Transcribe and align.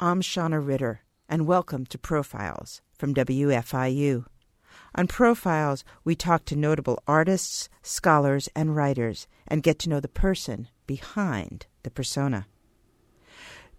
I'm 0.00 0.22
Shana 0.22 0.64
Ritter, 0.64 1.00
and 1.28 1.44
welcome 1.44 1.84
to 1.86 1.98
Profiles 1.98 2.82
from 2.96 3.14
WFIU. 3.14 4.26
On 4.94 5.08
Profiles, 5.08 5.82
we 6.04 6.14
talk 6.14 6.44
to 6.44 6.54
notable 6.54 7.02
artists, 7.08 7.68
scholars, 7.82 8.48
and 8.54 8.76
writers 8.76 9.26
and 9.48 9.60
get 9.60 9.80
to 9.80 9.88
know 9.88 9.98
the 9.98 10.06
person 10.06 10.68
behind 10.86 11.66
the 11.82 11.90
persona. 11.90 12.46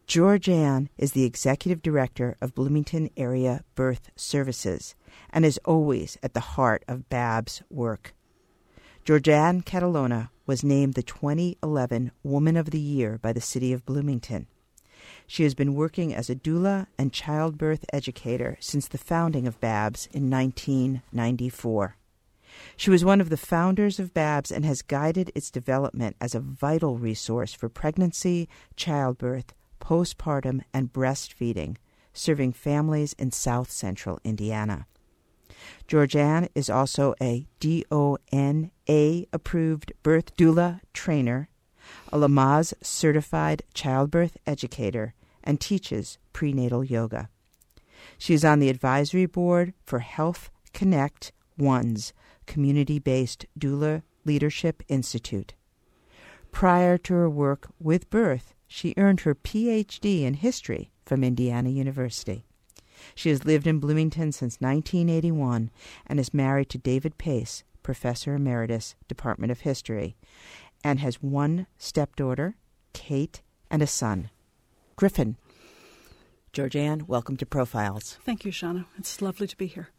Georgianne 0.07 0.89
is 0.97 1.13
the 1.13 1.23
executive 1.23 1.81
director 1.81 2.35
of 2.41 2.53
Bloomington 2.53 3.09
Area 3.15 3.63
Birth 3.75 4.09
Services 4.17 4.95
and 5.29 5.45
is 5.45 5.57
always 5.63 6.17
at 6.21 6.33
the 6.33 6.41
heart 6.41 6.83
of 6.89 7.07
BAB's 7.07 7.63
work. 7.69 8.13
Georgianne 9.05 9.63
Catalona 9.63 10.31
was 10.45 10.65
named 10.65 10.95
the 10.95 11.01
2011 11.01 12.11
Woman 12.23 12.57
of 12.57 12.71
the 12.71 12.79
Year 12.79 13.17
by 13.17 13.31
the 13.31 13.39
City 13.39 13.71
of 13.71 13.85
Bloomington. 13.85 14.47
She 15.31 15.43
has 15.43 15.53
been 15.53 15.75
working 15.75 16.11
as 16.11 16.31
a 16.31 16.35
doula 16.35 16.87
and 16.97 17.13
childbirth 17.13 17.85
educator 17.93 18.57
since 18.59 18.87
the 18.87 18.97
founding 18.97 19.45
of 19.45 19.61
BABS 19.61 20.07
in 20.11 20.27
1994. 20.27 21.97
She 22.75 22.89
was 22.89 23.05
one 23.05 23.21
of 23.21 23.29
the 23.29 23.37
founders 23.37 23.99
of 23.99 24.11
BABS 24.11 24.49
and 24.49 24.65
has 24.65 24.81
guided 24.81 25.31
its 25.35 25.51
development 25.51 26.15
as 26.19 26.33
a 26.33 26.39
vital 26.39 26.97
resource 26.97 27.53
for 27.53 27.69
pregnancy, 27.69 28.49
childbirth, 28.75 29.53
postpartum, 29.79 30.61
and 30.73 30.91
breastfeeding, 30.91 31.77
serving 32.11 32.53
families 32.53 33.13
in 33.13 33.29
south 33.29 33.69
central 33.69 34.19
Indiana. 34.23 34.87
Georgianne 35.87 36.49
is 36.55 36.71
also 36.71 37.13
a 37.21 37.45
DONA 37.59 38.71
approved 39.31 39.93
birth 40.01 40.35
doula 40.35 40.79
trainer, 40.91 41.49
a 42.11 42.17
Lamaze 42.17 42.73
certified 42.81 43.61
childbirth 43.75 44.35
educator, 44.47 45.13
and 45.49 45.59
teaches 45.59 46.19
prenatal 46.31 46.83
yoga. 46.83 47.27
She 48.19 48.35
is 48.35 48.45
on 48.45 48.59
the 48.59 48.69
advisory 48.69 49.25
board 49.25 49.73
for 49.83 49.97
Health 49.97 50.51
Connect 50.73 51.31
One's 51.57 52.13
community 52.45 52.99
based 52.99 53.47
doula 53.57 54.03
leadership 54.25 54.83
institute. 54.87 55.55
Prior 56.51 56.99
to 56.99 57.13
her 57.15 57.29
work 57.29 57.71
with 57.79 58.11
birth, 58.11 58.53
she 58.67 58.93
earned 58.95 59.21
her 59.21 59.33
PhD 59.33 60.21
in 60.21 60.35
history 60.35 60.91
from 61.03 61.23
Indiana 61.23 61.69
University. 61.69 62.45
She 63.15 63.29
has 63.29 63.43
lived 63.43 63.65
in 63.65 63.79
Bloomington 63.79 64.31
since 64.31 64.61
1981 64.61 65.71
and 66.05 66.19
is 66.19 66.31
married 66.31 66.69
to 66.69 66.77
David 66.77 67.17
Pace, 67.17 67.63
Professor 67.81 68.35
Emeritus, 68.35 68.93
Department 69.07 69.51
of 69.51 69.61
History, 69.61 70.15
and 70.83 70.99
has 70.99 71.23
one 71.23 71.65
stepdaughter, 71.79 72.55
Kate, 72.93 73.41
and 73.71 73.81
a 73.81 73.87
son, 73.87 74.29
Griffin. 74.99 75.37
Georgianne, 76.51 77.07
welcome 77.07 77.37
to 77.37 77.45
Profiles. 77.45 78.17
Thank 78.25 78.43
you, 78.43 78.51
Shana. 78.51 78.83
It's 78.97 79.21
lovely 79.21 79.47
to 79.47 79.55
be 79.55 79.65
here. 79.65 79.91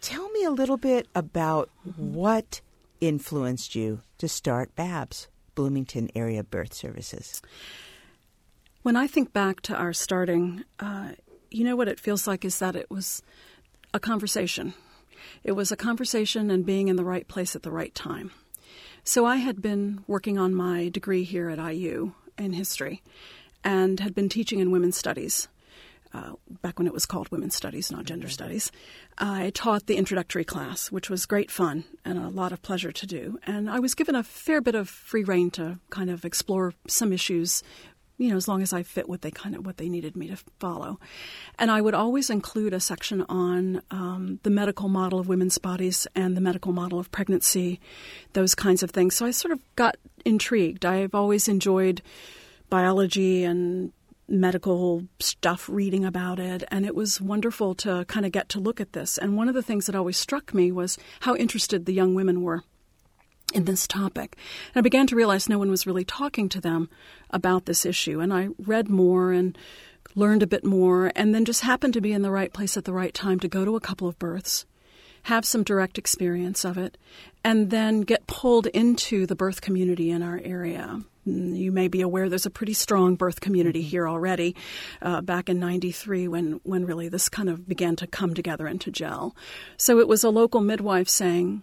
Tell 0.00 0.28
me 0.30 0.42
a 0.42 0.50
little 0.50 0.76
bit 0.76 1.06
about 1.14 1.70
what 1.96 2.60
influenced 3.00 3.76
you 3.76 4.00
to 4.18 4.26
start 4.26 4.74
BABS, 4.74 5.28
Bloomington 5.54 6.10
Area 6.16 6.42
Birth 6.42 6.74
Services. 6.74 7.42
When 8.82 8.96
I 8.96 9.06
think 9.06 9.32
back 9.32 9.60
to 9.60 9.76
our 9.76 9.92
starting, 9.92 10.64
uh, 10.80 11.10
you 11.52 11.62
know 11.62 11.76
what 11.76 11.86
it 11.86 12.00
feels 12.00 12.26
like 12.26 12.44
is 12.44 12.58
that 12.58 12.74
it 12.74 12.90
was 12.90 13.22
a 13.92 14.00
conversation. 14.00 14.74
It 15.44 15.52
was 15.52 15.70
a 15.70 15.76
conversation 15.76 16.50
and 16.50 16.66
being 16.66 16.88
in 16.88 16.96
the 16.96 17.04
right 17.04 17.28
place 17.28 17.54
at 17.54 17.62
the 17.62 17.70
right 17.70 17.94
time. 17.94 18.32
So 19.04 19.26
I 19.26 19.36
had 19.36 19.62
been 19.62 20.02
working 20.08 20.38
on 20.38 20.56
my 20.56 20.88
degree 20.88 21.22
here 21.22 21.50
at 21.50 21.60
IU 21.60 22.14
in 22.36 22.54
history 22.54 23.00
and 23.64 24.00
had 24.00 24.14
been 24.14 24.28
teaching 24.28 24.60
in 24.60 24.70
women's 24.70 24.96
studies. 24.96 25.48
Uh, 26.12 26.34
back 26.62 26.78
when 26.78 26.86
it 26.86 26.92
was 26.92 27.06
called 27.06 27.28
women's 27.32 27.56
studies, 27.56 27.90
not 27.90 28.04
gender 28.04 28.28
studies. 28.28 28.70
I 29.18 29.50
taught 29.52 29.86
the 29.86 29.96
introductory 29.96 30.44
class, 30.44 30.92
which 30.92 31.10
was 31.10 31.26
great 31.26 31.50
fun 31.50 31.82
and 32.04 32.16
a 32.16 32.28
lot 32.28 32.52
of 32.52 32.62
pleasure 32.62 32.92
to 32.92 33.04
do. 33.04 33.40
And 33.44 33.68
I 33.68 33.80
was 33.80 33.96
given 33.96 34.14
a 34.14 34.22
fair 34.22 34.60
bit 34.60 34.76
of 34.76 34.88
free 34.88 35.24
rein 35.24 35.50
to 35.52 35.80
kind 35.90 36.10
of 36.10 36.24
explore 36.24 36.72
some 36.86 37.12
issues 37.12 37.64
you 38.16 38.30
know, 38.30 38.36
as 38.36 38.46
long 38.46 38.62
as 38.62 38.72
I 38.72 38.82
fit 38.82 39.08
what 39.08 39.22
they 39.22 39.30
kind 39.30 39.56
of 39.56 39.66
what 39.66 39.76
they 39.76 39.88
needed 39.88 40.16
me 40.16 40.28
to 40.28 40.36
follow. 40.60 41.00
And 41.58 41.70
I 41.70 41.80
would 41.80 41.94
always 41.94 42.30
include 42.30 42.72
a 42.72 42.80
section 42.80 43.22
on 43.22 43.82
um, 43.90 44.38
the 44.44 44.50
medical 44.50 44.88
model 44.88 45.18
of 45.18 45.28
women's 45.28 45.58
bodies 45.58 46.06
and 46.14 46.36
the 46.36 46.40
medical 46.40 46.72
model 46.72 46.98
of 46.98 47.10
pregnancy, 47.10 47.80
those 48.32 48.54
kinds 48.54 48.82
of 48.82 48.90
things. 48.90 49.16
So 49.16 49.26
I 49.26 49.32
sort 49.32 49.52
of 49.52 49.60
got 49.74 49.96
intrigued. 50.24 50.84
I've 50.84 51.14
always 51.14 51.48
enjoyed 51.48 52.02
biology 52.70 53.44
and 53.44 53.92
medical 54.26 55.04
stuff, 55.20 55.68
reading 55.68 56.04
about 56.04 56.38
it, 56.38 56.64
and 56.68 56.86
it 56.86 56.94
was 56.94 57.20
wonderful 57.20 57.74
to 57.74 58.04
kind 58.06 58.24
of 58.24 58.32
get 58.32 58.48
to 58.48 58.58
look 58.58 58.80
at 58.80 58.92
this. 58.94 59.18
And 59.18 59.36
one 59.36 59.48
of 59.48 59.54
the 59.54 59.62
things 59.62 59.86
that 59.86 59.94
always 59.94 60.16
struck 60.16 60.54
me 60.54 60.72
was 60.72 60.98
how 61.20 61.34
interested 61.36 61.84
the 61.84 61.92
young 61.92 62.14
women 62.14 62.42
were 62.42 62.62
in 63.52 63.66
this 63.66 63.86
topic. 63.86 64.36
And 64.74 64.80
I 64.80 64.82
began 64.82 65.06
to 65.08 65.16
realize 65.16 65.48
no 65.48 65.58
one 65.58 65.70
was 65.70 65.86
really 65.86 66.04
talking 66.04 66.48
to 66.48 66.60
them 66.60 66.88
about 67.30 67.66
this 67.66 67.84
issue. 67.84 68.20
And 68.20 68.32
I 68.32 68.48
read 68.58 68.88
more 68.88 69.32
and 69.32 69.56
learned 70.14 70.42
a 70.42 70.46
bit 70.46 70.64
more, 70.64 71.12
and 71.14 71.34
then 71.34 71.44
just 71.44 71.62
happened 71.62 71.92
to 71.94 72.00
be 72.00 72.12
in 72.12 72.22
the 72.22 72.30
right 72.30 72.52
place 72.52 72.76
at 72.76 72.84
the 72.84 72.92
right 72.92 73.14
time 73.14 73.40
to 73.40 73.48
go 73.48 73.64
to 73.64 73.76
a 73.76 73.80
couple 73.80 74.08
of 74.08 74.18
births, 74.18 74.64
have 75.24 75.44
some 75.44 75.64
direct 75.64 75.98
experience 75.98 76.64
of 76.64 76.78
it, 76.78 76.96
and 77.42 77.70
then 77.70 78.02
get 78.02 78.26
pulled 78.26 78.66
into 78.68 79.26
the 79.26 79.34
birth 79.34 79.60
community 79.60 80.10
in 80.10 80.22
our 80.22 80.40
area. 80.44 81.02
You 81.24 81.72
may 81.72 81.88
be 81.88 82.00
aware 82.00 82.28
there's 82.28 82.46
a 82.46 82.50
pretty 82.50 82.74
strong 82.74 83.16
birth 83.16 83.40
community 83.40 83.80
mm-hmm. 83.80 83.88
here 83.88 84.08
already. 84.08 84.56
Uh, 85.00 85.20
back 85.20 85.48
in 85.48 85.58
'93, 85.58 86.28
when 86.28 86.60
when 86.64 86.84
really 86.84 87.08
this 87.08 87.28
kind 87.28 87.48
of 87.48 87.66
began 87.68 87.96
to 87.96 88.06
come 88.06 88.34
together 88.34 88.66
and 88.66 88.80
to 88.82 88.90
gel, 88.90 89.34
so 89.76 89.98
it 89.98 90.08
was 90.08 90.24
a 90.24 90.30
local 90.30 90.60
midwife 90.60 91.08
saying, 91.08 91.62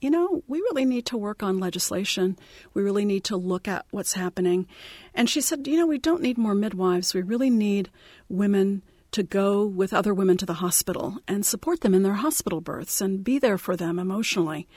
you 0.00 0.10
know, 0.10 0.42
we 0.46 0.58
really 0.58 0.84
need 0.84 1.06
to 1.06 1.16
work 1.16 1.42
on 1.42 1.58
legislation. 1.58 2.38
We 2.74 2.82
really 2.82 3.04
need 3.04 3.24
to 3.24 3.36
look 3.36 3.66
at 3.66 3.86
what's 3.90 4.12
happening. 4.12 4.66
And 5.14 5.28
she 5.28 5.40
said, 5.40 5.66
you 5.66 5.78
know, 5.78 5.86
we 5.86 5.98
don't 5.98 6.22
need 6.22 6.38
more 6.38 6.54
midwives. 6.54 7.14
We 7.14 7.22
really 7.22 7.50
need 7.50 7.90
women 8.28 8.82
to 9.16 9.22
go 9.22 9.64
with 9.64 9.94
other 9.94 10.12
women 10.12 10.36
to 10.36 10.44
the 10.44 10.52
hospital 10.52 11.16
and 11.26 11.46
support 11.46 11.80
them 11.80 11.94
in 11.94 12.02
their 12.02 12.12
hospital 12.12 12.60
births 12.60 13.00
and 13.00 13.24
be 13.24 13.38
there 13.38 13.56
for 13.56 13.74
them 13.74 13.98
emotionally. 13.98 14.68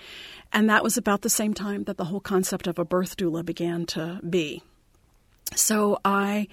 And 0.54 0.70
that 0.70 0.82
was 0.82 0.96
about 0.96 1.24
the 1.24 1.30
same 1.30 1.54
time 1.54 1.84
that 1.84 1.98
the 1.98 2.06
whole 2.06 2.22
concept 2.22 2.66
of 2.66 2.80
a 2.80 2.86
birth 2.86 3.18
doula 3.18 3.46
began 3.46 3.86
to 3.88 4.22
be. 4.30 4.64
So 5.56 6.00
I 6.06 6.48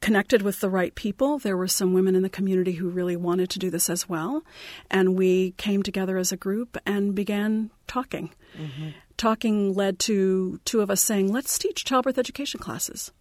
connected 0.00 0.42
with 0.42 0.58
the 0.58 0.68
right 0.68 0.96
people. 0.96 1.38
There 1.38 1.56
were 1.56 1.68
some 1.68 1.94
women 1.94 2.16
in 2.16 2.22
the 2.22 2.28
community 2.28 2.72
who 2.72 2.88
really 2.88 3.14
wanted 3.14 3.50
to 3.50 3.60
do 3.60 3.70
this 3.70 3.88
as 3.88 4.08
well. 4.08 4.42
And 4.90 5.16
we 5.16 5.52
came 5.52 5.84
together 5.84 6.18
as 6.18 6.32
a 6.32 6.36
group 6.36 6.76
and 6.84 7.14
began 7.14 7.70
talking. 7.86 8.30
Mm-hmm. 8.58 8.88
Talking 9.16 9.74
led 9.74 10.00
to 10.00 10.58
two 10.64 10.80
of 10.80 10.90
us 10.90 11.02
saying, 11.02 11.32
let's 11.32 11.56
teach 11.56 11.84
childbirth 11.84 12.18
education 12.18 12.58
classes 12.58 13.12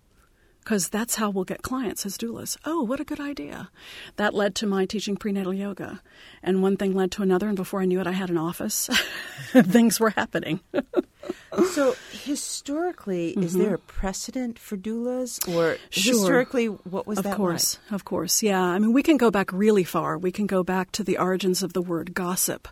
because 0.66 0.90
that's 0.90 1.14
how 1.16 1.30
we'll 1.30 1.44
get 1.44 1.62
clients 1.62 2.08
as 2.08 2.18
doulas. 2.18 2.58
Oh, 2.66 2.82
what 2.82 3.00
a 3.00 3.04
good 3.04 3.20
idea. 3.20 3.70
That 4.16 4.34
led 4.34 4.56
to 4.56 4.66
my 4.66 4.88
teaching 4.88 5.16
prenatal 5.16 5.54
yoga. 5.54 6.02
And 6.42 6.64
one 6.64 6.76
thing 6.76 6.96
led 6.96 7.12
to 7.14 7.22
another, 7.22 7.48
and 7.48 7.56
before 7.56 7.82
I 7.82 7.86
knew 7.86 8.02
it, 8.02 8.08
I 8.08 8.14
had 8.14 8.32
an 8.32 8.38
office. 8.40 8.88
Things 9.54 10.00
were 10.00 10.10
happening. 10.10 10.62
so, 11.72 11.96
historically, 12.12 13.34
mm-hmm. 13.34 13.44
is 13.44 13.54
there 13.54 13.76
a 13.76 13.80
precedent 13.80 14.58
for 14.58 14.76
doulas? 14.76 15.40
Or 15.48 15.78
sure. 15.92 16.14
historically, 16.14 16.66
what 16.66 17.06
was 17.06 17.20
of 17.20 17.26
that? 17.26 17.34
Of 17.34 17.38
course, 17.38 17.78
like? 17.86 17.92
of 17.94 18.06
course. 18.06 18.42
Yeah. 18.42 18.62
I 18.62 18.80
mean, 18.80 18.92
we 18.92 19.04
can 19.04 19.18
go 19.18 19.30
back 19.30 19.54
really 19.54 19.84
far. 19.84 20.18
We 20.18 20.32
can 20.32 20.48
go 20.48 20.64
back 20.64 20.92
to 20.94 21.04
the 21.04 21.20
origins 21.20 21.62
of 21.62 21.74
the 21.74 21.82
word 21.82 22.16
gossip. 22.16 22.68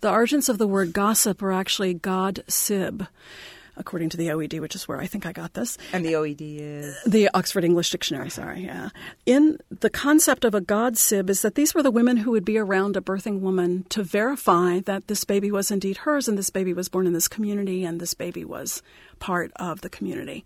The 0.00 0.10
origins 0.10 0.48
of 0.48 0.56
the 0.56 0.66
word 0.66 0.94
gossip 0.94 1.42
are 1.42 1.52
actually 1.52 1.92
God 1.92 2.42
Sib 2.48 3.06
according 3.76 4.10
to 4.10 4.16
the 4.16 4.28
OED, 4.28 4.60
which 4.60 4.74
is 4.74 4.88
where 4.88 5.00
I 5.00 5.06
think 5.06 5.26
I 5.26 5.32
got 5.32 5.54
this. 5.54 5.78
And 5.92 6.04
the 6.04 6.14
OED 6.14 6.40
is? 6.40 6.96
The 7.06 7.28
Oxford 7.34 7.64
English 7.64 7.90
Dictionary, 7.90 8.30
sorry, 8.30 8.64
yeah. 8.64 8.90
In 9.24 9.58
the 9.70 9.90
concept 9.90 10.44
of 10.44 10.54
a 10.54 10.60
god 10.60 10.96
sib 10.96 11.30
is 11.30 11.42
that 11.42 11.54
these 11.54 11.74
were 11.74 11.82
the 11.82 11.90
women 11.90 12.16
who 12.16 12.30
would 12.30 12.44
be 12.44 12.58
around 12.58 12.96
a 12.96 13.00
birthing 13.00 13.40
woman 13.40 13.84
to 13.90 14.02
verify 14.02 14.80
that 14.80 15.08
this 15.08 15.24
baby 15.24 15.50
was 15.50 15.70
indeed 15.70 15.98
hers 15.98 16.28
and 16.28 16.38
this 16.38 16.50
baby 16.50 16.72
was 16.72 16.88
born 16.88 17.06
in 17.06 17.12
this 17.12 17.28
community 17.28 17.84
and 17.84 18.00
this 18.00 18.14
baby 18.14 18.44
was 18.44 18.82
part 19.18 19.50
of 19.56 19.80
the 19.80 19.90
community. 19.90 20.44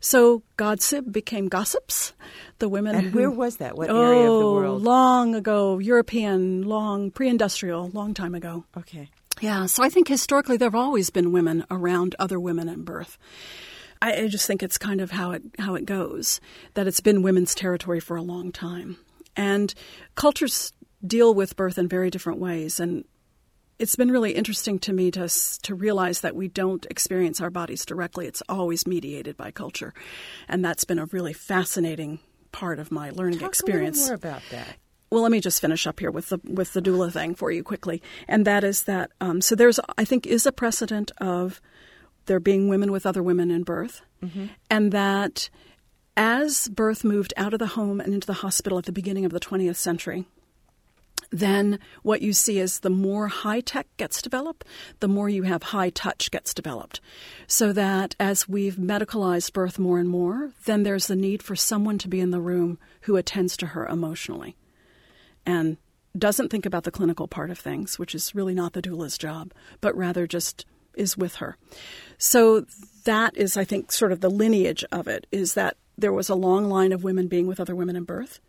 So 0.00 0.42
Godsib 0.56 1.12
became 1.12 1.48
gossips. 1.48 2.12
The 2.58 2.68
women. 2.68 2.94
And 2.94 3.10
who, 3.10 3.18
where 3.18 3.30
was 3.30 3.56
that? 3.56 3.76
What 3.76 3.90
oh, 3.90 4.00
area 4.00 4.20
of 4.20 4.38
the 4.38 4.46
oh, 4.46 4.54
world? 4.54 4.82
Long 4.82 5.34
ago, 5.34 5.78
European, 5.78 6.62
long 6.62 7.10
pre-industrial, 7.10 7.90
long 7.90 8.14
time 8.14 8.34
ago. 8.34 8.64
Okay. 8.76 9.10
Yeah, 9.40 9.66
so 9.66 9.82
I 9.82 9.88
think 9.88 10.08
historically 10.08 10.56
there 10.56 10.66
have 10.66 10.74
always 10.74 11.10
been 11.10 11.32
women 11.32 11.64
around 11.70 12.14
other 12.18 12.40
women 12.40 12.68
at 12.68 12.84
birth. 12.84 13.18
I, 14.00 14.22
I 14.22 14.28
just 14.28 14.46
think 14.46 14.62
it's 14.62 14.78
kind 14.78 15.00
of 15.00 15.10
how 15.10 15.32
it 15.32 15.42
how 15.58 15.74
it 15.74 15.86
goes 15.86 16.40
that 16.74 16.86
it's 16.86 17.00
been 17.00 17.22
women's 17.22 17.54
territory 17.54 18.00
for 18.00 18.16
a 18.16 18.22
long 18.22 18.52
time, 18.52 18.96
and 19.36 19.74
cultures 20.14 20.72
deal 21.06 21.34
with 21.34 21.56
birth 21.56 21.78
in 21.78 21.88
very 21.88 22.10
different 22.10 22.38
ways. 22.38 22.80
And 22.80 23.04
it's 23.78 23.96
been 23.96 24.10
really 24.10 24.32
interesting 24.32 24.78
to 24.80 24.92
me 24.92 25.10
to 25.12 25.28
to 25.62 25.74
realize 25.74 26.20
that 26.20 26.36
we 26.36 26.48
don't 26.48 26.86
experience 26.90 27.40
our 27.40 27.50
bodies 27.50 27.84
directly. 27.84 28.26
It's 28.26 28.42
always 28.48 28.86
mediated 28.86 29.36
by 29.36 29.50
culture, 29.50 29.94
and 30.48 30.64
that's 30.64 30.84
been 30.84 30.98
a 30.98 31.06
really 31.06 31.32
fascinating 31.32 32.20
part 32.52 32.78
of 32.78 32.90
my 32.90 33.10
learning 33.10 33.40
Talk 33.40 33.50
experience. 33.50 33.98
a 33.98 34.12
little 34.12 34.28
more 34.28 34.32
about 34.36 34.42
that. 34.50 34.76
Well, 35.10 35.22
let 35.22 35.32
me 35.32 35.40
just 35.40 35.60
finish 35.60 35.86
up 35.86 36.00
here 36.00 36.10
with 36.10 36.28
the 36.28 36.38
with 36.44 36.72
the 36.74 36.82
doula 36.82 37.12
thing 37.12 37.34
for 37.34 37.50
you 37.50 37.62
quickly, 37.62 38.02
and 38.26 38.46
that 38.46 38.62
is 38.62 38.84
that 38.84 39.10
um, 39.20 39.40
so 39.40 39.54
there's 39.54 39.80
I 39.96 40.04
think 40.04 40.26
is 40.26 40.44
a 40.44 40.52
precedent 40.52 41.12
of 41.18 41.60
there 42.26 42.40
being 42.40 42.68
women 42.68 42.92
with 42.92 43.06
other 43.06 43.22
women 43.22 43.50
in 43.50 43.62
birth, 43.62 44.02
mm-hmm. 44.22 44.46
and 44.70 44.92
that 44.92 45.48
as 46.16 46.68
birth 46.68 47.04
moved 47.04 47.32
out 47.36 47.52
of 47.52 47.58
the 47.58 47.68
home 47.68 48.00
and 48.00 48.12
into 48.12 48.26
the 48.26 48.34
hospital 48.34 48.76
at 48.76 48.84
the 48.84 48.92
beginning 48.92 49.24
of 49.24 49.32
the 49.32 49.40
20th 49.40 49.76
century, 49.76 50.24
then 51.30 51.78
what 52.02 52.22
you 52.22 52.32
see 52.32 52.58
is 52.58 52.80
the 52.80 52.90
more 52.90 53.28
high 53.28 53.60
tech 53.60 53.86
gets 53.98 54.20
developed, 54.20 54.64
the 55.00 55.08
more 55.08 55.28
you 55.28 55.44
have 55.44 55.62
high 55.62 55.90
touch 55.90 56.30
gets 56.30 56.52
developed. 56.52 57.00
So 57.46 57.72
that 57.72 58.16
as 58.18 58.48
we've 58.48 58.76
medicalized 58.76 59.52
birth 59.52 59.78
more 59.78 59.98
and 59.98 60.08
more, 60.08 60.50
then 60.64 60.82
there's 60.82 61.06
the 61.06 61.16
need 61.16 61.42
for 61.42 61.54
someone 61.54 61.98
to 61.98 62.08
be 62.08 62.20
in 62.20 62.30
the 62.30 62.40
room 62.40 62.78
who 63.02 63.16
attends 63.16 63.56
to 63.58 63.66
her 63.66 63.86
emotionally 63.86 64.56
and 65.48 65.78
doesn't 66.16 66.50
think 66.50 66.66
about 66.66 66.84
the 66.84 66.90
clinical 66.90 67.26
part 67.26 67.50
of 67.50 67.58
things, 67.58 67.98
which 67.98 68.14
is 68.14 68.34
really 68.34 68.54
not 68.54 68.74
the 68.74 68.82
doula's 68.82 69.16
job, 69.16 69.52
but 69.80 69.96
rather 69.96 70.26
just 70.26 70.66
is 70.94 71.16
with 71.16 71.36
her. 71.36 71.56
So 72.18 72.66
that 73.04 73.36
is, 73.36 73.56
I 73.56 73.64
think, 73.64 73.90
sort 73.90 74.12
of 74.12 74.20
the 74.20 74.30
lineage 74.30 74.84
of 74.92 75.08
it 75.08 75.26
is 75.32 75.54
that 75.54 75.76
there 75.96 76.12
was 76.12 76.28
a 76.28 76.34
long 76.34 76.68
line 76.68 76.92
of 76.92 77.02
women 77.02 77.28
being 77.28 77.46
with 77.46 77.60
other 77.60 77.74
women 77.74 77.96
in 77.96 78.04
birth 78.04 78.40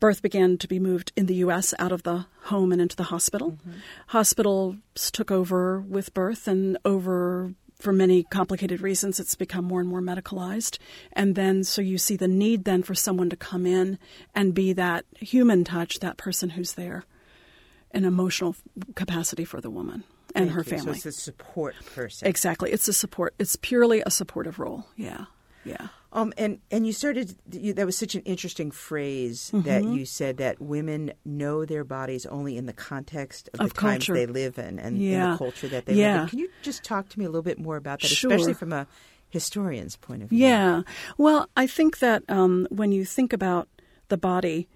birth 0.00 0.22
began 0.22 0.56
to 0.56 0.66
be 0.66 0.80
moved 0.80 1.12
in 1.14 1.26
the 1.26 1.34
U.S. 1.36 1.74
out 1.78 1.92
of 1.92 2.02
the 2.02 2.26
home 2.44 2.72
and 2.72 2.80
into 2.80 2.96
the 2.96 3.04
hospital. 3.04 3.52
Mm-hmm. 3.52 3.78
Hospitals 4.08 4.76
took 5.12 5.30
over 5.30 5.80
with 5.80 6.12
birth, 6.14 6.48
and 6.48 6.78
over 6.84 7.54
for 7.80 7.92
many 7.92 8.22
complicated 8.24 8.80
reasons, 8.80 9.18
it's 9.18 9.34
become 9.34 9.64
more 9.64 9.80
and 9.80 9.88
more 9.88 10.00
medicalized. 10.02 10.78
And 11.12 11.34
then, 11.34 11.64
so 11.64 11.82
you 11.82 11.98
see 11.98 12.16
the 12.16 12.28
need 12.28 12.64
then 12.64 12.82
for 12.82 12.94
someone 12.94 13.30
to 13.30 13.36
come 13.36 13.66
in 13.66 13.98
and 14.34 14.54
be 14.54 14.72
that 14.74 15.04
human 15.18 15.64
touch, 15.64 16.00
that 16.00 16.16
person 16.16 16.50
who's 16.50 16.74
there, 16.74 17.04
an 17.92 18.04
emotional 18.04 18.54
capacity 18.94 19.44
for 19.44 19.60
the 19.60 19.70
woman 19.70 20.04
and 20.34 20.46
Thank 20.46 20.52
her 20.52 20.60
you. 20.60 20.78
family. 20.78 20.98
So 20.98 21.08
it's 21.08 21.18
a 21.18 21.20
support 21.20 21.74
person. 21.94 22.28
Exactly. 22.28 22.70
It's 22.70 22.86
a 22.86 22.92
support. 22.92 23.34
It's 23.38 23.56
purely 23.56 24.02
a 24.04 24.10
supportive 24.10 24.58
role. 24.58 24.86
Yeah. 24.96 25.24
Yeah. 25.64 25.88
Um, 26.12 26.32
and 26.36 26.58
and 26.70 26.86
you 26.86 26.92
started. 26.92 27.36
You, 27.52 27.72
that 27.74 27.86
was 27.86 27.96
such 27.96 28.14
an 28.14 28.22
interesting 28.22 28.70
phrase 28.70 29.50
mm-hmm. 29.54 29.62
that 29.62 29.84
you 29.84 30.04
said 30.04 30.38
that 30.38 30.60
women 30.60 31.12
know 31.24 31.64
their 31.64 31.84
bodies 31.84 32.26
only 32.26 32.56
in 32.56 32.66
the 32.66 32.72
context 32.72 33.48
of, 33.54 33.60
of 33.60 33.68
the 33.68 33.74
culture. 33.74 34.12
times 34.12 34.18
they 34.18 34.26
live 34.26 34.58
in 34.58 34.78
and 34.78 34.98
yeah. 34.98 35.24
in 35.24 35.30
the 35.32 35.38
culture 35.38 35.68
that 35.68 35.86
they 35.86 35.94
yeah. 35.94 36.12
live 36.12 36.22
in. 36.22 36.28
Can 36.28 36.38
you 36.40 36.50
just 36.62 36.82
talk 36.82 37.08
to 37.10 37.18
me 37.18 37.24
a 37.24 37.28
little 37.28 37.42
bit 37.42 37.58
more 37.58 37.76
about 37.76 38.00
that, 38.00 38.08
sure. 38.08 38.30
especially 38.30 38.54
from 38.54 38.72
a 38.72 38.88
historian's 39.28 39.96
point 39.96 40.22
of 40.22 40.30
view? 40.30 40.38
Yeah. 40.38 40.82
Well, 41.16 41.48
I 41.56 41.66
think 41.66 42.00
that 42.00 42.24
um, 42.28 42.66
when 42.70 42.90
you 42.90 43.04
think 43.04 43.32
about 43.32 43.68
the 44.08 44.18
body 44.18 44.68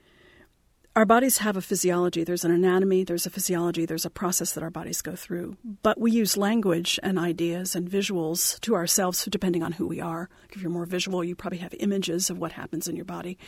our 0.97 1.05
bodies 1.05 1.39
have 1.39 1.57
a 1.57 1.61
physiology. 1.61 2.23
There's 2.23 2.45
an 2.45 2.53
anatomy, 2.53 3.03
there's 3.03 3.27
a 3.27 3.31
physiology, 3.31 3.85
there's 3.85 4.05
a 4.05 4.11
process 4.11 4.53
that 4.53 4.63
our 4.63 4.71
bodies 4.71 5.03
go 5.03 5.17
through. 5.17 5.57
But 5.83 6.01
we 6.01 6.13
use 6.13 6.37
language 6.37 7.01
and 7.03 7.19
ideas 7.19 7.75
and 7.75 7.91
visuals 7.91 8.61
to 8.61 8.77
ourselves 8.77 9.27
depending 9.29 9.65
on 9.65 9.73
who 9.73 9.89
we 9.89 10.01
are. 10.01 10.29
If 10.51 10.63
you're 10.63 10.71
more 10.71 10.87
visual, 10.87 11.25
you 11.25 11.35
probably 11.35 11.59
have 11.59 11.75
images 11.81 12.31
of 12.31 12.39
what 12.39 12.53
happens 12.53 12.87
in 12.87 12.95
your 12.95 13.05
body. 13.05 13.39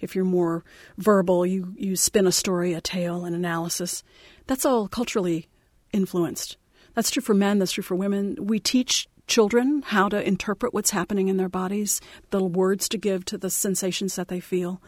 If 0.00 0.14
you're 0.14 0.24
more 0.24 0.64
verbal, 0.96 1.44
you, 1.44 1.74
you 1.76 1.94
spin 1.96 2.26
a 2.26 2.32
story, 2.32 2.72
a 2.72 2.80
tale, 2.80 3.26
an 3.26 3.34
analysis. 3.34 4.02
That's 4.46 4.64
all 4.64 4.88
culturally 4.88 5.48
influenced. 5.92 6.56
That's 6.94 7.10
true 7.10 7.22
for 7.22 7.34
men, 7.34 7.58
that's 7.58 7.72
true 7.72 7.82
for 7.82 7.96
women. 7.96 8.36
We 8.40 8.60
teach 8.60 9.08
children 9.26 9.82
how 9.86 10.08
to 10.08 10.26
interpret 10.26 10.74
what's 10.74 10.90
happening 10.90 11.28
in 11.28 11.36
their 11.36 11.48
bodies, 11.48 12.00
the 12.30 12.42
words 12.42 12.88
to 12.90 12.98
give 12.98 13.24
to 13.26 13.38
the 13.38 13.50
sensations 13.50 14.16
that 14.16 14.28
they 14.28 14.40
feel. 14.40 14.82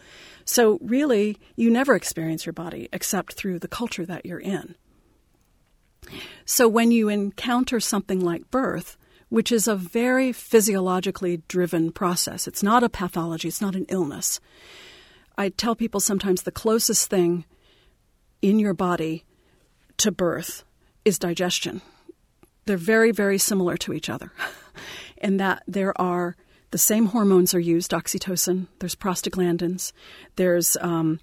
So, 0.45 0.77
really, 0.81 1.37
you 1.55 1.69
never 1.69 1.95
experience 1.95 2.45
your 2.45 2.53
body 2.53 2.89
except 2.93 3.33
through 3.33 3.59
the 3.59 3.67
culture 3.67 4.05
that 4.05 4.25
you're 4.25 4.39
in. 4.39 4.75
So, 6.45 6.67
when 6.67 6.91
you 6.91 7.09
encounter 7.09 7.79
something 7.79 8.19
like 8.19 8.51
birth, 8.51 8.97
which 9.29 9.51
is 9.51 9.67
a 9.67 9.75
very 9.75 10.31
physiologically 10.31 11.41
driven 11.47 11.91
process, 11.91 12.47
it's 12.47 12.63
not 12.63 12.83
a 12.83 12.89
pathology, 12.89 13.47
it's 13.47 13.61
not 13.61 13.75
an 13.75 13.85
illness. 13.89 14.39
I 15.37 15.49
tell 15.49 15.75
people 15.75 15.99
sometimes 15.99 16.43
the 16.43 16.51
closest 16.51 17.09
thing 17.09 17.45
in 18.41 18.59
your 18.59 18.73
body 18.73 19.25
to 19.97 20.11
birth 20.11 20.63
is 21.03 21.19
digestion 21.19 21.81
they're 22.67 22.77
very, 22.77 23.11
very 23.11 23.37
similar 23.37 23.77
to 23.77 23.93
each 23.93 24.09
other 24.09 24.31
in 25.17 25.37
that 25.37 25.63
there 25.67 25.99
are 25.99 26.35
the 26.71 26.77
same 26.77 27.07
hormones 27.07 27.53
are 27.53 27.59
used 27.59 27.91
oxytocin, 27.91 28.67
there's 28.79 28.95
prostaglandins, 28.95 29.93
there's 30.35 30.75
um, 30.81 31.19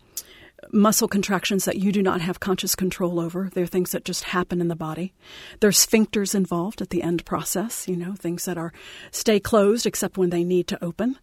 muscle 0.72 1.08
contractions 1.08 1.66
that 1.66 1.76
you 1.76 1.92
do 1.92 2.02
not 2.02 2.22
have 2.22 2.40
conscious 2.40 2.74
control 2.74 3.20
over. 3.20 3.50
They're 3.52 3.66
things 3.66 3.92
that 3.92 4.04
just 4.04 4.24
happen 4.24 4.60
in 4.60 4.68
the 4.68 4.76
body. 4.76 5.12
There's 5.60 5.84
sphincters 5.84 6.34
involved 6.34 6.80
at 6.80 6.90
the 6.90 7.02
end 7.02 7.24
process, 7.26 7.86
you 7.86 7.96
know, 7.96 8.14
things 8.14 8.46
that 8.46 8.56
are 8.56 8.72
stay 9.10 9.38
closed 9.38 9.84
except 9.86 10.16
when 10.16 10.30
they 10.30 10.44
need 10.44 10.66
to 10.68 10.82
open. 10.82 11.18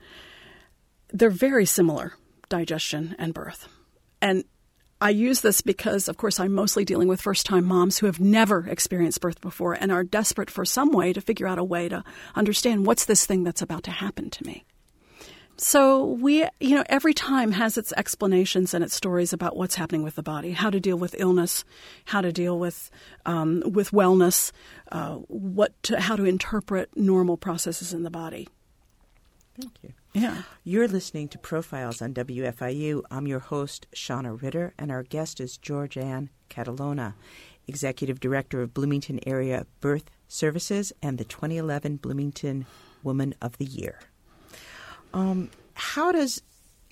They're 1.11 1.29
very 1.29 1.65
similar, 1.65 2.13
digestion 2.47 3.15
and 3.17 3.33
birth. 3.33 3.67
And 4.21 4.45
I 5.01 5.09
use 5.09 5.41
this 5.41 5.61
because, 5.61 6.07
of 6.07 6.17
course, 6.17 6.39
I'm 6.39 6.53
mostly 6.53 6.85
dealing 6.85 7.07
with 7.07 7.19
first 7.19 7.47
time 7.47 7.65
moms 7.65 7.97
who 7.97 8.05
have 8.05 8.19
never 8.19 8.67
experienced 8.67 9.19
birth 9.19 9.41
before 9.41 9.73
and 9.73 9.91
are 9.91 10.03
desperate 10.03 10.51
for 10.51 10.63
some 10.63 10.91
way 10.91 11.11
to 11.11 11.19
figure 11.19 11.47
out 11.47 11.57
a 11.57 11.63
way 11.63 11.89
to 11.89 12.03
understand 12.35 12.85
what's 12.85 13.05
this 13.05 13.25
thing 13.25 13.43
that's 13.43 13.63
about 13.63 13.83
to 13.83 13.91
happen 13.91 14.29
to 14.29 14.45
me. 14.45 14.63
So 15.57 16.05
we, 16.05 16.45
you 16.59 16.75
know, 16.75 16.83
every 16.87 17.13
time 17.15 17.51
has 17.51 17.77
its 17.77 17.93
explanations 17.97 18.73
and 18.73 18.83
its 18.83 18.95
stories 18.95 19.33
about 19.33 19.57
what's 19.57 19.75
happening 19.75 20.03
with 20.03 20.15
the 20.15 20.23
body, 20.23 20.51
how 20.51 20.69
to 20.69 20.79
deal 20.79 20.97
with 20.97 21.15
illness, 21.17 21.63
how 22.05 22.21
to 22.21 22.31
deal 22.31 22.57
with 22.57 22.89
um, 23.25 23.61
with 23.65 23.91
wellness, 23.91 24.51
uh, 24.91 25.15
what 25.15 25.81
to, 25.83 25.99
how 25.99 26.15
to 26.15 26.25
interpret 26.25 26.89
normal 26.95 27.37
processes 27.37 27.91
in 27.91 28.03
the 28.03 28.11
body. 28.11 28.47
Thank 29.61 29.83
you. 29.83 29.93
Yeah. 30.13 30.41
You're 30.63 30.87
listening 30.87 31.27
to 31.29 31.37
Profiles 31.37 32.01
on 32.01 32.15
WFIU. 32.15 33.03
I'm 33.11 33.27
your 33.27 33.39
host, 33.39 33.85
Shana 33.95 34.41
Ritter, 34.41 34.73
and 34.79 34.91
our 34.91 35.03
guest 35.03 35.39
is 35.39 35.57
George 35.57 35.93
Georgianne 35.93 36.29
Catalona, 36.49 37.13
Executive 37.67 38.19
Director 38.19 38.63
of 38.63 38.73
Bloomington 38.73 39.19
Area 39.27 39.67
Birth 39.79 40.09
Services 40.27 40.91
and 41.01 41.19
the 41.19 41.25
2011 41.25 41.97
Bloomington 41.97 42.65
Woman 43.03 43.35
of 43.39 43.59
the 43.59 43.65
Year. 43.65 43.99
Um, 45.13 45.51
how 45.75 46.11
does 46.11 46.41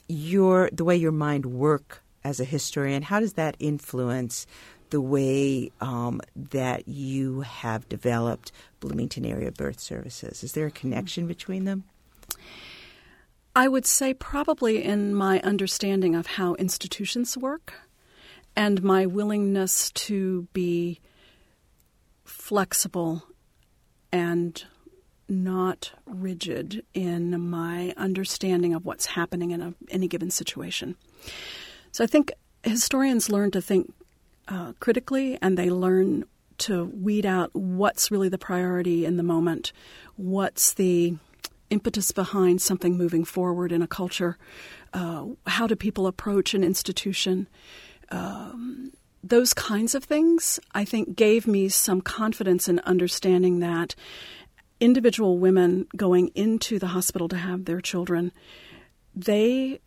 your 0.07 0.69
the 0.71 0.83
way 0.83 0.95
your 0.95 1.11
mind 1.11 1.47
work 1.47 2.03
as 2.23 2.39
a 2.39 2.45
historian? 2.45 3.01
How 3.01 3.19
does 3.19 3.33
that 3.33 3.55
influence 3.59 4.45
the 4.91 5.01
way 5.01 5.71
um, 5.81 6.21
that 6.35 6.87
you 6.87 7.41
have 7.41 7.89
developed 7.89 8.51
Bloomington 8.79 9.25
Area 9.25 9.51
Birth 9.51 9.79
Services? 9.79 10.43
Is 10.43 10.51
there 10.53 10.67
a 10.67 10.71
connection 10.71 11.25
between 11.25 11.65
them? 11.65 11.85
I 13.55 13.67
would 13.67 13.85
say 13.85 14.13
probably 14.13 14.83
in 14.83 15.13
my 15.13 15.39
understanding 15.41 16.15
of 16.15 16.27
how 16.27 16.55
institutions 16.55 17.37
work 17.37 17.73
and 18.55 18.83
my 18.83 19.05
willingness 19.05 19.91
to 19.91 20.47
be 20.53 20.99
flexible 22.23 23.23
and 24.11 24.63
not 25.27 25.91
rigid 26.05 26.83
in 26.93 27.49
my 27.49 27.93
understanding 27.97 28.73
of 28.73 28.85
what's 28.85 29.05
happening 29.05 29.51
in 29.51 29.61
a, 29.61 29.73
any 29.89 30.07
given 30.07 30.31
situation. 30.31 30.95
So 31.91 32.03
I 32.03 32.07
think 32.07 32.31
historians 32.63 33.29
learn 33.29 33.51
to 33.51 33.61
think 33.61 33.93
uh, 34.47 34.73
critically 34.79 35.37
and 35.41 35.57
they 35.57 35.69
learn 35.69 36.25
to 36.59 36.85
weed 36.85 37.25
out 37.25 37.53
what's 37.53 38.11
really 38.11 38.29
the 38.29 38.37
priority 38.37 39.05
in 39.05 39.17
the 39.17 39.23
moment, 39.23 39.71
what's 40.15 40.73
the 40.73 41.15
impetus 41.69 42.11
behind 42.11 42.61
something 42.61 42.97
moving 42.97 43.23
forward 43.23 43.71
in 43.71 43.81
a 43.81 43.87
culture. 43.87 44.37
Uh, 44.93 45.25
how 45.47 45.67
do 45.67 45.75
people 45.75 46.07
approach 46.07 46.53
an 46.53 46.63
institution? 46.63 47.47
Um, 48.09 48.91
those 49.23 49.53
kinds 49.53 49.95
of 49.95 50.03
things, 50.03 50.59
I 50.73 50.85
think, 50.85 51.15
gave 51.15 51.45
me 51.45 51.69
some 51.69 52.01
confidence 52.01 52.67
in 52.67 52.79
understanding 52.79 53.59
that 53.59 53.95
individual 54.79 55.37
women 55.37 55.87
going 55.95 56.29
into 56.29 56.79
the 56.79 56.87
hospital 56.87 57.27
to 57.27 57.37
have 57.37 57.65
their 57.65 57.81
children, 57.81 58.31
they 59.15 59.79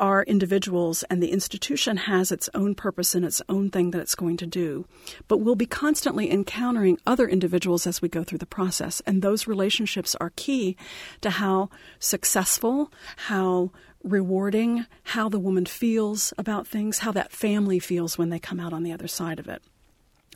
are 0.00 0.24
individuals 0.24 1.04
and 1.04 1.22
the 1.22 1.30
institution 1.30 1.96
has 1.98 2.32
its 2.32 2.48
own 2.54 2.74
purpose 2.74 3.14
and 3.14 3.24
its 3.24 3.40
own 3.48 3.70
thing 3.70 3.90
that 3.92 4.00
it's 4.00 4.14
going 4.14 4.36
to 4.38 4.46
do. 4.46 4.86
But 5.28 5.38
we'll 5.38 5.54
be 5.54 5.66
constantly 5.66 6.30
encountering 6.32 6.98
other 7.06 7.28
individuals 7.28 7.86
as 7.86 8.02
we 8.02 8.08
go 8.08 8.24
through 8.24 8.38
the 8.38 8.46
process. 8.46 9.00
And 9.06 9.22
those 9.22 9.46
relationships 9.46 10.16
are 10.16 10.32
key 10.34 10.76
to 11.20 11.30
how 11.30 11.70
successful, 11.98 12.90
how 13.16 13.70
rewarding, 14.02 14.86
how 15.04 15.28
the 15.28 15.38
woman 15.38 15.66
feels 15.66 16.32
about 16.38 16.66
things, 16.66 17.00
how 17.00 17.12
that 17.12 17.30
family 17.30 17.78
feels 17.78 18.16
when 18.16 18.30
they 18.30 18.38
come 18.38 18.58
out 18.58 18.72
on 18.72 18.82
the 18.82 18.92
other 18.92 19.08
side 19.08 19.38
of 19.38 19.48
it. 19.48 19.62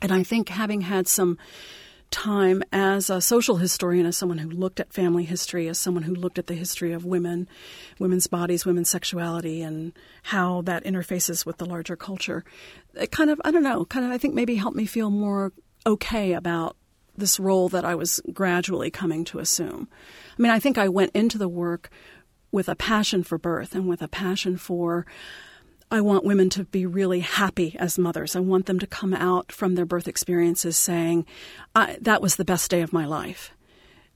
And 0.03 0.13
I 0.13 0.23
think 0.23 0.51
having 0.51 0.83
had 0.83 1.09
some 1.09 1.39
time 2.11 2.63
as 2.73 3.11
a 3.11 3.21
social 3.21 3.57
historian, 3.57 4.07
as 4.07 4.17
someone 4.17 4.39
who 4.39 4.51
looked 4.51 4.81
at 4.81 4.93
family 4.93 5.25
history, 5.25 5.69
as 5.69 5.79
someone 5.79 6.05
who 6.05 6.15
looked 6.15 6.39
at 6.39 6.47
the 6.47 6.55
history 6.55 6.93
of 6.93 7.05
women, 7.05 7.49
women's 7.99 8.27
bodies, 8.27 8.65
women's 8.65 8.89
sexuality, 8.89 9.63
and 9.63 9.93
how 10.25 10.63
that 10.63 10.85
interfaces 10.85 11.45
with 11.45 11.59
the 11.59 11.67
larger 11.67 11.97
culture. 11.97 12.45
It 12.95 13.11
kind 13.11 13.31
of, 13.31 13.41
I 13.45 13.51
don't 13.51 13.63
know, 13.63 13.85
kind 13.85 14.07
of, 14.07 14.13
I 14.13 14.19
think 14.19 14.35
maybe 14.35 14.55
helped 14.55 14.77
me 14.77 14.87
feel 14.87 15.11
more 15.11 15.53
okay 15.87 16.33
about 16.33 16.77
this 17.17 17.39
role 17.39 17.69
that 17.69 17.85
I 17.85 17.95
was 17.95 18.21
gradually 18.33 18.91
coming 18.91 19.25
to 19.27 19.39
assume. 19.39 19.89
I 20.39 20.43
mean, 20.43 20.53
I 20.53 20.59
think 20.59 20.79
I 20.79 20.89
went 20.89 21.13
into 21.15 21.39
the 21.39 21.49
work 21.49 21.91
with 22.51 22.69
a 22.69 22.77
passion 22.77 23.23
for 23.23 23.39
birth 23.39 23.75
and 23.75 23.89
with 23.89 24.03
a 24.03 24.09
passion 24.09 24.57
for 24.57 25.07
I 25.95 26.01
want 26.01 26.25
women 26.25 26.51
to 26.51 26.65
be 26.65 26.87
really 26.87 27.21
happy 27.21 27.77
as 27.79 27.99
mothers. 28.01 28.35
I 28.35 28.41
want 28.41 28.67
them 28.67 28.81
to 28.81 28.87
come 28.87 29.15
out 29.15 29.53
from 29.53 29.77
their 29.77 29.87
birth 29.87 30.09
experiences 30.09 30.77
saying, 30.77 31.25
that 31.75 32.21
was 32.21 32.35
the 32.35 32.45
best 32.45 32.69
day 32.69 32.81
of 32.81 32.93
my 32.93 33.07
life. 33.07 33.53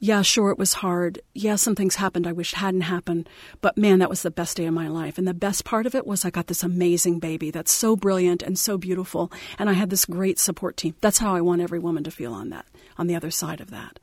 Yeah, 0.01 0.23
sure, 0.23 0.51
it 0.51 0.59
was 0.59 0.75
hard. 0.75 1.21
Yeah, 1.35 1.55
some 1.55 1.77
things 1.77 1.95
happened 1.95 2.27
I 2.27 2.33
wish 2.33 2.55
hadn't 2.55 2.81
happened, 2.81 3.29
but 3.61 3.79
man, 3.79 4.01
that 4.01 4.11
was 4.11 4.23
the 4.23 4.31
best 4.31 4.57
day 4.57 4.67
of 4.67 4.75
my 4.75 4.89
life. 4.89 5.19
And 5.19 5.27
the 5.27 5.35
best 5.35 5.65
part 5.65 5.87
of 5.87 5.95
it 5.95 6.05
was 6.05 6.25
I 6.25 6.31
got 6.31 6.49
this 6.49 6.65
amazing 6.65 7.21
baby 7.21 7.53
that's 7.53 7.73
so 7.73 7.95
brilliant 7.95 8.43
and 8.43 8.59
so 8.59 8.77
beautiful, 8.77 9.31
and 9.57 9.71
I 9.71 9.75
had 9.75 9.91
this 9.91 10.05
great 10.05 10.41
support 10.41 10.77
team. 10.77 10.97
That's 11.01 11.19
how 11.19 11.35
I 11.35 11.41
want 11.41 11.63
every 11.63 11.79
woman 11.79 12.03
to 12.05 12.11
feel 12.11 12.33
on 12.33 12.51
that, 12.51 12.67
on 12.97 13.07
the 13.07 13.15
other 13.15 13.31
side 13.31 13.61
of 13.61 13.71
that. 13.71 14.01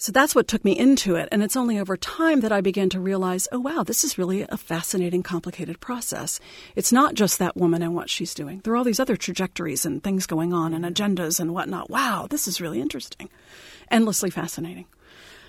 So 0.00 0.12
that's 0.12 0.32
what 0.32 0.46
took 0.46 0.64
me 0.64 0.78
into 0.78 1.16
it. 1.16 1.28
And 1.32 1.42
it's 1.42 1.56
only 1.56 1.76
over 1.76 1.96
time 1.96 2.40
that 2.40 2.52
I 2.52 2.60
began 2.60 2.88
to 2.90 3.00
realize, 3.00 3.48
oh, 3.50 3.58
wow, 3.58 3.82
this 3.82 4.04
is 4.04 4.16
really 4.16 4.46
a 4.48 4.56
fascinating, 4.56 5.24
complicated 5.24 5.80
process. 5.80 6.38
It's 6.76 6.92
not 6.92 7.14
just 7.14 7.40
that 7.40 7.56
woman 7.56 7.82
and 7.82 7.96
what 7.96 8.08
she's 8.08 8.32
doing. 8.32 8.60
There 8.62 8.72
are 8.72 8.76
all 8.76 8.84
these 8.84 9.00
other 9.00 9.16
trajectories 9.16 9.84
and 9.84 10.02
things 10.02 10.26
going 10.26 10.52
on 10.52 10.72
and 10.72 10.84
agendas 10.84 11.40
and 11.40 11.52
whatnot. 11.52 11.90
Wow, 11.90 12.28
this 12.30 12.46
is 12.46 12.60
really 12.60 12.80
interesting. 12.80 13.28
Endlessly 13.90 14.30
fascinating. 14.30 14.86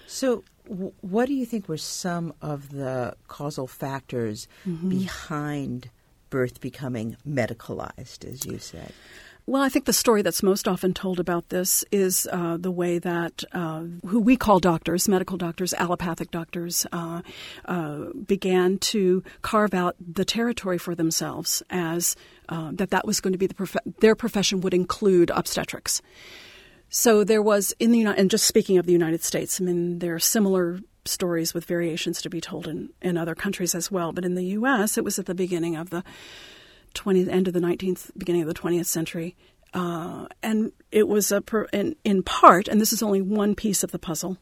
So, 0.07 0.43
w- 0.67 0.93
what 1.01 1.27
do 1.27 1.35
you 1.35 1.45
think 1.45 1.69
were 1.69 1.77
some 1.77 2.33
of 2.41 2.71
the 2.71 3.15
causal 3.27 3.67
factors 3.67 4.47
mm-hmm. 4.67 4.89
behind 4.89 5.91
birth 6.31 6.59
becoming 6.59 7.17
medicalized, 7.27 8.25
as 8.25 8.47
you 8.47 8.57
said? 8.57 8.93
Well, 9.49 9.63
I 9.63 9.69
think 9.69 9.85
the 9.85 9.93
story 9.93 10.21
that's 10.21 10.43
most 10.43 10.67
often 10.67 10.93
told 10.93 11.19
about 11.19 11.49
this 11.49 11.83
is 11.91 12.29
uh, 12.31 12.57
the 12.57 12.69
way 12.69 12.99
that 12.99 13.43
uh, 13.51 13.85
who 14.05 14.19
we 14.19 14.37
call 14.37 14.59
doctors, 14.59 15.09
medical 15.09 15.37
doctors, 15.37 15.73
allopathic 15.73 16.29
doctors, 16.29 16.85
uh, 16.91 17.23
uh 17.65 18.09
began 18.27 18.77
to 18.77 19.23
carve 19.41 19.73
out 19.73 19.95
the 19.99 20.23
territory 20.23 20.77
for 20.77 20.93
themselves 20.93 21.63
as 21.71 22.15
uh, 22.49 22.69
that 22.73 22.91
that 22.91 23.07
was 23.07 23.21
going 23.21 23.31
to 23.31 23.39
be 23.39 23.47
the 23.47 23.55
prof- 23.55 23.75
their 24.01 24.13
profession 24.13 24.61
would 24.61 24.75
include 24.75 25.31
obstetrics. 25.31 25.99
So 26.89 27.23
there 27.23 27.41
was 27.41 27.73
in 27.79 27.91
the 27.91 27.97
United, 27.97 28.19
and 28.19 28.29
just 28.29 28.45
speaking 28.45 28.77
of 28.77 28.85
the 28.85 28.93
United 28.93 29.23
States, 29.23 29.59
I 29.59 29.63
mean 29.63 29.97
there 29.97 30.13
are 30.13 30.19
similar 30.19 30.79
stories 31.05 31.55
with 31.55 31.65
variations 31.65 32.21
to 32.21 32.29
be 32.29 32.39
told 32.39 32.67
in, 32.67 32.89
in 33.01 33.17
other 33.17 33.33
countries 33.33 33.73
as 33.73 33.89
well. 33.89 34.11
But 34.11 34.25
in 34.25 34.35
the 34.35 34.45
U.S., 34.59 34.95
it 34.95 35.03
was 35.03 35.17
at 35.17 35.25
the 35.25 35.33
beginning 35.33 35.75
of 35.75 35.89
the 35.89 36.03
20th, 36.93 37.29
end 37.29 37.47
of 37.47 37.53
the 37.53 37.59
19th, 37.59 38.11
beginning 38.17 38.41
of 38.41 38.47
the 38.47 38.53
20th 38.53 38.85
century. 38.85 39.35
Uh, 39.73 40.27
and 40.41 40.71
it 40.91 41.07
was 41.07 41.31
a 41.31 41.41
per, 41.41 41.63
in, 41.65 41.95
in 42.03 42.23
part, 42.23 42.67
and 42.67 42.81
this 42.81 42.91
is 42.91 43.03
only 43.03 43.21
one 43.21 43.55
piece 43.55 43.83
of 43.83 43.91
the 43.91 43.99
puzzle, 43.99 44.37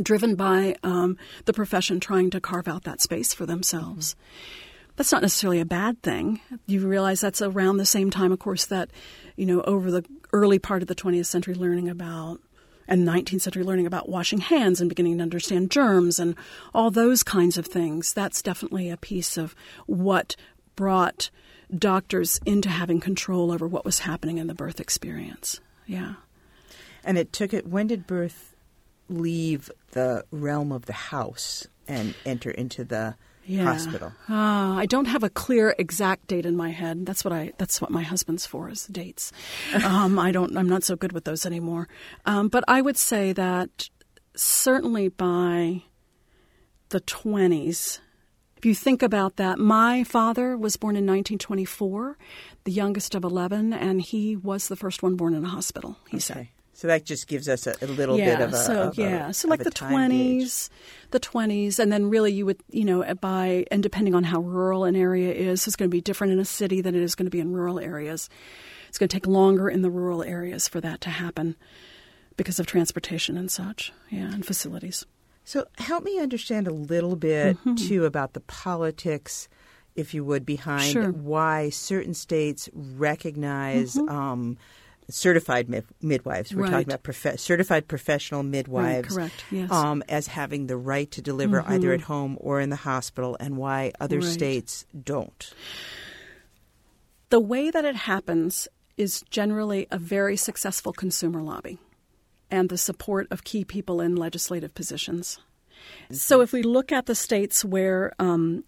driven 0.00 0.34
by 0.34 0.76
um, 0.82 1.16
the 1.46 1.52
profession 1.52 2.00
trying 2.00 2.30
to 2.30 2.40
carve 2.40 2.68
out 2.68 2.84
that 2.84 3.00
space 3.00 3.32
for 3.32 3.46
themselves. 3.46 4.14
Mm-hmm. 4.14 4.92
That's 4.96 5.12
not 5.12 5.22
necessarily 5.22 5.60
a 5.60 5.64
bad 5.64 6.02
thing. 6.02 6.40
You 6.66 6.86
realize 6.86 7.20
that's 7.20 7.40
around 7.40 7.78
the 7.78 7.86
same 7.86 8.10
time, 8.10 8.30
of 8.30 8.38
course, 8.38 8.66
that 8.66 8.90
you 9.36 9.46
know 9.46 9.62
over 9.62 9.90
the 9.90 10.04
early 10.34 10.58
part 10.58 10.82
of 10.82 10.88
the 10.88 10.94
20th 10.94 11.26
century, 11.26 11.54
learning 11.54 11.88
about 11.88 12.40
and 12.88 13.06
19th 13.06 13.40
century 13.40 13.64
learning 13.64 13.86
about 13.86 14.08
washing 14.08 14.40
hands 14.40 14.80
and 14.80 14.88
beginning 14.88 15.16
to 15.16 15.22
understand 15.22 15.70
germs 15.70 16.18
and 16.18 16.34
all 16.74 16.90
those 16.90 17.22
kinds 17.22 17.56
of 17.56 17.66
things. 17.66 18.12
That's 18.12 18.42
definitely 18.42 18.90
a 18.90 18.96
piece 18.96 19.36
of 19.36 19.54
what 19.86 20.36
brought 20.76 21.30
doctors 21.76 22.40
into 22.44 22.68
having 22.68 23.00
control 23.00 23.50
over 23.50 23.66
what 23.66 23.84
was 23.84 24.00
happening 24.00 24.38
in 24.38 24.46
the 24.46 24.54
birth 24.54 24.80
experience. 24.80 25.60
Yeah. 25.86 26.14
And 27.04 27.18
it 27.18 27.32
took 27.32 27.52
it, 27.52 27.66
when 27.66 27.86
did 27.86 28.06
birth 28.06 28.54
leave 29.08 29.70
the 29.92 30.24
realm 30.30 30.72
of 30.72 30.86
the 30.86 30.92
house 30.92 31.66
and 31.88 32.14
enter 32.24 32.50
into 32.50 32.84
the 32.84 33.16
yeah. 33.44 33.64
hospital? 33.64 34.12
Uh, 34.28 34.74
I 34.74 34.86
don't 34.86 35.06
have 35.06 35.22
a 35.22 35.30
clear 35.30 35.74
exact 35.78 36.28
date 36.28 36.46
in 36.46 36.56
my 36.56 36.70
head. 36.70 37.06
That's 37.06 37.24
what 37.24 37.32
I. 37.32 37.52
That's 37.58 37.80
what 37.80 37.90
my 37.90 38.02
husband's 38.02 38.46
for 38.46 38.68
is 38.68 38.86
dates. 38.86 39.32
um, 39.84 40.18
I 40.18 40.30
don't. 40.30 40.56
I'm 40.56 40.68
not 40.68 40.84
so 40.84 40.96
good 40.96 41.12
with 41.12 41.24
those 41.24 41.44
anymore. 41.44 41.88
Um, 42.24 42.48
but 42.48 42.64
I 42.68 42.80
would 42.80 42.96
say 42.96 43.32
that 43.32 43.88
certainly 44.34 45.08
by 45.08 45.82
the 46.90 47.00
20s, 47.00 47.98
if 48.62 48.66
you 48.66 48.76
think 48.76 49.02
about 49.02 49.38
that, 49.38 49.58
my 49.58 50.04
father 50.04 50.56
was 50.56 50.76
born 50.76 50.94
in 50.94 51.02
1924, 51.02 52.16
the 52.62 52.70
youngest 52.70 53.16
of 53.16 53.24
11, 53.24 53.72
and 53.72 54.00
he 54.00 54.36
was 54.36 54.68
the 54.68 54.76
first 54.76 55.02
one 55.02 55.16
born 55.16 55.34
in 55.34 55.44
a 55.44 55.48
hospital, 55.48 55.96
he 56.08 56.18
okay. 56.18 56.20
said. 56.20 56.48
So 56.72 56.86
that 56.86 57.04
just 57.04 57.26
gives 57.26 57.48
us 57.48 57.66
a, 57.66 57.74
a 57.82 57.88
little 57.88 58.16
yeah, 58.16 58.36
bit 58.36 58.44
of 58.44 58.52
a 58.52 58.56
so 58.56 58.82
of 58.82 58.98
yeah, 58.98 59.30
a, 59.30 59.34
so 59.34 59.48
like 59.48 59.64
the 59.64 59.72
twenties, 59.72 60.70
the 61.10 61.18
twenties, 61.18 61.80
and 61.80 61.92
then 61.92 62.08
really 62.08 62.32
you 62.32 62.46
would 62.46 62.60
you 62.70 62.84
know 62.84 63.02
by 63.16 63.66
and 63.72 63.82
depending 63.82 64.14
on 64.14 64.22
how 64.22 64.40
rural 64.40 64.84
an 64.84 64.94
area 64.94 65.32
is, 65.32 65.66
it's 65.66 65.74
going 65.74 65.90
to 65.90 65.94
be 65.94 66.00
different 66.00 66.32
in 66.32 66.38
a 66.38 66.44
city 66.44 66.80
than 66.80 66.94
it 66.94 67.02
is 67.02 67.16
going 67.16 67.26
to 67.26 67.30
be 67.30 67.40
in 67.40 67.52
rural 67.52 67.80
areas. 67.80 68.30
It's 68.88 68.98
going 68.98 69.08
to 69.08 69.14
take 69.14 69.26
longer 69.26 69.68
in 69.68 69.82
the 69.82 69.90
rural 69.90 70.22
areas 70.22 70.68
for 70.68 70.80
that 70.80 71.00
to 71.00 71.10
happen 71.10 71.56
because 72.36 72.60
of 72.60 72.66
transportation 72.66 73.36
and 73.36 73.50
such, 73.50 73.92
yeah, 74.08 74.32
and 74.32 74.46
facilities. 74.46 75.04
So 75.44 75.66
help 75.78 76.04
me 76.04 76.18
understand 76.20 76.68
a 76.68 76.72
little 76.72 77.16
bit 77.16 77.56
mm-hmm. 77.58 77.74
too 77.74 78.04
about 78.04 78.32
the 78.32 78.40
politics, 78.40 79.48
if 79.94 80.14
you 80.14 80.24
would, 80.24 80.46
behind 80.46 80.92
sure. 80.92 81.10
why 81.10 81.70
certain 81.70 82.14
states 82.14 82.68
recognize. 82.72 83.94
Mm-hmm. 83.94 84.08
Um, 84.08 84.58
certified 85.10 85.68
mid- 85.68 85.84
midwives. 86.00 86.54
We're 86.54 86.62
right. 86.62 86.70
talking 86.70 86.88
about 86.88 87.02
prof- 87.02 87.38
certified 87.38 87.88
professional 87.88 88.42
midwives 88.42 89.14
right, 89.14 89.30
correct, 89.30 89.44
yes. 89.50 89.70
um, 89.70 90.02
as 90.08 90.26
having 90.26 90.68
the 90.68 90.76
right 90.76 91.10
to 91.10 91.20
deliver 91.20 91.60
mm-hmm. 91.60 91.72
either 91.72 91.92
at 91.92 92.02
home 92.02 92.38
or 92.40 92.60
in 92.60 92.70
the 92.70 92.76
hospital, 92.76 93.36
and 93.38 93.56
why 93.56 93.92
other 94.00 94.20
right. 94.20 94.24
states 94.24 94.86
don't. 95.04 95.52
The 97.30 97.40
way 97.40 97.70
that 97.70 97.84
it 97.84 97.96
happens 97.96 98.68
is 98.96 99.22
generally 99.30 99.86
a 99.90 99.98
very 99.98 100.36
successful 100.36 100.92
consumer 100.92 101.42
lobby 101.42 101.78
and 102.52 102.68
the 102.68 102.78
support 102.78 103.26
of 103.32 103.42
key 103.42 103.64
people 103.64 104.00
in 104.00 104.14
legislative 104.14 104.74
positions. 104.74 105.40
So, 106.12 106.40
if 106.40 106.52
we 106.52 106.62
look 106.62 106.92
at 106.92 107.06
the 107.06 107.14
states 107.16 107.64
where 107.64 108.12
um, 108.20 108.62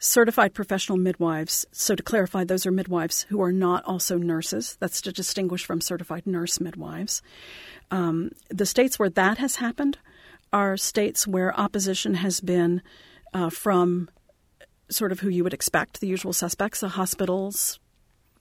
certified 0.00 0.54
professional 0.54 0.98
midwives, 0.98 1.64
so 1.70 1.94
to 1.94 2.02
clarify, 2.02 2.42
those 2.42 2.66
are 2.66 2.72
midwives 2.72 3.22
who 3.28 3.40
are 3.40 3.52
not 3.52 3.84
also 3.84 4.18
nurses, 4.18 4.76
that's 4.80 5.00
to 5.02 5.12
distinguish 5.12 5.64
from 5.64 5.80
certified 5.80 6.26
nurse 6.26 6.58
midwives. 6.58 7.22
Um, 7.92 8.32
the 8.48 8.66
states 8.66 8.98
where 8.98 9.10
that 9.10 9.38
has 9.38 9.56
happened 9.56 9.98
are 10.52 10.76
states 10.76 11.26
where 11.26 11.58
opposition 11.58 12.14
has 12.14 12.40
been 12.40 12.82
uh, 13.32 13.50
from 13.50 14.08
sort 14.90 15.12
of 15.12 15.20
who 15.20 15.28
you 15.28 15.44
would 15.44 15.54
expect, 15.54 16.00
the 16.00 16.08
usual 16.08 16.32
suspects, 16.32 16.80
the 16.80 16.88
hospitals, 16.88 17.78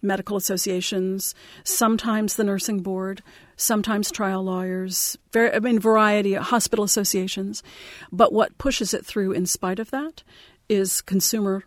medical 0.01 0.37
associations, 0.37 1.35
sometimes 1.63 2.35
the 2.35 2.43
nursing 2.43 2.81
board, 2.81 3.21
sometimes 3.55 4.11
trial 4.11 4.43
lawyers, 4.43 5.17
very, 5.31 5.53
I 5.53 5.59
mean, 5.59 5.79
variety 5.79 6.33
of 6.35 6.43
hospital 6.43 6.83
associations. 6.83 7.63
But 8.11 8.33
what 8.33 8.57
pushes 8.57 8.93
it 8.93 9.05
through 9.05 9.33
in 9.33 9.45
spite 9.45 9.79
of 9.79 9.91
that 9.91 10.23
is 10.69 11.01
consumer 11.01 11.63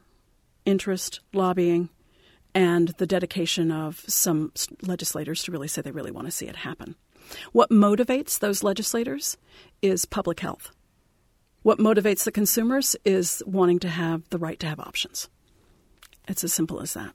interest, 0.65 1.21
lobbying, 1.33 1.91
and 2.55 2.89
the 2.99 3.07
dedication 3.07 3.71
of 3.71 4.05
some 4.07 4.53
legislators 4.83 5.43
to 5.45 5.53
really 5.53 5.69
say 5.69 5.83
they 5.83 5.91
really 5.91 6.13
want 6.13 6.27
to 6.27 6.31
see 6.31 6.47
it 6.47 6.57
happen. 6.57 6.95
What 7.53 7.71
motivates 7.71 8.39
those 8.39 8.63
legislators 8.63 9.37
is 9.83 10.05
public 10.05 10.41
health. 10.41 10.71
What 11.63 11.79
motivates 11.79 12.25
the 12.25 12.33
consumers 12.33 12.95
is 13.05 13.43
wanting 13.47 13.79
to 13.81 13.89
have 13.89 14.29
the 14.29 14.39
right 14.39 14.61
to 14.61 14.67
have 14.67 14.79
options. 14.79 15.29
It's 16.29 16.45
as 16.45 16.53
simple 16.53 16.81
as 16.81 16.95
that. 16.95 17.15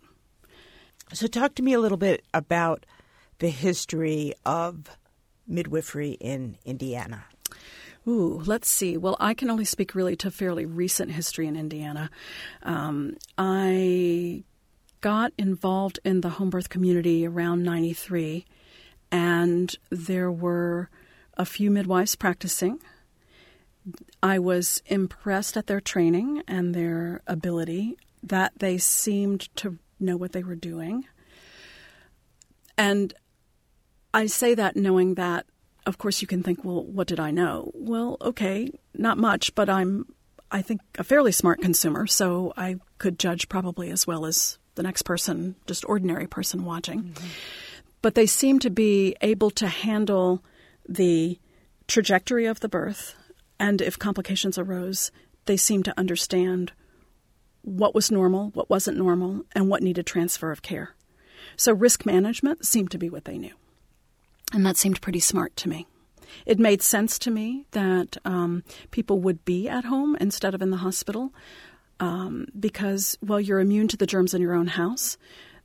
So, 1.11 1.25
talk 1.25 1.55
to 1.55 1.63
me 1.63 1.73
a 1.73 1.79
little 1.79 1.97
bit 1.97 2.23
about 2.35 2.85
the 3.39 3.49
history 3.49 4.33
of 4.45 4.95
midwifery 5.47 6.11
in 6.11 6.57
Indiana. 6.65 7.25
Ooh, 8.07 8.41
let's 8.45 8.69
see. 8.69 8.95
Well, 8.95 9.17
I 9.19 9.33
can 9.33 9.49
only 9.49 9.65
speak 9.65 9.95
really 9.95 10.15
to 10.17 10.29
fairly 10.29 10.65
recent 10.65 11.11
history 11.11 11.47
in 11.47 11.55
Indiana. 11.55 12.11
Um, 12.61 13.17
I 13.39 14.43
got 15.01 15.33
involved 15.37 15.99
in 16.05 16.21
the 16.21 16.29
home 16.29 16.51
birth 16.51 16.69
community 16.69 17.25
around 17.25 17.63
93, 17.63 18.45
and 19.11 19.75
there 19.89 20.31
were 20.31 20.89
a 21.37 21.45
few 21.45 21.71
midwives 21.71 22.15
practicing. 22.15 22.79
I 24.21 24.37
was 24.37 24.83
impressed 24.85 25.57
at 25.57 25.65
their 25.65 25.81
training 25.81 26.43
and 26.47 26.75
their 26.75 27.21
ability, 27.25 27.97
that 28.21 28.53
they 28.57 28.77
seemed 28.77 29.55
to 29.55 29.79
know 29.99 30.17
what 30.17 30.31
they 30.31 30.43
were 30.43 30.55
doing. 30.55 31.05
And 32.77 33.13
I 34.13 34.27
say 34.27 34.55
that 34.55 34.75
knowing 34.75 35.15
that, 35.15 35.45
of 35.85 35.97
course, 35.97 36.21
you 36.21 36.27
can 36.27 36.43
think, 36.43 36.63
well, 36.63 36.83
what 36.83 37.07
did 37.07 37.19
I 37.19 37.31
know? 37.31 37.71
Well, 37.73 38.17
okay, 38.21 38.71
not 38.93 39.17
much, 39.17 39.53
but 39.55 39.69
I'm, 39.69 40.05
I 40.51 40.61
think, 40.61 40.81
a 40.97 41.03
fairly 41.03 41.31
smart 41.31 41.61
consumer, 41.61 42.07
so 42.07 42.53
I 42.55 42.77
could 42.97 43.19
judge 43.19 43.49
probably 43.49 43.89
as 43.89 44.07
well 44.07 44.25
as 44.25 44.57
the 44.75 44.83
next 44.83 45.03
person, 45.03 45.55
just 45.67 45.87
ordinary 45.87 46.27
person 46.27 46.63
watching. 46.63 47.03
Mm-hmm. 47.03 47.27
But 48.01 48.15
they 48.15 48.25
seem 48.25 48.59
to 48.59 48.69
be 48.69 49.15
able 49.21 49.51
to 49.51 49.67
handle 49.67 50.43
the 50.87 51.37
trajectory 51.87 52.45
of 52.45 52.61
the 52.61 52.69
birth, 52.69 53.15
and 53.59 53.81
if 53.81 53.99
complications 53.99 54.57
arose, 54.57 55.11
they 55.45 55.57
seem 55.57 55.83
to 55.83 55.99
understand 55.99 56.71
what 57.61 57.95
was 57.95 58.11
normal, 58.11 58.49
what 58.49 58.69
wasn't 58.69 58.97
normal, 58.97 59.45
and 59.53 59.69
what 59.69 59.83
needed 59.83 60.05
transfer 60.05 60.51
of 60.51 60.61
care. 60.61 60.95
So 61.55 61.73
risk 61.73 62.05
management 62.05 62.65
seemed 62.65 62.91
to 62.91 62.97
be 62.97 63.09
what 63.09 63.25
they 63.25 63.37
knew. 63.37 63.53
And 64.53 64.65
that 64.65 64.77
seemed 64.77 65.01
pretty 65.01 65.19
smart 65.19 65.55
to 65.57 65.69
me. 65.69 65.87
It 66.45 66.59
made 66.59 66.81
sense 66.81 67.19
to 67.19 67.31
me 67.31 67.65
that 67.71 68.17
um, 68.25 68.63
people 68.91 69.19
would 69.19 69.43
be 69.45 69.67
at 69.67 69.85
home 69.85 70.15
instead 70.19 70.53
of 70.53 70.61
in 70.61 70.69
the 70.69 70.77
hospital 70.77 71.33
um, 71.99 72.47
because, 72.59 73.17
well, 73.21 73.39
you're 73.39 73.59
immune 73.59 73.87
to 73.89 73.97
the 73.97 74.07
germs 74.07 74.33
in 74.33 74.41
your 74.41 74.53
own 74.53 74.67
house. 74.67 75.17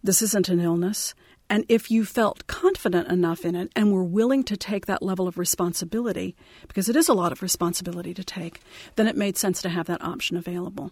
This 0.03 0.21
isn't 0.23 0.49
an 0.49 0.61
illness. 0.61 1.15
And 1.51 1.65
if 1.69 1.91
you 1.91 2.05
felt 2.05 2.47
confident 2.47 3.09
enough 3.09 3.45
in 3.45 3.55
it 3.55 3.71
and 3.77 3.93
were 3.93 4.03
willing 4.05 4.45
to 4.45 4.57
take 4.57 4.87
that 4.87 5.03
level 5.03 5.29
of 5.29 5.37
responsibility, 5.37 6.35
because 6.67 6.89
it 6.89 6.97
is 6.97 7.09
a 7.09 7.15
lot 7.15 7.33
of 7.33 7.43
responsibility 7.43 8.15
to 8.15 8.25
take, 8.25 8.61
then 8.97 9.07
it 9.07 9.17
made 9.17 9.37
sense 9.37 9.61
to 9.63 9.69
have 9.69 9.87
that 9.87 10.03
option 10.03 10.37
available. 10.37 10.91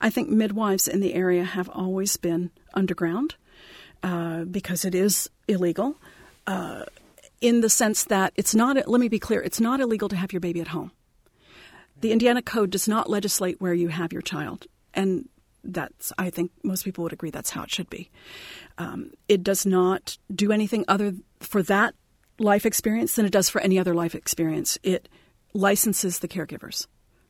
I 0.00 0.10
think 0.10 0.28
midwives 0.28 0.88
in 0.88 1.00
the 1.00 1.14
area 1.14 1.44
have 1.44 1.68
always 1.70 2.16
been 2.16 2.50
underground 2.74 3.36
uh, 4.02 4.44
because 4.44 4.84
it 4.84 4.94
is 4.94 5.30
illegal. 5.48 5.96
Uh, 6.46 6.84
in 7.40 7.60
the 7.60 7.70
sense 7.70 8.04
that 8.04 8.32
it's 8.36 8.54
not, 8.54 8.88
let 8.88 9.00
me 9.00 9.08
be 9.08 9.18
clear, 9.18 9.40
it's 9.42 9.60
not 9.60 9.80
illegal 9.80 10.08
to 10.08 10.16
have 10.16 10.32
your 10.32 10.40
baby 10.40 10.60
at 10.60 10.68
home. 10.68 10.90
The 12.00 12.12
Indiana 12.12 12.42
Code 12.42 12.70
does 12.70 12.88
not 12.88 13.08
legislate 13.08 13.60
where 13.60 13.74
you 13.74 13.88
have 13.88 14.12
your 14.12 14.22
child. 14.22 14.66
And 14.92 15.28
that's, 15.64 16.12
I 16.18 16.30
think 16.30 16.52
most 16.62 16.84
people 16.84 17.04
would 17.04 17.12
agree 17.12 17.30
that's 17.30 17.50
how 17.50 17.62
it 17.62 17.70
should 17.70 17.90
be. 17.90 18.10
Um, 18.78 19.12
it 19.28 19.42
does 19.42 19.64
not 19.66 20.18
do 20.34 20.52
anything 20.52 20.84
other 20.88 21.14
for 21.40 21.62
that 21.64 21.94
life 22.38 22.66
experience 22.66 23.14
than 23.14 23.26
it 23.26 23.32
does 23.32 23.48
for 23.48 23.60
any 23.60 23.78
other 23.78 23.94
life 23.94 24.14
experience. 24.14 24.78
It 24.82 25.08
licenses 25.52 26.18
the 26.18 26.28
caregivers 26.28 26.86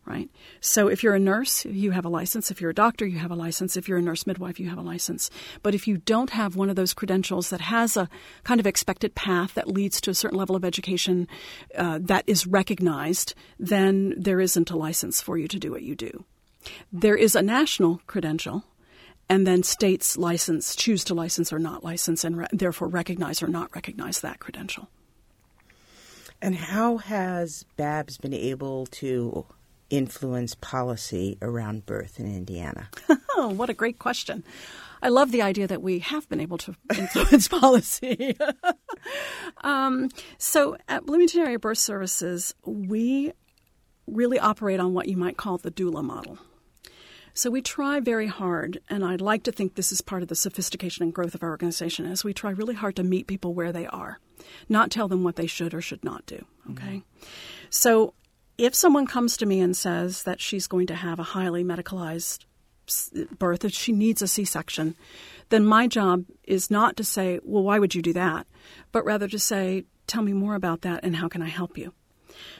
right? 0.07 0.29
So 0.61 0.88
if 0.88 1.03
you're 1.03 1.14
a 1.14 1.21
nurse, 1.21 1.64
you 1.64 1.93
have 1.93 2.05
a 2.05 2.11
license. 2.11 2.50
If 2.50 2.61
you're 2.61 2.71
a 2.71 2.75
doctor, 2.75 3.07
you 3.07 3.19
have 3.19 3.31
a 3.31 3.37
license. 3.37 3.76
If 3.76 3.88
you're 3.88 3.99
a 3.99 4.03
nurse 4.03 4.26
midwife, 4.26 4.61
you 4.61 4.69
have 4.69 4.79
a 4.79 4.83
license. 4.83 5.31
But 5.62 5.75
if 5.75 5.88
you 5.88 5.99
don't 5.99 6.31
have 6.31 6.57
one 6.57 6.69
of 6.69 6.76
those 6.76 6.95
credentials 6.95 7.50
that 7.50 7.62
has 7.62 7.97
a 7.97 8.09
kind 8.43 8.61
of 8.61 8.67
expected 8.67 9.14
path 9.14 9.55
that 9.55 9.69
leads 9.69 10.00
to 10.03 10.11
a 10.11 10.14
certain 10.14 10.38
level 10.38 10.57
of 10.57 10.64
education 10.64 11.29
uh, 11.76 11.99
that 12.03 12.25
is 12.26 12.47
recognized, 12.47 13.35
then 13.59 14.14
there 14.17 14.41
isn't 14.41 14.71
a 14.71 14.76
license 14.76 15.21
for 15.21 15.38
you 15.38 15.49
to 15.49 15.59
do 15.59 15.71
what 15.71 15.83
you 15.83 15.95
do. 15.95 16.25
There 16.92 17.16
is 17.16 17.35
a 17.35 17.42
national 17.42 18.00
credential. 18.06 18.64
And 19.26 19.47
then 19.47 19.62
states 19.62 20.18
license, 20.18 20.76
choose 20.76 21.02
to 21.04 21.14
license 21.14 21.50
or 21.50 21.59
not 21.59 21.83
license, 21.83 22.25
and 22.25 22.37
re- 22.37 22.47
therefore 22.52 22.88
recognize 22.88 23.42
or 23.42 23.47
not 23.47 23.75
recognize 23.75 24.21
that 24.21 24.38
credential. 24.38 24.88
And 26.42 26.54
how 26.54 26.99
has 26.99 27.64
Babs 27.78 28.18
been 28.18 28.35
able 28.35 28.85
to 28.87 29.47
influence 29.88 30.54
policy 30.54 31.38
around 31.40 31.87
birth 31.87 32.21
in 32.21 32.26
Indiana? 32.26 32.90
oh, 33.37 33.49
what 33.49 33.71
a 33.71 33.75
great 33.75 33.99
question. 33.99 34.44
I 35.02 35.09
love 35.09 35.33
the 35.33 35.42
idea 35.42 35.66
that 35.66 35.83
we 35.83 36.00
have 36.00 36.28
been 36.28 36.40
able 36.40 36.59
to 36.59 36.75
influence 36.97 37.49
policy. 37.61 38.37
um, 39.64 40.11
so 40.38 40.76
at 40.88 41.06
Bloomington 41.06 41.40
Area 41.40 41.59
Birth 41.59 41.78
Services, 41.78 42.54
we 42.64 43.33
really 44.06 44.38
operate 44.38 44.80
on 44.80 44.94
what 44.94 45.09
you 45.09 45.16
might 45.16 45.37
call 45.37 45.59
the 45.59 45.71
doula 45.71 46.02
model. 46.02 46.38
So 47.35 47.50
we 47.50 47.61
try 47.62 47.99
very 47.99 48.29
hard, 48.29 48.81
and 48.88 49.05
I'd 49.05 49.21
like 49.21 49.43
to 49.43 49.53
think 49.53 49.75
this 49.75 49.91
is 49.91 50.00
part 50.00 50.23
of 50.23 50.29
the 50.29 50.37
sophistication 50.37 51.03
and 51.03 51.12
growth 51.12 51.35
of 51.35 51.43
our 51.43 51.50
organization, 51.50 52.07
is 52.07 52.25
we 52.25 52.33
try 52.33 52.50
really 52.50 52.75
hard 52.75 52.95
to 52.97 53.03
meet 53.03 53.26
people 53.26 53.55
where 53.55 53.73
they 53.73 53.87
are, 53.87 54.20
not 54.68 54.90
tell 54.90 55.09
them 55.09 55.25
what 55.25 55.35
they 55.35 55.47
should 55.47 55.75
or 55.75 55.81
should 55.81 56.05
not 56.05 56.25
do. 56.27 56.44
Okay, 56.70 57.03
mm-hmm. 57.03 57.27
so 57.70 58.14
if 58.57 58.75
someone 58.75 59.07
comes 59.07 59.37
to 59.37 59.47
me 59.47 59.61
and 59.61 59.77
says 59.77 60.23
that 60.23 60.40
she's 60.40 60.68
going 60.68 60.87
to 60.87 60.94
have 60.94 61.18
a 61.18 61.25
highly 61.25 61.64
medicalized 61.64 62.44
birth, 63.38 63.61
that 63.61 63.75
she 63.75 63.92
needs 63.92 64.23
a 64.23 64.29
C 64.29 64.44
section, 64.44 64.94
then 65.49 65.64
my 65.64 65.87
job 65.87 66.25
is 66.44 66.70
not 66.70 66.97
to 66.99 67.05
say, 67.05 67.40
well, 67.42 67.64
why 67.64 67.79
would 67.79 67.94
you 67.94 68.03
do 68.03 68.12
that? 68.12 68.47
But 68.92 69.05
rather 69.05 69.27
to 69.27 69.38
say, 69.38 69.85
tell 70.07 70.23
me 70.23 70.33
more 70.33 70.55
about 70.55 70.83
that 70.83 71.01
and 71.03 71.16
how 71.16 71.29
can 71.29 71.42
I 71.42 71.49
help 71.49 71.77
you? 71.77 71.92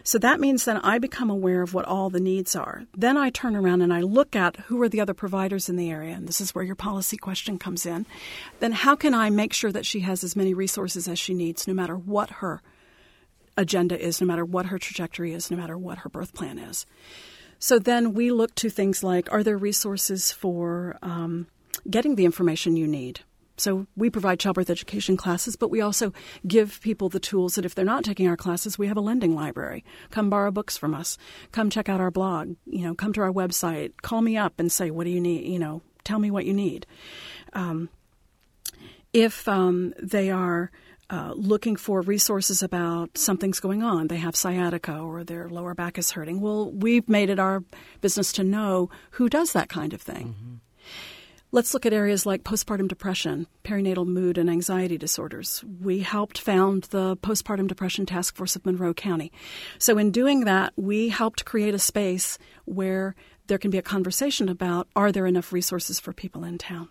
So 0.03 0.19
that 0.19 0.41
means 0.41 0.65
then 0.65 0.79
I 0.79 0.99
become 0.99 1.31
aware 1.31 1.63
of 1.63 1.75
what 1.75 1.85
all 1.85 2.11
the 2.11 2.21
needs 2.21 2.55
are. 2.55 2.85
Then 2.97 3.17
I 3.17 3.31
turn 3.31 3.57
around 3.57 3.83
and 3.83 3.93
I 3.93 4.01
look 4.01 4.37
at 4.37 4.57
who 4.57 4.81
are 4.83 4.89
the 4.89 5.01
other 5.01 5.15
providers 5.15 5.69
in 5.69 5.77
the 5.77 5.91
area, 5.91 6.15
and 6.15 6.29
this 6.29 6.41
is 6.41 6.55
where 6.55 6.65
your 6.65 6.75
policy 6.75 7.17
question 7.17 7.59
comes 7.59 7.87
in. 7.87 8.07
Then 8.61 8.73
how 8.73 8.97
can 8.97 9.15
I 9.15 9.31
make 9.31 9.53
sure 9.53 9.73
that 9.73 9.87
she 9.87 10.01
has 10.01 10.25
as 10.25 10.37
many 10.37 10.55
resources 10.55 11.09
as 11.09 11.19
she 11.19 11.35
needs, 11.35 11.67
no 11.67 11.75
matter 11.75 11.97
what 11.97 12.31
her 12.31 12.63
agenda 13.57 13.99
is, 14.01 14.21
no 14.21 14.27
matter 14.27 14.45
what 14.45 14.67
her 14.67 14.79
trajectory 14.79 15.33
is, 15.33 15.51
no 15.51 15.57
matter 15.57 15.79
what 15.79 15.99
her 15.99 16.09
birth 16.09 16.35
plan 16.35 16.59
is. 16.59 16.87
So 17.59 17.79
then 17.79 18.15
we 18.15 18.31
look 18.31 18.55
to 18.57 18.69
things 18.69 19.03
like 19.03 19.33
are 19.33 19.43
there 19.43 19.57
resources 19.57 20.33
for 20.33 20.99
um, 21.03 21.47
getting 21.89 22.17
the 22.17 22.25
information 22.25 22.77
you 22.77 22.87
need? 22.87 23.21
So 23.57 23.87
we 23.97 24.11
provide 24.11 24.41
childbirth 24.41 24.71
education 24.71 25.17
classes, 25.17 25.57
but 25.57 25.71
we 25.71 25.81
also 25.81 26.13
give 26.47 26.81
people 26.81 27.09
the 27.09 27.21
tools 27.21 27.55
that 27.55 27.65
if 27.65 27.75
they're 27.75 27.85
not 27.85 28.05
taking 28.05 28.29
our 28.29 28.37
classes, 28.37 28.79
we 28.79 28.89
have 28.89 28.97
a 28.97 29.01
lending 29.01 29.35
library. 29.35 29.85
Come 30.11 30.29
borrow 30.31 30.51
books 30.51 30.77
from 30.77 30.95
us. 30.95 31.17
Come 31.53 31.71
check 31.71 31.89
out 31.89 32.01
our 32.01 32.11
blog. 32.11 32.57
You 32.67 32.83
know, 32.83 32.95
come 32.95 33.13
to 33.13 33.21
our 33.21 33.33
website. 33.33 33.93
Call 34.03 34.23
me 34.23 34.37
up 34.37 34.59
and 34.59 34.73
say, 34.73 34.91
what 34.91 35.05
do 35.05 35.11
you 35.11 35.21
need? 35.21 35.47
You 35.47 35.59
know, 35.59 35.83
tell 36.03 36.19
me 36.19 36.31
what 36.31 36.47
you 36.47 36.55
need. 36.55 36.87
Um, 37.53 37.89
if 39.13 39.47
um, 39.47 39.95
they 40.03 40.31
are 40.31 40.71
uh, 41.11 41.33
looking 41.37 41.77
for 41.77 42.01
resources 42.01 42.63
about 42.63 43.17
something's 43.17 43.61
going 43.61 43.83
on. 43.83 44.09
They 44.09 44.17
have 44.17 44.35
sciatica 44.35 44.99
or 44.99 45.23
their 45.23 45.49
lower 45.49 45.75
back 45.75 45.99
is 45.99 46.11
hurting. 46.13 46.41
Well, 46.41 46.73
we've 46.73 47.09
made 47.09 47.31
it 47.31 47.39
our 47.39 47.63
business 48.01 48.33
to 48.33 48.45
know 48.45 48.91
who 49.11 49.29
does 49.29 49.53
that 49.53 49.69
kind 49.69 49.93
of 49.93 50.01
thing. 50.01 50.35
Mm-hmm. 50.35 50.55
Let's 51.55 51.73
look 51.73 51.87
at 51.87 51.93
areas 51.93 52.27
like 52.27 52.43
postpartum 52.43 52.89
depression, 52.89 53.47
perinatal 53.63 54.09
mood, 54.09 54.39
and 54.39 54.51
anxiety 54.51 54.99
disorders. 54.99 55.63
We 55.81 56.01
helped 56.01 56.37
found 56.37 56.89
the 56.91 57.17
Postpartum 57.19 57.69
Depression 57.69 58.07
Task 58.07 58.35
Force 58.35 58.57
of 58.57 58.67
Monroe 58.67 58.93
County. 58.93 59.31
So, 59.79 59.97
in 59.97 60.11
doing 60.11 60.47
that, 60.47 60.73
we 60.75 61.11
helped 61.11 61.45
create 61.45 61.73
a 61.73 61.79
space 61.79 62.39
where 62.65 63.15
there 63.47 63.59
can 63.59 63.71
be 63.71 63.79
a 63.79 63.83
conversation 63.83 64.49
about 64.49 64.89
are 64.97 65.13
there 65.13 65.27
enough 65.27 65.53
resources 65.53 66.01
for 66.01 66.13
people 66.13 66.43
in 66.43 66.59
town? 66.59 66.89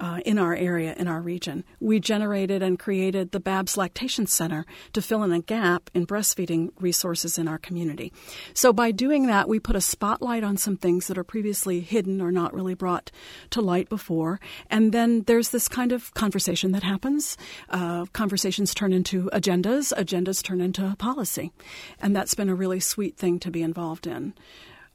Uh, 0.00 0.20
in 0.24 0.38
our 0.38 0.54
area, 0.54 0.94
in 0.96 1.06
our 1.06 1.20
region. 1.20 1.64
We 1.78 2.00
generated 2.00 2.62
and 2.62 2.78
created 2.78 3.30
the 3.30 3.40
Babs 3.40 3.76
Lactation 3.76 4.26
Center 4.26 4.66
to 4.94 5.02
fill 5.02 5.22
in 5.22 5.32
a 5.32 5.40
gap 5.40 5.90
in 5.94 6.06
breastfeeding 6.06 6.70
resources 6.80 7.38
in 7.38 7.46
our 7.46 7.58
community. 7.58 8.12
So 8.54 8.72
by 8.72 8.90
doing 8.90 9.26
that, 9.26 9.48
we 9.48 9.60
put 9.60 9.76
a 9.76 9.80
spotlight 9.80 10.42
on 10.42 10.56
some 10.56 10.76
things 10.76 11.06
that 11.06 11.18
are 11.18 11.24
previously 11.24 11.80
hidden 11.80 12.20
or 12.20 12.32
not 12.32 12.54
really 12.54 12.74
brought 12.74 13.10
to 13.50 13.60
light 13.60 13.88
before. 13.88 14.40
And 14.70 14.92
then 14.92 15.22
there's 15.24 15.50
this 15.50 15.68
kind 15.68 15.92
of 15.92 16.12
conversation 16.14 16.72
that 16.72 16.82
happens. 16.82 17.36
Uh, 17.68 18.06
conversations 18.12 18.74
turn 18.74 18.92
into 18.92 19.28
agendas, 19.32 19.92
agendas 19.96 20.42
turn 20.42 20.60
into 20.60 20.94
policy. 20.98 21.52
And 22.00 22.16
that's 22.16 22.34
been 22.34 22.48
a 22.48 22.54
really 22.54 22.80
sweet 22.80 23.16
thing 23.16 23.38
to 23.40 23.50
be 23.50 23.62
involved 23.62 24.06
in. 24.06 24.34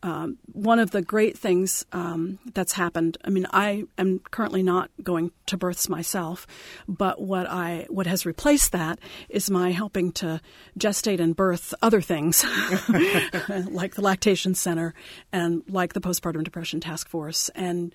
Um, 0.06 0.38
one 0.46 0.78
of 0.78 0.92
the 0.92 1.02
great 1.02 1.36
things 1.36 1.84
um, 1.92 2.38
that's 2.54 2.74
happened. 2.74 3.18
I 3.26 3.32
mean, 3.32 3.48
I 3.52 3.86
am 3.98 4.20
currently 4.30 4.62
not 4.62 4.92
going 5.02 5.32
to 5.48 5.58
births 5.58 5.90
myself, 5.90 6.46
but 6.88 7.20
what 7.20 7.50
I 7.50 7.88
what 7.90 8.06
has 8.06 8.24
replaced 8.24 8.72
that 8.74 9.00
is 9.30 9.50
my 9.50 9.72
helping 9.72 10.12
to 10.14 10.42
gestate 10.78 11.20
and 11.20 11.36
birth 11.36 11.74
other 11.82 12.02
things, 12.02 12.44
like 13.72 13.96
the 13.96 14.04
lactation 14.04 14.54
center 14.54 14.94
and 15.34 15.64
like 15.68 15.94
the 15.94 16.02
postpartum 16.02 16.44
depression 16.44 16.80
task 16.80 17.10
force, 17.10 17.50
and 17.56 17.92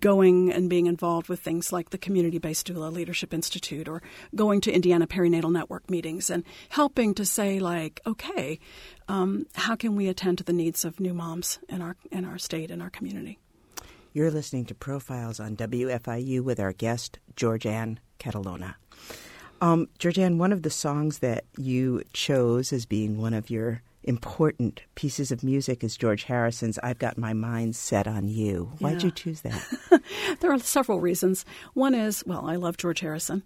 going 0.00 0.50
and 0.50 0.70
being 0.70 0.86
involved 0.86 1.28
with 1.28 1.40
things 1.40 1.70
like 1.70 1.90
the 1.90 1.98
community 1.98 2.38
based 2.38 2.66
doula 2.66 2.90
leadership 2.90 3.34
institute, 3.34 3.88
or 3.88 4.00
going 4.34 4.62
to 4.62 4.72
Indiana 4.72 5.06
perinatal 5.06 5.52
network 5.52 5.90
meetings 5.90 6.30
and 6.30 6.44
helping 6.70 7.12
to 7.12 7.26
say 7.26 7.60
like, 7.60 8.00
okay, 8.06 8.58
um, 9.12 9.46
how 9.54 9.76
can 9.76 9.94
we 9.94 10.08
attend 10.08 10.38
to 10.38 10.44
the 10.44 10.54
needs 10.54 10.86
of 10.86 10.98
new 10.98 11.12
moms 11.12 11.58
in 11.68 11.82
our 11.82 11.96
in 12.10 12.24
our 12.24 12.38
state 12.38 12.70
and 12.70 12.82
our 12.82 12.88
community? 12.88 13.38
You're 14.14 14.30
listening 14.30 14.64
to 14.66 14.74
Profiles 14.74 15.38
on 15.38 15.54
WFIU 15.54 16.40
with 16.40 16.58
our 16.58 16.72
guest 16.72 17.18
Georgianne 17.36 17.98
Catalona. 18.18 18.74
Um, 19.60 19.88
Georgianne, 19.98 20.38
one 20.38 20.52
of 20.52 20.62
the 20.62 20.70
songs 20.70 21.18
that 21.18 21.44
you 21.58 22.02
chose 22.14 22.72
as 22.72 22.86
being 22.86 23.18
one 23.18 23.34
of 23.34 23.50
your 23.50 23.82
important 24.04 24.82
pieces 24.94 25.30
of 25.30 25.42
music 25.44 25.82
is 25.84 25.96
George 25.96 26.24
Harrison's 26.24 26.78
I've 26.82 26.98
Got 26.98 27.16
My 27.18 27.32
Mind 27.32 27.76
Set 27.76 28.06
on 28.08 28.28
You. 28.28 28.72
Why'd 28.78 29.00
Yeah. 29.00 29.06
you 29.06 29.10
choose 29.12 29.40
that? 29.42 29.62
There 30.40 30.52
are 30.52 30.58
several 30.58 31.00
reasons. 31.00 31.44
One 31.74 31.94
is, 31.94 32.24
well, 32.26 32.46
I 32.46 32.56
love 32.56 32.76
George 32.76 33.00
Harrison, 33.00 33.42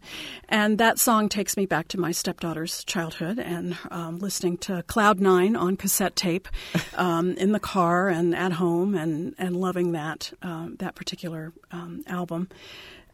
and 0.49 0.79
that 0.79 0.99
song 0.99 1.29
takes 1.29 1.57
me 1.57 1.67
back 1.67 1.89
to 1.89 2.01
my 2.01 2.13
stepdaughter's 2.13 2.85
childhood 2.85 3.39
and 3.39 3.77
um, 3.91 4.19
listening 4.19 4.57
to 4.59 4.83
Cloud 4.85 5.21
Nine 5.21 5.57
on 5.57 5.77
cassette 5.77 6.17
tape 6.17 6.49
um, 6.95 7.33
in 7.37 7.53
the 7.53 7.61
car 7.61 8.09
and 8.09 8.35
at 8.35 8.53
home, 8.53 8.95
and 8.95 9.35
and 9.39 9.57
loving 9.57 9.93
that 9.93 10.33
um, 10.43 10.77
that 10.79 10.95
particular 10.95 11.53
um, 11.71 12.03
album. 12.07 12.49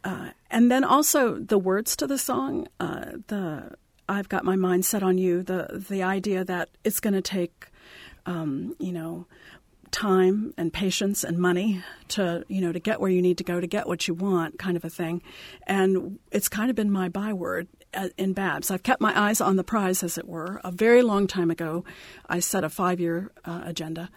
Uh, 0.05 0.29
and 0.51 0.69
then 0.71 0.83
also 0.83 1.35
the 1.37 1.57
words 1.57 1.95
to 1.97 2.07
the 2.07 2.17
song, 2.17 2.67
uh, 2.79 3.11
the 3.27 3.71
I've 4.13 4.29
got 4.29 4.45
my 4.45 4.55
mind 4.55 4.85
set 4.85 5.03
on 5.03 5.17
you. 5.17 5.43
The 5.43 5.83
the 5.89 6.03
idea 6.03 6.45
that 6.45 6.69
it's 6.83 6.99
going 6.99 7.13
to 7.13 7.21
take, 7.21 7.67
um, 8.25 8.75
you 8.79 8.91
know, 8.91 9.25
time 9.91 10.53
and 10.57 10.71
patience 10.71 11.23
and 11.23 11.37
money 11.37 11.83
to 12.09 12.43
you 12.47 12.61
know 12.61 12.71
to 12.71 12.79
get 12.79 12.99
where 12.99 13.11
you 13.11 13.21
need 13.21 13.37
to 13.37 13.43
go 13.43 13.59
to 13.59 13.67
get 13.67 13.87
what 13.87 14.07
you 14.07 14.13
want, 14.13 14.59
kind 14.59 14.77
of 14.77 14.85
a 14.85 14.89
thing. 14.89 15.21
And 15.65 16.19
it's 16.31 16.47
kind 16.47 16.69
of 16.69 16.75
been 16.75 16.91
my 16.91 17.09
byword 17.09 17.67
uh, 17.93 18.09
in 18.17 18.33
Babs. 18.33 18.71
I've 18.71 18.83
kept 18.83 19.01
my 19.01 19.17
eyes 19.19 19.41
on 19.41 19.55
the 19.55 19.63
prize, 19.63 20.03
as 20.03 20.17
it 20.17 20.27
were. 20.27 20.61
A 20.63 20.71
very 20.71 21.01
long 21.01 21.27
time 21.27 21.51
ago, 21.51 21.83
I 22.27 22.39
set 22.39 22.63
a 22.63 22.69
five 22.69 22.99
year 22.99 23.31
uh, 23.45 23.61
agenda. 23.65 24.09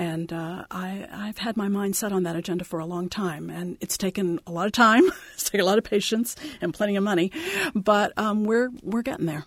And 0.00 0.32
uh, 0.32 0.64
I, 0.70 1.06
I've 1.12 1.36
had 1.36 1.58
my 1.58 1.68
mind 1.68 1.94
set 1.94 2.10
on 2.10 2.22
that 2.22 2.34
agenda 2.34 2.64
for 2.64 2.80
a 2.80 2.86
long 2.86 3.10
time, 3.10 3.50
and 3.50 3.76
it's 3.82 3.98
taken 3.98 4.40
a 4.46 4.50
lot 4.50 4.64
of 4.64 4.72
time. 4.72 5.04
it's 5.34 5.44
taken 5.44 5.60
a 5.60 5.66
lot 5.66 5.76
of 5.76 5.84
patience 5.84 6.36
and 6.62 6.72
plenty 6.72 6.96
of 6.96 7.04
money, 7.04 7.30
but 7.74 8.16
um, 8.16 8.44
we're 8.44 8.70
we're 8.82 9.02
getting 9.02 9.26
there. 9.26 9.44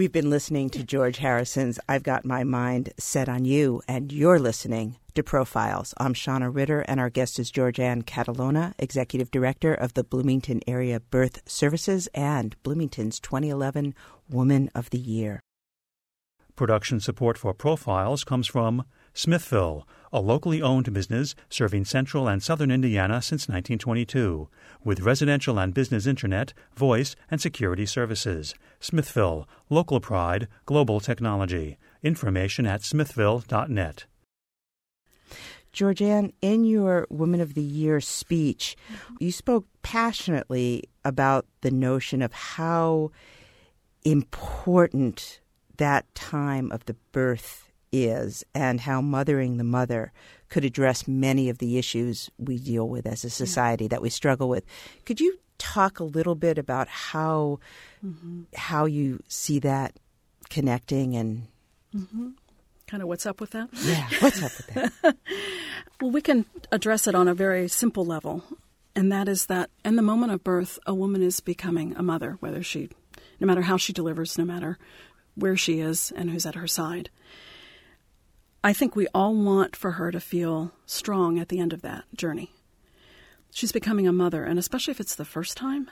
We've 0.00 0.10
been 0.10 0.30
listening 0.30 0.70
to 0.70 0.82
George 0.82 1.18
Harrison's 1.18 1.78
I've 1.86 2.04
Got 2.04 2.24
My 2.24 2.42
Mind 2.42 2.94
Set 2.96 3.28
on 3.28 3.44
You, 3.44 3.82
and 3.86 4.10
you're 4.10 4.38
listening 4.38 4.96
to 5.12 5.22
Profiles. 5.22 5.92
I'm 5.98 6.14
Shana 6.14 6.50
Ritter, 6.50 6.80
and 6.88 6.98
our 6.98 7.10
guest 7.10 7.38
is 7.38 7.50
George 7.50 7.76
Georgianne 7.76 8.04
Catalona, 8.04 8.72
Executive 8.78 9.30
Director 9.30 9.74
of 9.74 9.92
the 9.92 10.02
Bloomington 10.02 10.62
Area 10.66 11.00
Birth 11.00 11.42
Services 11.44 12.08
and 12.14 12.56
Bloomington's 12.62 13.20
2011 13.20 13.94
Woman 14.30 14.70
of 14.74 14.88
the 14.88 14.98
Year. 14.98 15.42
Production 16.56 16.98
support 17.00 17.36
for 17.36 17.52
Profiles 17.52 18.24
comes 18.24 18.46
from 18.46 18.86
Smithville, 19.12 19.86
a 20.14 20.20
locally 20.22 20.62
owned 20.62 20.94
business 20.94 21.34
serving 21.50 21.84
central 21.84 22.26
and 22.26 22.42
southern 22.42 22.70
Indiana 22.70 23.20
since 23.20 23.48
1922, 23.48 24.48
with 24.84 25.00
residential 25.00 25.58
and 25.58 25.74
business 25.74 26.06
internet, 26.06 26.52
voice, 26.74 27.16
and 27.30 27.40
security 27.40 27.86
services. 27.86 28.54
Smithville, 28.80 29.48
local 29.68 30.00
pride, 30.00 30.48
global 30.66 31.00
technology. 31.00 31.78
Information 32.02 32.66
at 32.66 32.82
smithville.net. 32.82 34.06
Georgianne, 35.72 36.32
in 36.42 36.64
your 36.64 37.06
Woman 37.10 37.40
of 37.40 37.54
the 37.54 37.62
Year 37.62 38.00
speech, 38.00 38.76
you 39.20 39.30
spoke 39.30 39.66
passionately 39.82 40.84
about 41.04 41.46
the 41.60 41.70
notion 41.70 42.22
of 42.22 42.32
how 42.32 43.12
important 44.04 45.40
that 45.76 46.12
time 46.14 46.72
of 46.72 46.84
the 46.86 46.96
birth 47.12 47.69
is 47.92 48.44
and 48.54 48.80
how 48.80 49.00
mothering 49.00 49.56
the 49.56 49.64
mother 49.64 50.12
could 50.48 50.64
address 50.64 51.06
many 51.06 51.48
of 51.48 51.58
the 51.58 51.78
issues 51.78 52.30
we 52.38 52.58
deal 52.58 52.88
with 52.88 53.06
as 53.06 53.24
a 53.24 53.30
society 53.30 53.88
that 53.88 54.02
we 54.02 54.10
struggle 54.10 54.48
with. 54.48 54.64
Could 55.04 55.20
you 55.20 55.38
talk 55.58 56.00
a 56.00 56.04
little 56.04 56.34
bit 56.34 56.58
about 56.58 56.88
how 56.88 57.60
mm-hmm. 58.04 58.42
how 58.54 58.86
you 58.86 59.22
see 59.28 59.58
that 59.60 59.98
connecting 60.48 61.16
and 61.16 61.46
mm-hmm. 61.94 62.30
Kind 62.86 63.04
of 63.04 63.08
what's 63.08 63.24
up 63.24 63.40
with 63.40 63.50
that? 63.50 63.68
yeah, 63.84 64.08
what's 64.18 64.42
up 64.42 64.50
with 64.56 64.74
that? 64.74 65.16
Well, 66.00 66.10
we 66.10 66.22
can 66.22 66.46
address 66.72 67.06
it 67.06 67.14
on 67.14 67.28
a 67.28 67.34
very 67.34 67.68
simple 67.68 68.06
level, 68.06 68.42
and 68.96 69.12
that 69.12 69.28
is 69.28 69.46
that 69.46 69.68
in 69.84 69.96
the 69.96 70.02
moment 70.02 70.32
of 70.32 70.42
birth, 70.42 70.78
a 70.86 70.94
woman 70.94 71.22
is 71.22 71.40
becoming 71.40 71.94
a 71.94 72.02
mother, 72.02 72.38
whether 72.40 72.62
she, 72.62 72.88
no 73.38 73.46
matter 73.46 73.60
how 73.60 73.76
she 73.76 73.92
delivers, 73.92 74.38
no 74.38 74.46
matter 74.46 74.78
where 75.34 75.58
she 75.58 75.80
is 75.80 76.10
and 76.16 76.30
who's 76.30 76.46
at 76.46 76.54
her 76.54 76.66
side. 76.66 77.10
I 78.62 78.74
think 78.74 78.94
we 78.94 79.06
all 79.14 79.34
want 79.34 79.74
for 79.74 79.92
her 79.92 80.10
to 80.10 80.20
feel 80.20 80.72
strong 80.84 81.38
at 81.38 81.48
the 81.48 81.60
end 81.60 81.72
of 81.72 81.80
that 81.80 82.04
journey. 82.14 82.50
She's 83.50 83.72
becoming 83.72 84.06
a 84.06 84.12
mother, 84.12 84.44
and 84.44 84.58
especially 84.58 84.92
if 84.92 85.00
it's 85.00 85.14
the 85.14 85.24
first 85.24 85.56
time, 85.56 85.90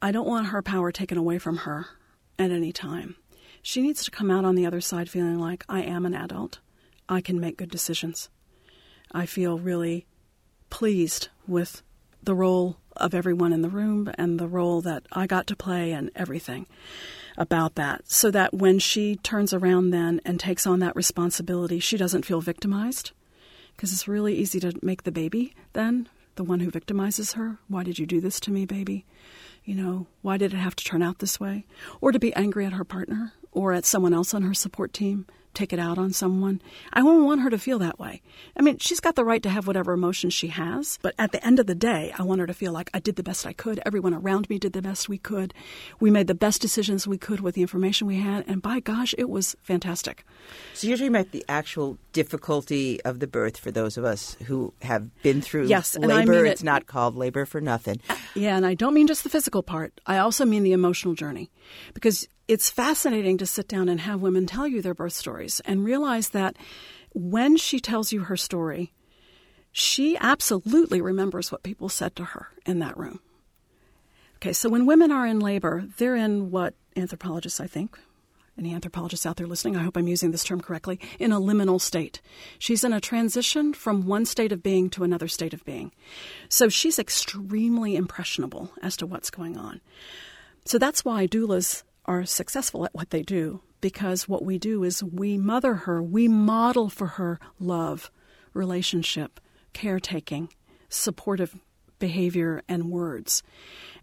I 0.00 0.12
don't 0.12 0.28
want 0.28 0.48
her 0.48 0.62
power 0.62 0.92
taken 0.92 1.18
away 1.18 1.38
from 1.38 1.58
her 1.58 1.86
at 2.38 2.52
any 2.52 2.72
time. 2.72 3.16
She 3.62 3.82
needs 3.82 4.04
to 4.04 4.12
come 4.12 4.30
out 4.30 4.44
on 4.44 4.54
the 4.54 4.64
other 4.64 4.80
side 4.80 5.10
feeling 5.10 5.40
like 5.40 5.64
I 5.68 5.82
am 5.82 6.06
an 6.06 6.14
adult. 6.14 6.60
I 7.08 7.20
can 7.20 7.40
make 7.40 7.58
good 7.58 7.70
decisions. 7.70 8.30
I 9.10 9.26
feel 9.26 9.58
really 9.58 10.06
pleased 10.70 11.28
with 11.48 11.82
the 12.22 12.34
role 12.34 12.76
of 12.96 13.12
everyone 13.12 13.52
in 13.52 13.62
the 13.62 13.68
room 13.68 14.10
and 14.14 14.38
the 14.38 14.48
role 14.48 14.80
that 14.82 15.04
I 15.10 15.26
got 15.26 15.48
to 15.48 15.56
play 15.56 15.90
and 15.90 16.10
everything 16.14 16.66
about 17.40 17.74
that. 17.74 18.08
So 18.08 18.30
that 18.30 18.54
when 18.54 18.78
she 18.78 19.16
turns 19.16 19.52
around 19.52 19.90
then 19.90 20.20
and 20.24 20.38
takes 20.38 20.66
on 20.66 20.78
that 20.80 20.94
responsibility, 20.94 21.80
she 21.80 21.96
doesn't 21.96 22.24
feel 22.24 22.40
victimized. 22.40 23.10
Because 23.74 23.92
it's 23.92 24.06
really 24.06 24.34
easy 24.36 24.60
to 24.60 24.78
make 24.82 25.02
the 25.04 25.10
baby 25.10 25.54
then 25.72 26.08
the 26.36 26.44
one 26.44 26.60
who 26.60 26.70
victimizes 26.70 27.34
her. 27.34 27.58
Why 27.68 27.82
did 27.82 27.98
you 27.98 28.06
do 28.06 28.20
this 28.20 28.38
to 28.40 28.50
me, 28.50 28.66
baby? 28.66 29.04
You 29.64 29.74
know, 29.74 30.06
why 30.22 30.36
did 30.36 30.54
it 30.54 30.58
have 30.58 30.76
to 30.76 30.84
turn 30.84 31.02
out 31.02 31.18
this 31.18 31.40
way? 31.40 31.66
Or 32.00 32.12
to 32.12 32.18
be 32.18 32.34
angry 32.34 32.66
at 32.66 32.72
her 32.74 32.84
partner 32.84 33.32
or 33.52 33.72
at 33.72 33.84
someone 33.84 34.14
else 34.14 34.32
on 34.32 34.42
her 34.42 34.54
support 34.54 34.92
team, 34.92 35.26
take 35.54 35.72
it 35.72 35.78
out 35.78 35.98
on 35.98 36.12
someone. 36.12 36.60
I 36.92 37.00
don't 37.00 37.24
want 37.24 37.40
her 37.42 37.50
to 37.50 37.58
feel 37.58 37.78
that 37.80 37.98
way. 37.98 38.22
I 38.56 38.62
mean, 38.62 38.78
she's 38.78 39.00
got 39.00 39.16
the 39.16 39.24
right 39.24 39.42
to 39.42 39.48
have 39.48 39.66
whatever 39.66 39.92
emotions 39.92 40.32
she 40.34 40.48
has, 40.48 40.98
but 41.02 41.14
at 41.18 41.32
the 41.32 41.44
end 41.44 41.58
of 41.58 41.66
the 41.66 41.74
day, 41.74 42.12
I 42.18 42.22
want 42.22 42.40
her 42.40 42.46
to 42.46 42.54
feel 42.54 42.72
like 42.72 42.88
I 42.94 43.00
did 43.00 43.16
the 43.16 43.22
best 43.22 43.46
I 43.46 43.52
could. 43.52 43.80
Everyone 43.84 44.14
around 44.14 44.48
me 44.48 44.58
did 44.58 44.72
the 44.72 44.82
best 44.82 45.08
we 45.08 45.18
could. 45.18 45.52
We 45.98 46.10
made 46.10 46.26
the 46.28 46.34
best 46.34 46.60
decisions 46.60 47.06
we 47.06 47.18
could 47.18 47.40
with 47.40 47.54
the 47.56 47.62
information 47.62 48.06
we 48.06 48.16
had, 48.18 48.44
and 48.46 48.62
by 48.62 48.80
gosh, 48.80 49.14
it 49.18 49.28
was 49.28 49.56
fantastic. 49.62 50.24
So 50.74 50.86
you're 50.86 50.96
talking 50.96 51.14
about 51.14 51.32
the 51.32 51.44
actual 51.48 51.98
difficulty 52.12 53.02
of 53.04 53.18
the 53.20 53.26
birth 53.26 53.56
for 53.56 53.70
those 53.70 53.96
of 53.96 54.04
us 54.04 54.36
who 54.46 54.72
have 54.82 55.10
been 55.22 55.40
through 55.42 55.66
Yes, 55.66 55.94
and 55.96 56.06
labor. 56.06 56.32
I 56.32 56.36
mean 56.36 56.46
it- 56.46 56.50
it's 56.50 56.62
not 56.62 56.86
called 56.86 57.16
labor 57.16 57.44
for 57.44 57.60
nothing. 57.60 58.00
Yeah, 58.34 58.56
and 58.56 58.64
I 58.64 58.74
don't 58.74 58.94
mean 58.94 59.06
just 59.08 59.24
the 59.24 59.28
physical 59.30 59.62
part. 59.62 60.00
I 60.06 60.18
also 60.18 60.44
mean 60.44 60.62
the 60.62 60.72
emotional 60.72 61.14
journey. 61.14 61.50
Because 61.94 62.28
it's 62.50 62.68
fascinating 62.68 63.38
to 63.38 63.46
sit 63.46 63.68
down 63.68 63.88
and 63.88 64.00
have 64.00 64.20
women 64.20 64.44
tell 64.44 64.66
you 64.66 64.82
their 64.82 64.92
birth 64.92 65.12
stories 65.12 65.60
and 65.64 65.84
realize 65.84 66.30
that 66.30 66.56
when 67.14 67.56
she 67.56 67.78
tells 67.78 68.12
you 68.12 68.22
her 68.22 68.36
story, 68.36 68.92
she 69.70 70.16
absolutely 70.18 71.00
remembers 71.00 71.52
what 71.52 71.62
people 71.62 71.88
said 71.88 72.16
to 72.16 72.24
her 72.24 72.48
in 72.66 72.80
that 72.80 72.96
room. 72.98 73.20
Okay, 74.36 74.52
so 74.52 74.68
when 74.68 74.84
women 74.84 75.12
are 75.12 75.26
in 75.26 75.38
labor, 75.38 75.84
they're 75.98 76.16
in 76.16 76.50
what 76.50 76.74
anthropologists, 76.96 77.60
I 77.60 77.68
think, 77.68 77.96
any 78.58 78.74
anthropologists 78.74 79.26
out 79.26 79.36
there 79.36 79.46
listening, 79.46 79.76
I 79.76 79.84
hope 79.84 79.96
I'm 79.96 80.08
using 80.08 80.32
this 80.32 80.42
term 80.42 80.60
correctly, 80.60 80.98
in 81.20 81.30
a 81.30 81.40
liminal 81.40 81.80
state. 81.80 82.20
She's 82.58 82.82
in 82.82 82.92
a 82.92 83.00
transition 83.00 83.72
from 83.72 84.06
one 84.06 84.26
state 84.26 84.50
of 84.50 84.60
being 84.60 84.90
to 84.90 85.04
another 85.04 85.28
state 85.28 85.54
of 85.54 85.64
being. 85.64 85.92
So 86.48 86.68
she's 86.68 86.98
extremely 86.98 87.94
impressionable 87.94 88.72
as 88.82 88.96
to 88.96 89.06
what's 89.06 89.30
going 89.30 89.56
on. 89.56 89.80
So 90.64 90.78
that's 90.78 91.04
why 91.04 91.28
doulas 91.28 91.84
are 92.10 92.26
successful 92.26 92.84
at 92.84 92.92
what 92.92 93.10
they 93.10 93.22
do 93.22 93.62
because 93.80 94.28
what 94.28 94.44
we 94.44 94.58
do 94.58 94.82
is 94.82 95.00
we 95.00 95.38
mother 95.38 95.74
her, 95.74 96.02
we 96.02 96.26
model 96.26 96.88
for 96.90 97.06
her 97.06 97.38
love, 97.60 98.10
relationship, 98.52 99.38
caretaking, 99.72 100.52
supportive 100.88 101.56
behavior, 102.00 102.62
and 102.68 102.90
words. 102.90 103.44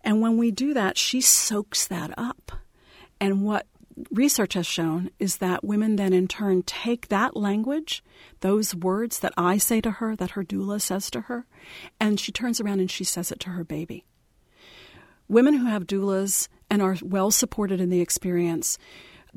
And 0.06 0.22
when 0.22 0.38
we 0.38 0.52
do 0.52 0.74
that, 0.74 0.98
she 0.98 1.20
soaks 1.20 1.86
that 1.88 2.18
up. 2.18 2.54
And 3.20 3.44
what 3.44 3.68
research 4.10 4.54
has 4.54 4.66
shown 4.66 5.10
is 5.20 5.38
that 5.38 5.66
women 5.66 5.98
then 5.98 6.14
in 6.14 6.30
turn 6.30 6.64
take 6.64 7.10
that 7.10 7.36
language, 7.36 8.06
those 8.40 8.74
words 8.74 9.20
that 9.20 9.34
I 9.36 9.58
say 9.58 9.82
to 9.82 9.92
her, 9.92 10.16
that 10.16 10.32
her 10.32 10.46
doula 10.46 10.82
says 10.82 11.12
to 11.12 11.22
her, 11.22 11.46
and 12.00 12.22
she 12.22 12.32
turns 12.32 12.62
around 12.62 12.80
and 12.80 12.90
she 12.90 13.04
says 13.04 13.34
it 13.34 13.42
to 13.42 13.50
her 13.50 13.66
baby. 13.66 14.06
Women 15.28 15.56
who 15.56 15.66
have 15.66 15.88
doulas 15.88 16.48
and 16.70 16.82
are 16.82 16.98
well 17.02 17.32
supported 17.32 17.80
in 17.80 17.90
the 17.90 18.02
experience 18.02 18.78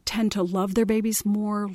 tend 0.05 0.33
to 0.33 0.43
love 0.43 0.75
their 0.75 0.87
babies 0.87 1.25
more, 1.25 1.71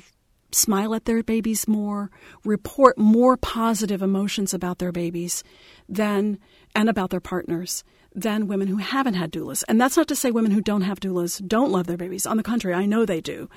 smile 0.52 0.94
at 0.94 1.04
their 1.04 1.22
babies 1.22 1.68
more, 1.68 2.10
report 2.44 2.98
more 2.98 3.36
positive 3.36 4.02
emotions 4.02 4.54
about 4.54 4.78
their 4.78 4.92
babies 4.92 5.44
than 5.88 6.38
and 6.74 6.88
about 6.88 7.10
their 7.10 7.20
partners 7.20 7.84
than 8.14 8.46
women 8.46 8.68
who 8.68 8.78
haven't 8.78 9.14
had 9.14 9.30
doulas. 9.30 9.62
And 9.68 9.80
that's 9.80 9.96
not 9.96 10.08
to 10.08 10.16
say 10.16 10.30
women 10.30 10.50
who 10.50 10.62
don't 10.62 10.82
have 10.82 11.00
doulas 11.00 11.46
don't 11.46 11.70
love 11.70 11.86
their 11.86 11.98
babies. 11.98 12.26
On 12.26 12.36
the 12.36 12.42
contrary, 12.42 12.74
I 12.74 12.86
know 12.86 13.04
they 13.04 13.20
do. 13.20 13.50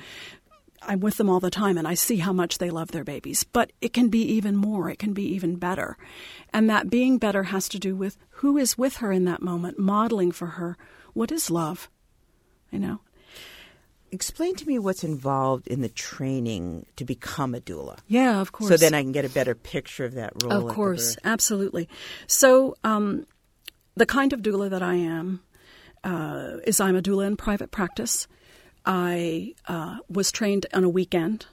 I'm 0.82 1.00
with 1.00 1.18
them 1.18 1.30
all 1.30 1.40
the 1.40 1.50
time 1.50 1.78
and 1.78 1.88
I 1.88 1.94
see 1.94 2.18
how 2.18 2.34
much 2.34 2.58
they 2.58 2.70
love 2.70 2.92
their 2.92 3.04
babies. 3.04 3.44
But 3.44 3.72
it 3.82 3.94
can 3.94 4.10
be 4.10 4.22
even 4.22 4.56
more, 4.56 4.90
it 4.90 5.00
can 5.00 5.14
be 5.14 5.24
even 5.34 5.56
better. 5.56 5.98
And 6.54 6.70
that 6.70 6.90
being 6.90 7.18
better 7.18 7.44
has 7.44 7.70
to 7.70 7.80
do 7.80 7.96
with 7.96 8.18
who 8.30 8.58
is 8.58 8.78
with 8.78 8.98
her 8.98 9.12
in 9.12 9.26
that 9.26 9.42
moment, 9.42 9.80
modeling 9.80 10.32
for 10.32 10.48
her 10.48 10.78
what 11.14 11.32
is 11.32 11.50
love. 11.50 11.90
You 12.72 12.80
know? 12.80 13.00
Explain 14.12 14.56
to 14.56 14.66
me 14.66 14.80
what's 14.80 15.04
involved 15.04 15.68
in 15.68 15.82
the 15.82 15.90
training 15.90 16.88
to 16.96 17.06
become 17.06 17.54
a 17.54 17.60
doula. 17.60 18.00
Yeah, 18.08 18.42
of 18.42 18.52
course. 18.52 18.70
So 18.70 18.78
then 18.78 18.94
I 18.94 19.04
can 19.04 19.12
get 19.12 19.26
a 19.26 19.30
better 19.30 19.54
picture 19.54 20.06
of 20.06 20.14
that 20.16 20.34
role. 20.44 20.52
Of 20.52 20.74
course, 20.74 21.16
absolutely. 21.24 21.88
So, 22.26 22.76
um, 22.84 23.28
the 23.96 24.06
kind 24.06 24.34
of 24.34 24.42
doula 24.42 24.70
that 24.70 24.82
I 24.82 24.96
am 24.96 25.42
uh, 26.04 26.58
is 26.66 26.80
I'm 26.80 26.96
a 26.96 27.02
doula 27.02 27.28
in 27.28 27.38
private 27.38 27.70
practice. 27.70 28.28
I 28.86 29.54
uh, 29.68 29.98
was 30.10 30.32
trained 30.32 30.66
on 30.74 30.84
a 30.84 30.90
weekend 30.90 31.46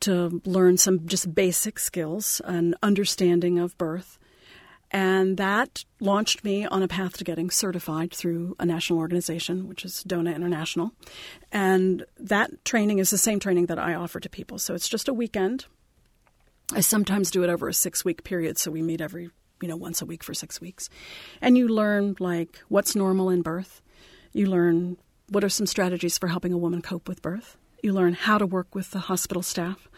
to 0.00 0.40
learn 0.46 0.78
some 0.78 1.06
just 1.06 1.34
basic 1.34 1.78
skills 1.78 2.40
and 2.44 2.74
understanding 2.82 3.58
of 3.58 3.76
birth. 3.76 4.18
And 4.90 5.36
that 5.36 5.84
launched 6.00 6.42
me 6.42 6.66
on 6.66 6.82
a 6.82 6.88
path 6.88 7.16
to 7.18 7.24
getting 7.24 7.50
certified 7.50 8.12
through 8.12 8.56
a 8.58 8.66
national 8.66 8.98
organization, 8.98 9.68
which 9.68 9.84
is 9.84 10.02
DONA 10.02 10.32
International. 10.32 10.92
And 11.52 12.04
that 12.18 12.64
training 12.64 12.98
is 12.98 13.10
the 13.10 13.18
same 13.18 13.38
training 13.38 13.66
that 13.66 13.78
I 13.78 13.94
offer 13.94 14.18
to 14.18 14.28
people. 14.28 14.58
So 14.58 14.74
it's 14.74 14.88
just 14.88 15.08
a 15.08 15.14
weekend. 15.14 15.66
I 16.72 16.80
sometimes 16.80 17.30
do 17.30 17.44
it 17.44 17.50
over 17.50 17.68
a 17.68 17.74
six 17.74 18.04
week 18.04 18.24
period, 18.24 18.58
so 18.58 18.70
we 18.70 18.82
meet 18.82 19.00
every 19.00 19.30
you 19.60 19.68
know, 19.68 19.76
once 19.76 20.00
a 20.02 20.06
week 20.06 20.24
for 20.24 20.34
six 20.34 20.60
weeks. 20.60 20.88
And 21.40 21.56
you 21.56 21.68
learn, 21.68 22.16
like, 22.18 22.60
what's 22.68 22.96
normal 22.96 23.30
in 23.30 23.42
birth. 23.42 23.82
You 24.32 24.46
learn 24.46 24.96
what 25.28 25.44
are 25.44 25.48
some 25.48 25.66
strategies 25.66 26.18
for 26.18 26.28
helping 26.28 26.52
a 26.52 26.58
woman 26.58 26.82
cope 26.82 27.08
with 27.08 27.22
birth. 27.22 27.56
You 27.82 27.92
learn 27.92 28.14
how 28.14 28.38
to 28.38 28.46
work 28.46 28.74
with 28.74 28.90
the 28.90 29.00
hospital 29.00 29.42
staff. 29.42 29.88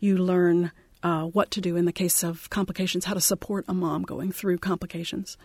You 0.00 0.18
learn 0.18 0.72
uh, 1.04 1.22
what 1.24 1.52
to 1.52 1.60
do 1.60 1.76
in 1.76 1.84
the 1.84 1.92
case 1.92 2.24
of 2.24 2.50
complications, 2.50 3.04
how 3.04 3.14
to 3.14 3.20
support 3.20 3.64
a 3.68 3.74
mom 3.74 4.02
going 4.02 4.32
through 4.32 4.58
complications. 4.58 5.36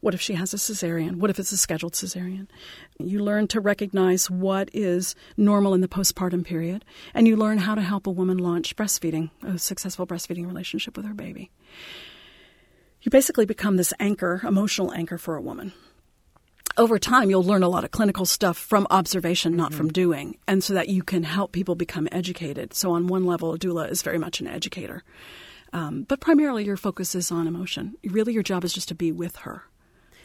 What 0.00 0.12
if 0.12 0.20
she 0.20 0.34
has 0.34 0.52
a 0.52 0.58
cesarean? 0.58 1.16
What 1.16 1.30
if 1.30 1.38
it's 1.38 1.52
a 1.52 1.56
scheduled 1.56 1.94
cesarean? 1.94 2.48
You 2.98 3.20
learn 3.20 3.46
to 3.48 3.60
recognize 3.60 4.30
what 4.30 4.68
is 4.74 5.14
normal 5.38 5.72
in 5.72 5.80
the 5.80 5.88
postpartum 5.88 6.44
period, 6.44 6.84
and 7.14 7.26
you 7.26 7.36
learn 7.36 7.58
how 7.58 7.74
to 7.74 7.80
help 7.80 8.06
a 8.06 8.10
woman 8.10 8.36
launch 8.36 8.76
breastfeeding, 8.76 9.30
a 9.42 9.58
successful 9.58 10.06
breastfeeding 10.06 10.46
relationship 10.46 10.96
with 10.96 11.06
her 11.06 11.14
baby 11.14 11.50
you 13.04 13.10
basically 13.10 13.44
become 13.44 13.76
this 13.76 13.92
anchor, 14.00 14.40
emotional 14.46 14.92
anchor 14.92 15.18
for 15.18 15.36
a 15.36 15.40
woman. 15.40 15.74
Over 16.76 16.98
time, 16.98 17.30
you'll 17.30 17.44
learn 17.44 17.62
a 17.62 17.68
lot 17.68 17.84
of 17.84 17.92
clinical 17.92 18.26
stuff 18.26 18.56
from 18.56 18.86
observation, 18.90 19.52
mm-hmm. 19.52 19.60
not 19.60 19.74
from 19.74 19.92
doing, 19.92 20.38
and 20.48 20.62
so 20.62 20.74
that 20.74 20.88
you 20.88 21.04
can 21.04 21.22
help 21.22 21.52
people 21.52 21.76
become 21.76 22.08
educated. 22.10 22.74
So, 22.74 22.90
on 22.92 23.06
one 23.06 23.24
level, 23.24 23.52
a 23.52 23.58
doula 23.58 23.90
is 23.90 24.02
very 24.02 24.18
much 24.18 24.40
an 24.40 24.48
educator. 24.48 25.04
Um, 25.72 26.02
but 26.02 26.20
primarily, 26.20 26.64
your 26.64 26.76
focus 26.76 27.14
is 27.14 27.30
on 27.30 27.46
emotion. 27.46 27.94
Really, 28.04 28.32
your 28.32 28.42
job 28.42 28.64
is 28.64 28.72
just 28.72 28.88
to 28.88 28.94
be 28.94 29.12
with 29.12 29.36
her. 29.36 29.62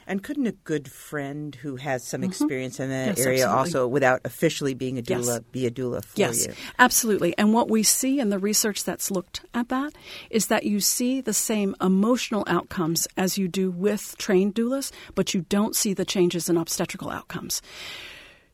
And 0.10 0.24
couldn't 0.24 0.48
a 0.48 0.52
good 0.52 0.92
friend 0.92 1.54
who 1.54 1.76
has 1.76 2.04
some 2.04 2.22
mm-hmm. 2.22 2.32
experience 2.32 2.80
in 2.80 2.90
that 2.90 3.18
yes, 3.18 3.26
area 3.26 3.46
absolutely. 3.46 3.60
also, 3.60 3.88
without 3.88 4.22
officially 4.26 4.74
being 4.74 4.98
a 4.98 5.04
doula, 5.04 5.36
yes. 5.36 5.40
be 5.52 5.66
a 5.68 5.72
doula 5.72 6.04
for 6.04 6.20
yes, 6.20 6.48
you? 6.48 6.54
absolutely. 6.80 7.38
And 7.38 7.54
what 7.54 7.70
we 7.70 7.84
see 7.84 8.20
in 8.20 8.30
the 8.30 8.40
research 8.40 8.84
that's 8.84 9.12
looked 9.12 9.46
at 9.54 9.70
that 9.70 9.94
is 10.32 10.48
that 10.48 10.66
you 10.66 10.80
see 10.80 11.22
the 11.22 11.34
same 11.34 11.76
emotional 11.80 12.44
outcomes 12.48 13.08
as 13.18 13.38
you 13.38 13.48
do 13.48 13.70
with 13.70 14.16
trained 14.18 14.56
doulas, 14.56 14.92
but 15.14 15.36
you 15.36 15.46
don't 15.48 15.76
see 15.76 15.94
the 15.94 16.06
changes 16.06 16.50
in 16.50 16.58
obstetrical 16.58 17.12
outcomes. 17.12 17.62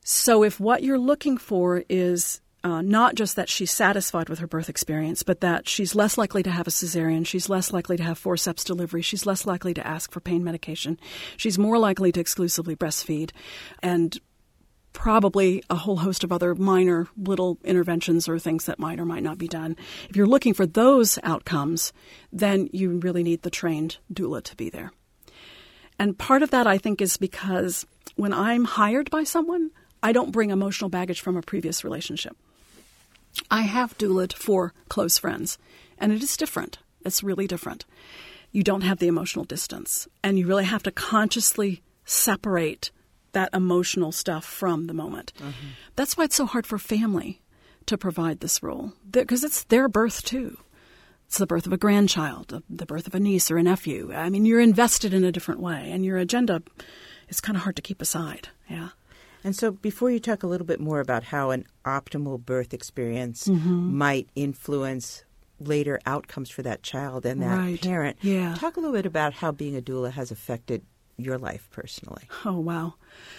So 0.04 0.44
if 0.44 0.60
what 0.60 0.82
you're 0.82 0.98
looking 0.98 1.38
for 1.38 1.82
is 1.88 2.40
uh, 2.66 2.82
not 2.82 3.14
just 3.14 3.36
that 3.36 3.48
she's 3.48 3.70
satisfied 3.70 4.28
with 4.28 4.40
her 4.40 4.46
birth 4.48 4.68
experience, 4.68 5.22
but 5.22 5.40
that 5.40 5.68
she's 5.68 5.94
less 5.94 6.18
likely 6.18 6.42
to 6.42 6.50
have 6.50 6.66
a 6.66 6.70
cesarean, 6.70 7.24
she's 7.24 7.48
less 7.48 7.72
likely 7.72 7.96
to 7.96 8.02
have 8.02 8.18
forceps 8.18 8.64
delivery, 8.64 9.02
she's 9.02 9.24
less 9.24 9.46
likely 9.46 9.72
to 9.72 9.86
ask 9.86 10.10
for 10.10 10.18
pain 10.18 10.42
medication, 10.42 10.98
she's 11.36 11.60
more 11.60 11.78
likely 11.78 12.10
to 12.10 12.18
exclusively 12.18 12.74
breastfeed, 12.74 13.30
and 13.84 14.18
probably 14.92 15.62
a 15.70 15.76
whole 15.76 15.98
host 15.98 16.24
of 16.24 16.32
other 16.32 16.56
minor 16.56 17.06
little 17.16 17.56
interventions 17.62 18.28
or 18.28 18.36
things 18.36 18.64
that 18.64 18.80
might 18.80 18.98
or 18.98 19.04
might 19.04 19.22
not 19.22 19.38
be 19.38 19.46
done. 19.46 19.76
If 20.10 20.16
you're 20.16 20.26
looking 20.26 20.52
for 20.52 20.66
those 20.66 21.20
outcomes, 21.22 21.92
then 22.32 22.68
you 22.72 22.98
really 22.98 23.22
need 23.22 23.42
the 23.42 23.50
trained 23.50 23.98
doula 24.12 24.42
to 24.42 24.56
be 24.56 24.70
there. 24.70 24.90
And 26.00 26.18
part 26.18 26.42
of 26.42 26.50
that, 26.50 26.66
I 26.66 26.78
think, 26.78 27.00
is 27.00 27.16
because 27.16 27.86
when 28.16 28.32
I'm 28.32 28.64
hired 28.64 29.08
by 29.08 29.22
someone, 29.22 29.70
I 30.02 30.10
don't 30.10 30.32
bring 30.32 30.50
emotional 30.50 30.90
baggage 30.90 31.20
from 31.20 31.36
a 31.36 31.42
previous 31.42 31.84
relationship. 31.84 32.36
I 33.50 33.62
have 33.62 33.96
doulaed 33.98 34.32
for 34.32 34.72
close 34.88 35.18
friends, 35.18 35.58
and 35.98 36.12
it 36.12 36.22
is 36.22 36.36
different. 36.36 36.78
It's 37.04 37.22
really 37.22 37.46
different. 37.46 37.84
You 38.52 38.62
don't 38.62 38.82
have 38.82 38.98
the 38.98 39.08
emotional 39.08 39.44
distance, 39.44 40.08
and 40.22 40.38
you 40.38 40.46
really 40.46 40.64
have 40.64 40.82
to 40.84 40.90
consciously 40.90 41.82
separate 42.04 42.90
that 43.32 43.50
emotional 43.52 44.12
stuff 44.12 44.44
from 44.44 44.86
the 44.86 44.94
moment. 44.94 45.32
Mm-hmm. 45.38 45.68
That's 45.94 46.16
why 46.16 46.24
it's 46.24 46.36
so 46.36 46.46
hard 46.46 46.66
for 46.66 46.78
family 46.78 47.42
to 47.86 47.98
provide 47.98 48.40
this 48.40 48.62
role, 48.62 48.92
because 49.10 49.44
it's 49.44 49.64
their 49.64 49.88
birth 49.88 50.24
too. 50.24 50.58
It's 51.26 51.38
the 51.38 51.46
birth 51.46 51.66
of 51.66 51.72
a 51.72 51.76
grandchild, 51.76 52.62
the 52.70 52.86
birth 52.86 53.06
of 53.06 53.14
a 53.14 53.20
niece 53.20 53.50
or 53.50 53.58
a 53.58 53.62
nephew. 53.62 54.12
I 54.14 54.30
mean, 54.30 54.46
you're 54.46 54.60
invested 54.60 55.12
in 55.12 55.24
a 55.24 55.32
different 55.32 55.60
way, 55.60 55.90
and 55.90 56.04
your 56.04 56.18
agenda 56.18 56.62
is 57.28 57.40
kind 57.40 57.56
of 57.56 57.64
hard 57.64 57.76
to 57.76 57.82
keep 57.82 58.00
aside. 58.00 58.48
Yeah. 58.70 58.90
And 59.46 59.54
so, 59.54 59.70
before 59.70 60.10
you 60.10 60.18
talk 60.18 60.42
a 60.42 60.48
little 60.48 60.66
bit 60.66 60.80
more 60.80 60.98
about 60.98 61.22
how 61.22 61.50
an 61.50 61.66
optimal 61.84 62.44
birth 62.44 62.74
experience 62.74 63.46
mm-hmm. 63.46 63.96
might 63.96 64.28
influence 64.34 65.22
later 65.60 66.00
outcomes 66.04 66.50
for 66.50 66.62
that 66.62 66.82
child 66.82 67.24
and 67.24 67.40
that 67.42 67.56
right. 67.56 67.80
parent, 67.80 68.16
yeah. 68.22 68.56
talk 68.56 68.76
a 68.76 68.80
little 68.80 68.92
bit 68.92 69.06
about 69.06 69.34
how 69.34 69.52
being 69.52 69.76
a 69.76 69.80
doula 69.80 70.10
has 70.10 70.32
affected 70.32 70.82
your 71.16 71.38
life 71.38 71.68
personally. 71.70 72.24
Oh, 72.44 72.58
wow. 72.58 72.94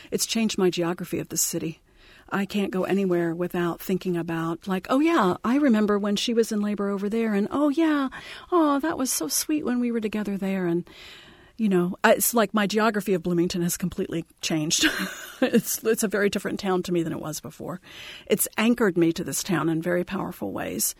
It's 0.10 0.26
changed 0.26 0.58
my 0.58 0.70
geography 0.70 1.20
of 1.20 1.28
the 1.28 1.36
city. 1.36 1.82
I 2.30 2.46
can't 2.46 2.72
go 2.72 2.86
anywhere 2.86 3.36
without 3.36 3.82
thinking 3.82 4.15
about, 4.15 4.65
like, 4.65 4.88
oh, 4.89 5.02
yeah, 5.02 5.36
I 5.43 5.58
remember 5.58 6.00
when 6.00 6.15
she 6.15 6.34
was 6.34 6.54
in 6.54 6.62
labor 6.62 6.89
over 6.89 7.10
there, 7.10 7.34
and 7.34 7.50
oh, 7.52 7.67
yeah, 7.67 8.08
oh, 8.50 8.80
that 8.80 8.98
was 8.98 9.12
so 9.12 9.28
sweet 9.28 9.65
when 9.65 9.82
we 9.82 9.91
were 9.91 10.00
together 10.00 10.38
there. 10.38 10.67
And 10.67 10.89
you 11.58 11.70
know, 11.70 11.96
it's 12.04 12.34
like 12.34 12.54
my 12.54 12.67
geography 12.67 13.15
of 13.15 13.24
Bloomington 13.24 13.63
has 13.63 13.78
completely 13.78 14.26
changed. 14.41 14.86
it's 15.41 15.84
it's 15.84 16.04
a 16.04 16.08
very 16.08 16.30
different 16.30 16.60
town 16.60 16.84
to 16.84 16.91
me 16.91 17.02
than 17.02 17.13
it 17.13 17.20
was 17.20 17.39
before. 17.39 17.82
It's 18.28 18.48
anchored 18.58 18.98
me 18.98 19.12
to 19.13 19.24
this 19.24 19.41
town 19.41 19.67
in 19.67 19.82
very 19.82 20.04
powerful 20.04 20.52
ways. 20.52 20.93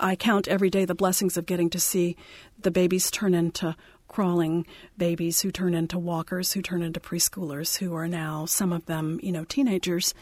I 0.00 0.16
count 0.16 0.48
every 0.48 0.70
day 0.70 0.86
the 0.86 0.94
blessings 0.94 1.36
of 1.36 1.44
getting 1.44 1.68
to 1.70 1.80
see 1.80 2.16
the 2.58 2.70
babies 2.70 3.10
turn 3.10 3.34
into 3.34 3.76
crawling 4.08 4.66
babies 4.96 5.40
who 5.40 5.50
turn 5.50 5.74
into 5.74 5.98
walkers, 5.98 6.52
who 6.52 6.62
turn 6.62 6.82
into 6.82 6.98
preschoolers, 7.00 7.78
who 7.78 7.94
are 7.94 8.08
now 8.08 8.46
some 8.46 8.72
of 8.72 8.86
them, 8.86 9.20
you 9.22 9.30
know, 9.30 9.44
teenagers, 9.44 10.14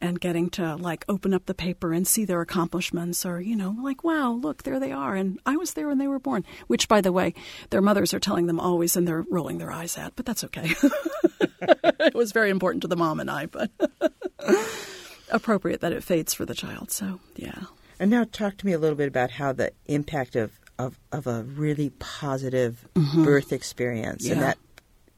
and 0.00 0.20
getting 0.20 0.50
to 0.50 0.76
like 0.76 1.04
open 1.08 1.32
up 1.32 1.46
the 1.46 1.54
paper 1.54 1.92
and 1.92 2.06
see 2.06 2.24
their 2.24 2.40
accomplishments, 2.40 3.24
or 3.24 3.40
you 3.40 3.56
know, 3.56 3.76
like 3.80 4.04
wow, 4.04 4.32
look, 4.32 4.62
there 4.62 4.80
they 4.80 4.92
are, 4.92 5.14
and 5.14 5.38
I 5.46 5.56
was 5.56 5.74
there 5.74 5.88
when 5.88 5.98
they 5.98 6.08
were 6.08 6.18
born. 6.18 6.44
Which, 6.66 6.88
by 6.88 7.00
the 7.00 7.12
way, 7.12 7.34
their 7.70 7.82
mothers 7.82 8.14
are 8.14 8.20
telling 8.20 8.46
them 8.46 8.60
always, 8.60 8.96
and 8.96 9.06
they're 9.06 9.24
rolling 9.30 9.58
their 9.58 9.72
eyes 9.72 9.96
at, 9.98 10.14
but 10.16 10.26
that's 10.26 10.44
okay. 10.44 10.74
it 11.62 12.14
was 12.14 12.32
very 12.32 12.50
important 12.50 12.82
to 12.82 12.88
the 12.88 12.96
mom 12.96 13.20
and 13.20 13.30
I, 13.30 13.46
but 13.46 13.70
appropriate 15.30 15.80
that 15.80 15.92
it 15.92 16.04
fades 16.04 16.34
for 16.34 16.44
the 16.44 16.54
child. 16.54 16.90
So 16.90 17.20
yeah. 17.36 17.64
And 17.98 18.10
now 18.10 18.24
talk 18.24 18.56
to 18.58 18.66
me 18.66 18.72
a 18.72 18.78
little 18.78 18.96
bit 18.96 19.08
about 19.08 19.30
how 19.30 19.52
the 19.52 19.72
impact 19.86 20.36
of 20.36 20.58
of, 20.78 20.98
of 21.12 21.26
a 21.26 21.42
really 21.42 21.90
positive 21.98 22.86
mm-hmm. 22.94 23.24
birth 23.24 23.52
experience 23.52 24.26
yeah. 24.26 24.32
and 24.32 24.42
that 24.42 24.58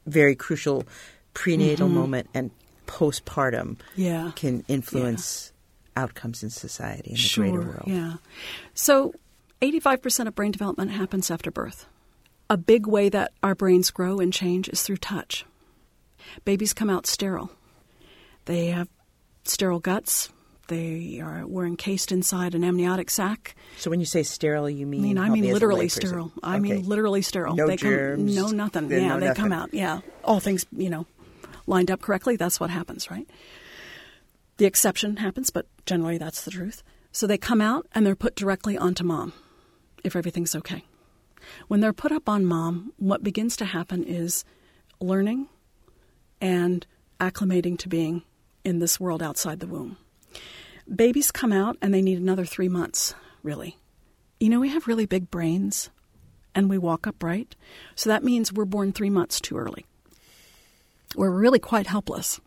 very 0.07 0.35
crucial 0.35 0.85
prenatal 1.35 1.89
mm-hmm. 1.89 1.99
moment 1.99 2.29
and 2.35 2.51
postpartum 2.87 3.79
Yeah. 3.95 4.33
can 4.37 4.65
influence 4.69 5.53
outcomes 5.97 6.43
in 6.43 6.51
society 6.51 7.11
in 7.11 7.17
the 7.17 7.31
greater 7.35 7.61
world. 7.61 7.85
Yeah. 7.87 8.15
So, 8.75 9.15
85% 9.63 10.29
of 10.29 10.35
brain 10.35 10.53
development 10.53 10.91
happens 10.91 11.31
after 11.31 11.51
birth. 11.51 11.87
A 12.51 12.57
big 12.57 12.87
way 12.87 13.09
that 13.09 13.33
our 13.43 13.55
brains 13.55 13.91
grow 13.91 14.19
and 14.19 14.33
change 14.33 14.69
is 14.69 14.83
through 14.83 14.99
touch. 14.99 15.45
Babies 16.45 16.75
come 16.75 16.91
out 16.91 17.07
sterile. 17.07 17.51
They 18.45 18.67
have 18.67 18.89
sterile 19.45 19.81
guts. 19.81 20.31
They 20.69 21.21
are 21.21 21.47
were 21.47 21.65
encased 21.67 22.11
inside 22.13 22.55
an 22.55 22.65
amniotic 22.65 23.11
sac. 23.11 23.55
So 23.79 23.91
when 23.91 24.01
you 24.01 24.07
say 24.07 24.23
sterile, 24.23 24.69
you 24.69 24.87
mean? 24.87 25.01
I 25.01 25.03
mean, 25.05 25.19
I 25.19 25.29
mean 25.29 25.43
me 25.43 25.49
as 25.49 25.53
a 25.53 25.55
literally 25.55 25.89
sterile. 25.89 26.33
I 26.43 26.53
Okay. 26.57 26.61
mean 26.61 26.83
literally 26.89 27.23
sterile. 27.23 27.55
No 27.55 27.67
they 27.69 27.77
germs, 27.77 28.35
Come, 28.35 28.45
no 28.57 28.65
nothing. 28.65 28.91
yeah, 28.91 29.09
no 29.09 29.21
they 29.21 29.33
come 29.35 29.53
out. 29.53 29.73
Yeah, 29.73 30.01
all 30.25 30.41
things 30.41 30.67
you 30.73 30.91
know, 30.91 31.07
lined 31.67 31.91
up 31.91 32.03
correctly. 32.03 32.37
That's 32.37 32.59
what 32.59 32.71
happens, 32.71 33.11
right? 33.11 33.29
The 34.57 34.65
exception 34.65 35.19
happens, 35.19 35.51
but 35.51 35.67
generally 35.85 36.19
that's 36.19 36.45
the 36.45 36.51
truth. 36.51 36.83
So 37.13 37.27
they 37.27 37.39
come 37.39 37.61
out 37.61 37.87
and 37.93 38.05
they're 38.07 38.17
put 38.17 38.35
directly 38.35 38.77
onto 38.77 39.05
mom, 39.05 39.33
if 40.03 40.17
everything's 40.17 40.57
okay. 40.57 40.85
When 41.69 41.81
they're 41.81 41.93
put 41.93 42.11
up 42.11 42.29
on 42.29 42.45
mom, 42.45 42.93
what 42.97 43.23
begins 43.23 43.57
to 43.59 43.65
happen 43.67 44.03
is 44.03 44.45
learning 45.01 45.49
and 46.41 46.87
acclimating 47.21 47.79
to 47.79 47.89
being 47.89 48.23
in 48.65 48.79
this 48.81 48.99
world 48.99 49.23
outside 49.23 49.61
the 49.61 49.67
womb. 49.67 49.97
Babies 50.95 51.31
come 51.31 51.53
out 51.53 51.77
and 51.83 51.93
they 51.93 52.03
need 52.03 52.19
another 52.19 52.45
three 52.45 52.69
months, 52.69 53.15
really. 53.43 53.77
You 54.39 54.49
know, 54.49 54.61
we 54.61 54.69
have 54.69 54.87
really 54.87 55.07
big 55.07 55.31
brains 55.31 55.91
and 56.55 56.71
we 56.71 56.79
walk 56.79 57.07
upright. 57.07 57.57
So 57.95 58.11
that 58.11 58.25
means 58.25 58.53
we're 58.53 58.65
born 58.65 58.93
three 58.93 59.11
months 59.11 59.41
too 59.41 59.57
early. 59.57 59.87
We're 61.15 61.31
really 61.31 61.59
quite 61.59 61.87
helpless. 61.87 62.41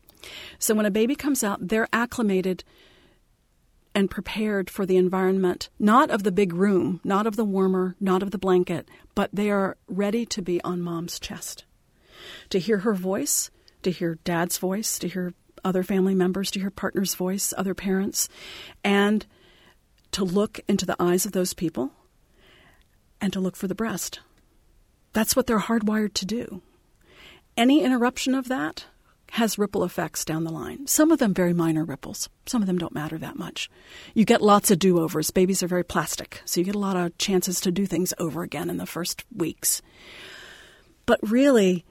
So 0.58 0.73
when 0.73 0.86
a 0.86 0.91
baby 0.91 1.15
comes 1.15 1.43
out, 1.43 1.67
they're 1.67 1.88
acclimated 1.93 2.63
and 3.95 4.12
prepared 4.12 4.69
for 4.69 4.86
the 4.86 4.97
environment, 4.97 5.69
not 5.80 6.10
of 6.10 6.23
the 6.23 6.32
big 6.32 6.54
room, 6.54 7.02
not 7.04 7.25
of 7.25 7.36
the 7.36 7.45
warmer, 7.45 7.95
not 7.99 8.21
of 8.21 8.32
the 8.32 8.38
blanket, 8.38 8.88
but 9.15 9.30
they 9.34 9.49
are 9.49 9.78
ready 9.88 10.25
to 10.28 10.41
be 10.41 10.62
on 10.63 10.82
mom's 10.82 11.19
chest. 11.19 11.65
To 12.49 12.60
hear 12.60 12.80
her 12.80 12.93
voice, 12.93 13.49
to 13.84 13.91
hear 13.91 14.19
dad's 14.23 14.58
voice, 14.58 14.99
to 14.99 15.08
hear 15.08 15.34
other 15.63 15.84
family 15.84 16.15
members, 16.15 16.52
to 16.52 16.60
hear 16.60 16.69
partner's 16.69 17.15
voice, 17.15 17.54
other 17.58 17.74
parents, 17.74 18.30
and 18.84 19.26
to 20.12 20.24
look 20.24 20.60
into 20.67 20.86
the 20.86 20.95
eyes 21.00 21.26
of 21.26 21.32
those 21.32 21.54
people 21.54 21.91
and 23.22 23.32
to 23.34 23.39
look 23.39 23.56
for 23.56 23.67
the 23.67 23.76
breast. 23.76 24.19
That's 25.13 25.36
what 25.36 25.48
they're 25.48 25.60
hardwired 25.60 26.13
to 26.15 26.26
do. 26.26 26.62
Any 27.58 27.84
interruption 27.84 28.36
of 28.36 28.48
that 28.48 28.86
has 29.34 29.60
ripple 29.60 29.84
effects 29.84 30.26
down 30.26 30.43
the 30.43 30.52
line. 30.52 30.88
Some 30.88 31.12
of 31.12 31.19
them 31.19 31.34
very 31.34 31.54
minor 31.54 31.84
ripples. 31.84 32.30
Some 32.45 32.62
of 32.62 32.67
them 32.67 32.78
don't 32.78 32.93
matter 32.93 33.17
that 33.17 33.38
much. 33.38 33.69
You 34.13 34.26
get 34.26 34.41
lots 34.41 34.72
of 34.72 34.80
do 34.80 35.00
overs. 35.00 35.30
Babies 35.30 35.62
are 35.62 35.67
very 35.67 35.84
plastic, 35.84 36.41
so 36.45 36.60
you 36.60 36.65
get 36.65 36.76
a 36.76 36.80
lot 36.80 36.98
of 36.98 37.17
chances 37.17 37.62
to 37.62 37.72
do 37.72 37.86
things 37.86 38.13
over 38.17 38.41
again 38.41 38.69
in 38.69 38.78
the 38.78 38.86
first 38.86 39.24
weeks. 39.36 39.82
But 41.06 41.19
really, 41.22 41.86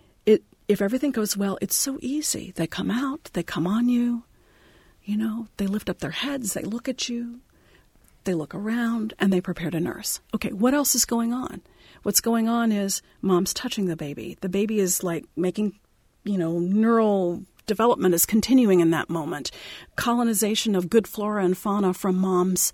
if 0.68 0.82
everything 0.82 1.10
goes 1.10 1.36
well, 1.36 1.58
it's 1.60 1.74
so 1.74 1.98
easy. 2.00 2.52
They 2.54 2.66
come 2.66 2.90
out, 2.90 3.30
they 3.32 3.42
come 3.42 3.66
on 3.66 3.88
you, 3.88 4.24
you 5.02 5.16
know, 5.16 5.48
they 5.56 5.66
lift 5.66 5.88
up 5.88 6.00
their 6.00 6.10
heads, 6.10 6.52
they 6.52 6.62
look 6.62 6.88
at 6.88 7.08
you, 7.08 7.40
they 8.24 8.34
look 8.34 8.54
around, 8.54 9.14
and 9.18 9.32
they 9.32 9.40
prepare 9.40 9.70
to 9.70 9.80
nurse. 9.80 10.20
Okay, 10.34 10.52
what 10.52 10.74
else 10.74 10.94
is 10.94 11.06
going 11.06 11.32
on? 11.32 11.62
What's 12.02 12.20
going 12.20 12.48
on 12.48 12.70
is 12.70 13.00
mom's 13.22 13.54
touching 13.54 13.86
the 13.86 13.96
baby. 13.96 14.36
The 14.42 14.50
baby 14.50 14.78
is 14.78 15.02
like 15.02 15.24
making, 15.34 15.78
you 16.24 16.36
know, 16.36 16.58
neural 16.58 17.42
development 17.68 18.14
is 18.14 18.26
continuing 18.26 18.80
in 18.80 18.90
that 18.90 19.08
moment. 19.08 19.52
Colonization 19.94 20.74
of 20.74 20.90
good 20.90 21.06
flora 21.06 21.44
and 21.44 21.56
fauna 21.56 21.94
from 21.94 22.16
mom's 22.16 22.72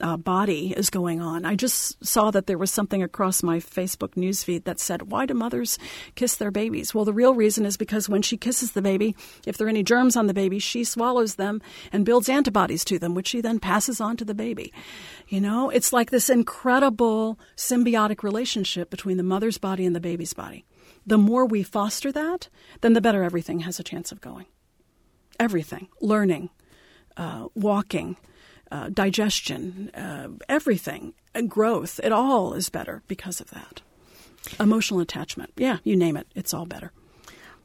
uh, 0.00 0.16
body 0.16 0.72
is 0.76 0.90
going 0.90 1.20
on. 1.20 1.44
I 1.44 1.56
just 1.56 2.04
saw 2.04 2.30
that 2.30 2.46
there 2.46 2.58
was 2.58 2.70
something 2.70 3.02
across 3.02 3.42
my 3.42 3.58
Facebook 3.58 4.14
newsfeed 4.14 4.64
that 4.64 4.78
said, 4.78 5.10
Why 5.10 5.26
do 5.26 5.34
mothers 5.34 5.78
kiss 6.14 6.36
their 6.36 6.52
babies? 6.52 6.94
Well, 6.94 7.04
the 7.04 7.12
real 7.12 7.34
reason 7.34 7.66
is 7.66 7.76
because 7.76 8.08
when 8.08 8.22
she 8.22 8.36
kisses 8.36 8.72
the 8.72 8.82
baby, 8.82 9.16
if 9.46 9.56
there 9.56 9.66
are 9.66 9.70
any 9.70 9.82
germs 9.82 10.16
on 10.16 10.26
the 10.26 10.34
baby, 10.34 10.60
she 10.60 10.84
swallows 10.84 11.34
them 11.34 11.60
and 11.92 12.04
builds 12.04 12.28
antibodies 12.28 12.84
to 12.84 12.98
them, 12.98 13.14
which 13.14 13.28
she 13.28 13.40
then 13.40 13.58
passes 13.58 14.00
on 14.00 14.16
to 14.18 14.24
the 14.24 14.34
baby. 14.34 14.72
You 15.26 15.40
know, 15.40 15.70
it's 15.70 15.92
like 15.92 16.10
this 16.10 16.30
incredible 16.30 17.38
symbiotic 17.56 18.22
relationship 18.22 18.90
between 18.90 19.16
the 19.16 19.22
mother's 19.22 19.58
body 19.58 19.84
and 19.84 19.96
the 19.96 20.00
baby's 20.00 20.34
body. 20.34 20.64
The 21.08 21.16
more 21.16 21.46
we 21.46 21.62
foster 21.62 22.12
that, 22.12 22.50
then 22.82 22.92
the 22.92 23.00
better 23.00 23.22
everything 23.22 23.60
has 23.60 23.80
a 23.80 23.82
chance 23.82 24.12
of 24.12 24.20
going. 24.20 24.44
Everything, 25.40 25.88
learning, 26.02 26.50
uh, 27.16 27.48
walking, 27.54 28.18
uh, 28.70 28.90
digestion, 28.90 29.90
uh, 29.94 30.28
everything, 30.50 31.14
and 31.34 31.48
growth, 31.48 31.98
it 32.04 32.12
all 32.12 32.52
is 32.52 32.68
better 32.68 33.02
because 33.08 33.40
of 33.40 33.48
that. 33.52 33.80
Emotional 34.60 35.00
attachment, 35.00 35.50
yeah, 35.56 35.78
you 35.82 35.96
name 35.96 36.14
it, 36.14 36.26
it's 36.34 36.52
all 36.52 36.66
better. 36.66 36.92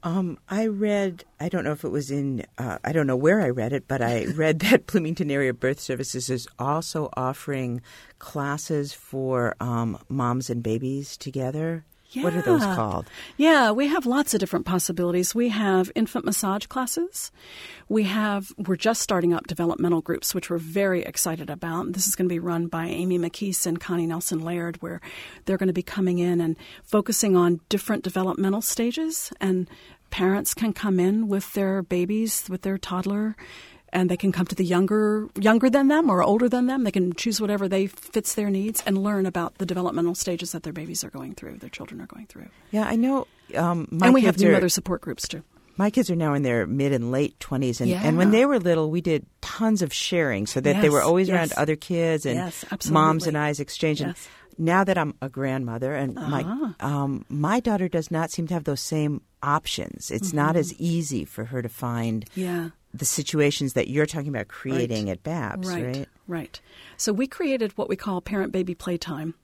Um, 0.02 0.38
I 0.48 0.66
read, 0.66 1.24
I 1.38 1.50
don't 1.50 1.64
know 1.64 1.72
if 1.72 1.84
it 1.84 1.90
was 1.90 2.10
in, 2.10 2.46
uh, 2.56 2.78
I 2.82 2.92
don't 2.92 3.06
know 3.06 3.14
where 3.14 3.42
I 3.42 3.50
read 3.50 3.74
it, 3.74 3.86
but 3.86 4.00
I 4.00 4.24
read 4.34 4.60
that 4.60 4.86
Bloomington 4.86 5.30
Area 5.30 5.52
Birth 5.52 5.80
Services 5.80 6.30
is 6.30 6.48
also 6.58 7.10
offering 7.14 7.82
classes 8.18 8.94
for 8.94 9.54
um, 9.60 9.98
moms 10.08 10.48
and 10.48 10.62
babies 10.62 11.18
together. 11.18 11.84
What 12.22 12.34
are 12.34 12.42
those 12.42 12.62
called? 12.62 13.06
Yeah, 13.36 13.72
we 13.72 13.88
have 13.88 14.06
lots 14.06 14.34
of 14.34 14.40
different 14.40 14.66
possibilities. 14.66 15.34
We 15.34 15.48
have 15.48 15.90
infant 15.94 16.24
massage 16.24 16.66
classes. 16.66 17.32
We 17.88 18.04
have, 18.04 18.52
we're 18.56 18.76
just 18.76 19.02
starting 19.02 19.34
up 19.34 19.46
developmental 19.46 20.00
groups, 20.00 20.34
which 20.34 20.50
we're 20.50 20.58
very 20.58 21.02
excited 21.02 21.50
about. 21.50 21.92
This 21.92 22.06
is 22.06 22.14
going 22.14 22.28
to 22.28 22.34
be 22.34 22.38
run 22.38 22.68
by 22.68 22.86
Amy 22.86 23.18
McKees 23.18 23.66
and 23.66 23.80
Connie 23.80 24.06
Nelson 24.06 24.40
Laird, 24.40 24.80
where 24.82 25.00
they're 25.44 25.58
going 25.58 25.66
to 25.68 25.72
be 25.72 25.82
coming 25.82 26.18
in 26.18 26.40
and 26.40 26.56
focusing 26.82 27.36
on 27.36 27.60
different 27.68 28.04
developmental 28.04 28.62
stages. 28.62 29.32
And 29.40 29.68
parents 30.10 30.54
can 30.54 30.72
come 30.72 31.00
in 31.00 31.28
with 31.28 31.52
their 31.54 31.82
babies, 31.82 32.46
with 32.48 32.62
their 32.62 32.78
toddler, 32.78 33.36
and 33.94 34.10
they 34.10 34.16
can 34.16 34.32
come 34.32 34.44
to 34.46 34.54
the 34.54 34.64
younger 34.64 35.28
younger 35.38 35.70
than 35.70 35.88
them 35.88 36.10
or 36.10 36.22
older 36.22 36.48
than 36.48 36.66
them. 36.66 36.84
They 36.84 36.90
can 36.90 37.14
choose 37.14 37.40
whatever 37.40 37.68
they 37.68 37.86
fits 37.86 38.34
their 38.34 38.50
needs 38.50 38.82
and 38.86 38.98
learn 39.02 39.24
about 39.24 39.56
the 39.58 39.64
developmental 39.66 40.14
stages 40.14 40.52
that 40.52 40.64
their 40.64 40.72
babies 40.72 41.04
are 41.04 41.10
going 41.10 41.34
through, 41.34 41.58
their 41.58 41.70
children 41.70 42.00
are 42.00 42.06
going 42.06 42.26
through. 42.26 42.48
Yeah, 42.72 42.84
I 42.86 42.96
know. 42.96 43.26
Um, 43.54 43.88
my 43.90 44.06
and 44.06 44.14
we 44.14 44.22
have 44.22 44.38
new 44.38 44.50
are, 44.50 44.52
mother 44.52 44.68
support 44.68 45.00
groups 45.00 45.28
too. 45.28 45.42
My 45.76 45.90
kids 45.90 46.10
are 46.10 46.16
now 46.16 46.34
in 46.34 46.42
their 46.42 46.66
mid 46.66 46.92
and 46.92 47.10
late 47.10 47.38
twenties, 47.40 47.80
and, 47.80 47.90
and 47.90 48.16
when 48.18 48.30
they 48.30 48.44
were 48.46 48.58
little, 48.58 48.90
we 48.90 49.00
did 49.00 49.26
tons 49.40 49.82
of 49.82 49.92
sharing, 49.92 50.46
so 50.46 50.60
that 50.60 50.82
they 50.82 50.88
were 50.88 51.02
always 51.02 51.28
yes. 51.28 51.36
around 51.36 51.52
other 51.56 51.76
kids 51.76 52.26
and 52.26 52.36
Yes, 52.36 52.90
moms 52.90 53.26
and 53.26 53.36
I's 53.38 53.58
exchange. 53.60 54.00
And 54.00 54.10
Yes. 54.10 54.28
now 54.56 54.84
that 54.84 54.96
I'm 54.96 55.14
a 55.20 55.28
grandmother, 55.28 55.94
and 55.94 56.16
Uh-huh. 56.16 56.28
my 56.30 56.74
um, 56.78 57.24
my 57.28 57.58
daughter 57.60 57.88
does 57.88 58.10
not 58.10 58.30
seem 58.30 58.46
to 58.48 58.54
have 58.54 58.64
those 58.64 58.80
same 58.80 59.20
options. 59.42 60.10
It's 60.10 60.32
not 60.32 60.56
as 60.56 60.72
easy 60.74 61.24
for 61.24 61.44
her 61.46 61.60
to 61.62 61.68
find 61.68 62.24
Mm-hmm. 62.30 62.40
Yeah. 62.40 62.68
The 62.94 63.04
situations 63.04 63.72
that 63.72 63.88
you're 63.88 64.06
talking 64.06 64.28
about 64.28 64.48
creating 64.48 65.10
at 65.10 65.22
Babs, 65.22 65.68
right, 65.68 65.84
right? 65.84 66.08
right. 66.28 66.60
So 66.96 67.12
we 67.12 67.26
created 67.26 67.76
what 67.76 67.88
we 67.88 67.96
call 67.96 68.20
parent 68.20 68.52
baby 68.52 68.74
playtime. 68.74 69.34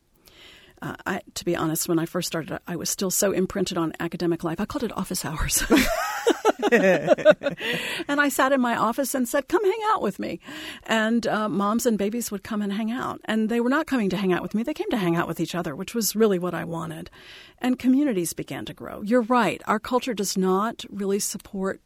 Uh, 0.81 0.95
I, 1.05 1.21
to 1.35 1.45
be 1.45 1.55
honest, 1.55 1.89
when 1.89 1.99
I 1.99 2.07
first 2.07 2.29
started, 2.29 2.59
I 2.67 2.77
was 2.77 2.89
still 2.89 3.11
so 3.11 3.33
imprinted 3.33 3.77
on 3.77 3.93
academic 4.01 4.45
life. 4.45 4.61
I 4.61 4.65
called 4.65 4.85
it 4.85 4.97
office 4.97 5.27
hours. 5.27 5.63
and 6.73 8.21
I 8.21 8.29
sat 8.31 8.53
in 8.53 8.61
my 8.61 8.77
office 8.77 9.15
and 9.15 9.29
said, 9.29 9.49
"Come 9.49 9.65
hang 9.65 9.81
out 9.91 10.01
with 10.01 10.19
me." 10.19 10.41
And 10.85 11.27
uh, 11.27 11.49
moms 11.49 11.85
and 11.85 11.99
babies 11.99 12.31
would 12.31 12.45
come 12.45 12.63
and 12.63 12.73
hang 12.73 12.91
out, 12.91 13.21
and 13.27 13.49
they 13.49 13.61
were 13.61 13.69
not 13.69 13.87
coming 13.87 14.09
to 14.11 14.17
hang 14.17 14.33
out 14.33 14.43
with 14.43 14.55
me; 14.55 14.63
they 14.63 14.73
came 14.73 14.89
to 14.91 14.97
hang 14.97 15.17
out 15.17 15.29
with 15.29 15.41
each 15.41 15.55
other, 15.55 15.75
which 15.75 15.95
was 15.95 16.17
really 16.17 16.39
what 16.39 16.55
I 16.55 16.65
wanted. 16.65 17.11
And 17.59 17.79
communities 17.79 18.33
began 18.33 18.65
to 18.67 18.73
grow. 18.73 19.03
You're 19.03 19.23
right; 19.23 19.61
our 19.67 19.81
culture 19.81 20.15
does 20.15 20.39
not 20.39 20.85
really 20.89 21.19
support 21.19 21.81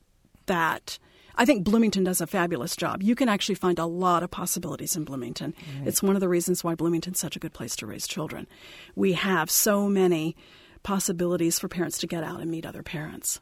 that. 0.46 0.98
I 1.36 1.44
think 1.44 1.64
Bloomington 1.64 2.04
does 2.04 2.20
a 2.20 2.26
fabulous 2.26 2.76
job. 2.76 3.02
You 3.02 3.14
can 3.14 3.28
actually 3.28 3.56
find 3.56 3.78
a 3.78 3.86
lot 3.86 4.22
of 4.22 4.30
possibilities 4.30 4.94
in 4.96 5.04
Bloomington. 5.04 5.54
It's 5.84 6.02
one 6.02 6.14
of 6.16 6.20
the 6.20 6.28
reasons 6.28 6.62
why 6.62 6.74
Bloomington's 6.74 7.18
such 7.18 7.34
a 7.36 7.40
good 7.40 7.52
place 7.52 7.74
to 7.76 7.86
raise 7.86 8.06
children. 8.06 8.46
We 8.94 9.14
have 9.14 9.50
so 9.50 9.88
many 9.88 10.36
possibilities 10.84 11.58
for 11.58 11.66
parents 11.68 11.98
to 11.98 12.06
get 12.06 12.22
out 12.22 12.40
and 12.40 12.50
meet 12.50 12.66
other 12.66 12.82
parents. 12.82 13.40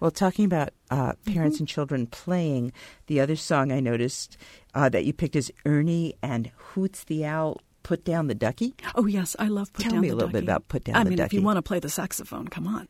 Well, 0.00 0.10
talking 0.10 0.44
about 0.44 0.70
uh, 0.90 1.14
parents 1.24 1.56
Mm-hmm. 1.56 1.62
and 1.62 1.68
children 1.68 2.06
playing, 2.06 2.72
the 3.06 3.20
other 3.20 3.36
song 3.36 3.72
I 3.72 3.80
noticed 3.80 4.36
uh, 4.74 4.88
that 4.90 5.04
you 5.04 5.12
picked 5.12 5.34
is 5.34 5.52
Ernie 5.66 6.14
and 6.22 6.50
Hoots 6.56 7.04
the 7.04 7.24
Owl. 7.24 7.60
Put 7.84 8.04
down 8.04 8.26
the 8.26 8.34
ducky. 8.34 8.74
Oh 8.96 9.06
yes, 9.06 9.34
I 9.38 9.48
love 9.48 9.72
Put 9.72 9.84
Tell 9.84 9.92
Down 9.92 10.00
me 10.02 10.08
the 10.08 10.14
a 10.14 10.16
little 10.16 10.28
bit 10.28 10.40
Ducky. 10.40 10.44
about 10.46 10.68
Put 10.68 10.84
Down 10.84 10.96
I 10.96 11.04
the 11.04 11.10
mean, 11.10 11.16
ducky. 11.16 11.22
I 11.22 11.24
mean, 11.24 11.26
if 11.26 11.32
you 11.32 11.42
want 11.42 11.56
to 11.56 11.62
play 11.62 11.78
the 11.80 11.88
saxophone, 11.88 12.46
come 12.48 12.66
on. 12.66 12.86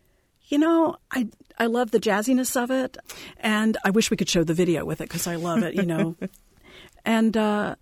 You 0.49 0.59
know, 0.59 0.97
I 1.11 1.29
I 1.59 1.67
love 1.67 1.91
the 1.91 2.01
jazziness 2.01 2.61
of 2.61 2.71
it, 2.71 2.97
and 3.39 3.77
I 3.85 3.91
wish 3.91 4.11
we 4.11 4.17
could 4.17 4.29
show 4.29 4.45
the 4.45 4.55
video 4.55 4.85
with 4.85 5.01
it 5.01 5.09
because 5.09 5.27
I 5.27 5.37
love 5.37 5.63
it. 5.63 5.75
You 5.75 5.85
know, 5.85 6.17
and 7.05 7.37
uh, 7.37 7.77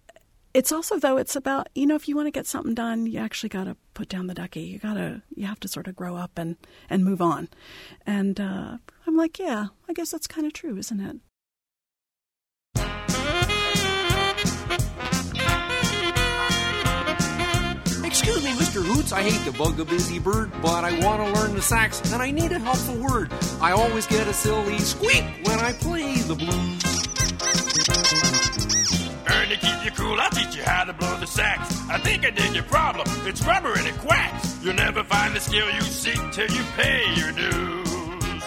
it's 0.54 0.72
also 0.72 0.98
though 0.98 1.16
it's 1.16 1.36
about 1.36 1.68
you 1.74 1.86
know 1.86 1.94
if 1.94 2.08
you 2.08 2.16
want 2.16 2.26
to 2.26 2.30
get 2.30 2.46
something 2.46 2.74
done 2.74 3.06
you 3.06 3.18
actually 3.18 3.50
got 3.50 3.64
to 3.64 3.76
put 3.94 4.08
down 4.08 4.26
the 4.26 4.34
ducky. 4.34 4.62
You 4.62 4.78
got 4.78 4.94
to 4.94 5.22
you 5.34 5.46
have 5.46 5.60
to 5.60 5.68
sort 5.68 5.86
of 5.86 5.94
grow 5.94 6.16
up 6.16 6.32
and 6.36 6.56
and 6.90 7.04
move 7.04 7.20
on. 7.22 7.48
And 8.06 8.40
uh, 8.40 8.78
i'm 9.06 9.16
like 9.16 9.38
yeah 9.38 9.66
i 9.88 9.92
guess 9.92 10.10
that's 10.10 10.26
kind 10.26 10.46
of 10.46 10.52
true 10.52 10.76
isn't 10.76 11.00
it 11.00 11.16
me, 19.12 19.18
I 19.18 19.22
hate 19.22 19.44
to 19.50 19.58
bug 19.58 19.78
a 19.80 19.84
busy 19.84 20.18
bird, 20.18 20.50
but 20.62 20.84
I 20.84 20.98
want 21.04 21.22
to 21.22 21.40
learn 21.40 21.54
the 21.54 21.62
sax 21.62 22.12
and 22.12 22.22
I 22.22 22.30
need 22.30 22.52
a 22.52 22.58
helpful 22.58 22.96
word. 22.96 23.30
I 23.60 23.72
always 23.72 24.06
get 24.06 24.26
a 24.26 24.32
silly 24.34 24.78
squeak 24.78 25.24
when 25.44 25.58
I 25.60 25.72
play 25.72 26.14
the 26.16 26.34
blues. 26.34 26.82
Ernie, 29.28 29.56
keep 29.56 29.84
you 29.84 29.90
cool. 29.92 30.20
I'll 30.20 30.30
teach 30.30 30.56
you 30.56 30.64
how 30.64 30.84
to 30.84 30.92
blow 30.92 31.16
the 31.18 31.26
sax. 31.26 31.88
I 31.88 31.98
think 31.98 32.24
I 32.24 32.30
dig 32.30 32.54
your 32.54 32.64
problem. 32.64 33.06
It's 33.26 33.44
rubber 33.44 33.72
and 33.74 33.86
it 33.86 33.96
quacks. 33.98 34.58
You'll 34.62 34.74
never 34.74 35.04
find 35.04 35.34
the 35.34 35.40
skill 35.40 35.70
you 35.70 35.80
seek 35.82 36.20
till 36.32 36.50
you 36.50 36.62
pay 36.76 37.02
your 37.16 37.32
dues. 37.32 38.44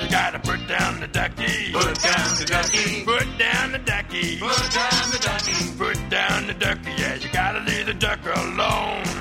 You 0.00 0.08
gotta 0.10 0.38
put 0.38 0.66
down 0.68 1.00
the 1.00 1.08
ducky. 1.08 1.72
Put 1.72 2.00
down 2.02 2.28
the 2.38 2.46
ducky. 2.48 3.04
Put 3.04 3.38
down 3.38 3.72
the 3.72 3.78
ducky. 3.78 4.38
Put 4.38 4.72
down 4.72 5.10
the 5.10 5.18
ducky. 5.20 5.78
Put 5.78 6.10
down 6.10 6.46
the 6.46 6.54
ducky. 6.54 6.90
Yeah, 6.98 7.14
you 7.16 7.28
gotta 7.32 7.60
leave 7.60 7.86
the 7.86 7.94
duck 7.94 8.20
alone. 8.24 9.11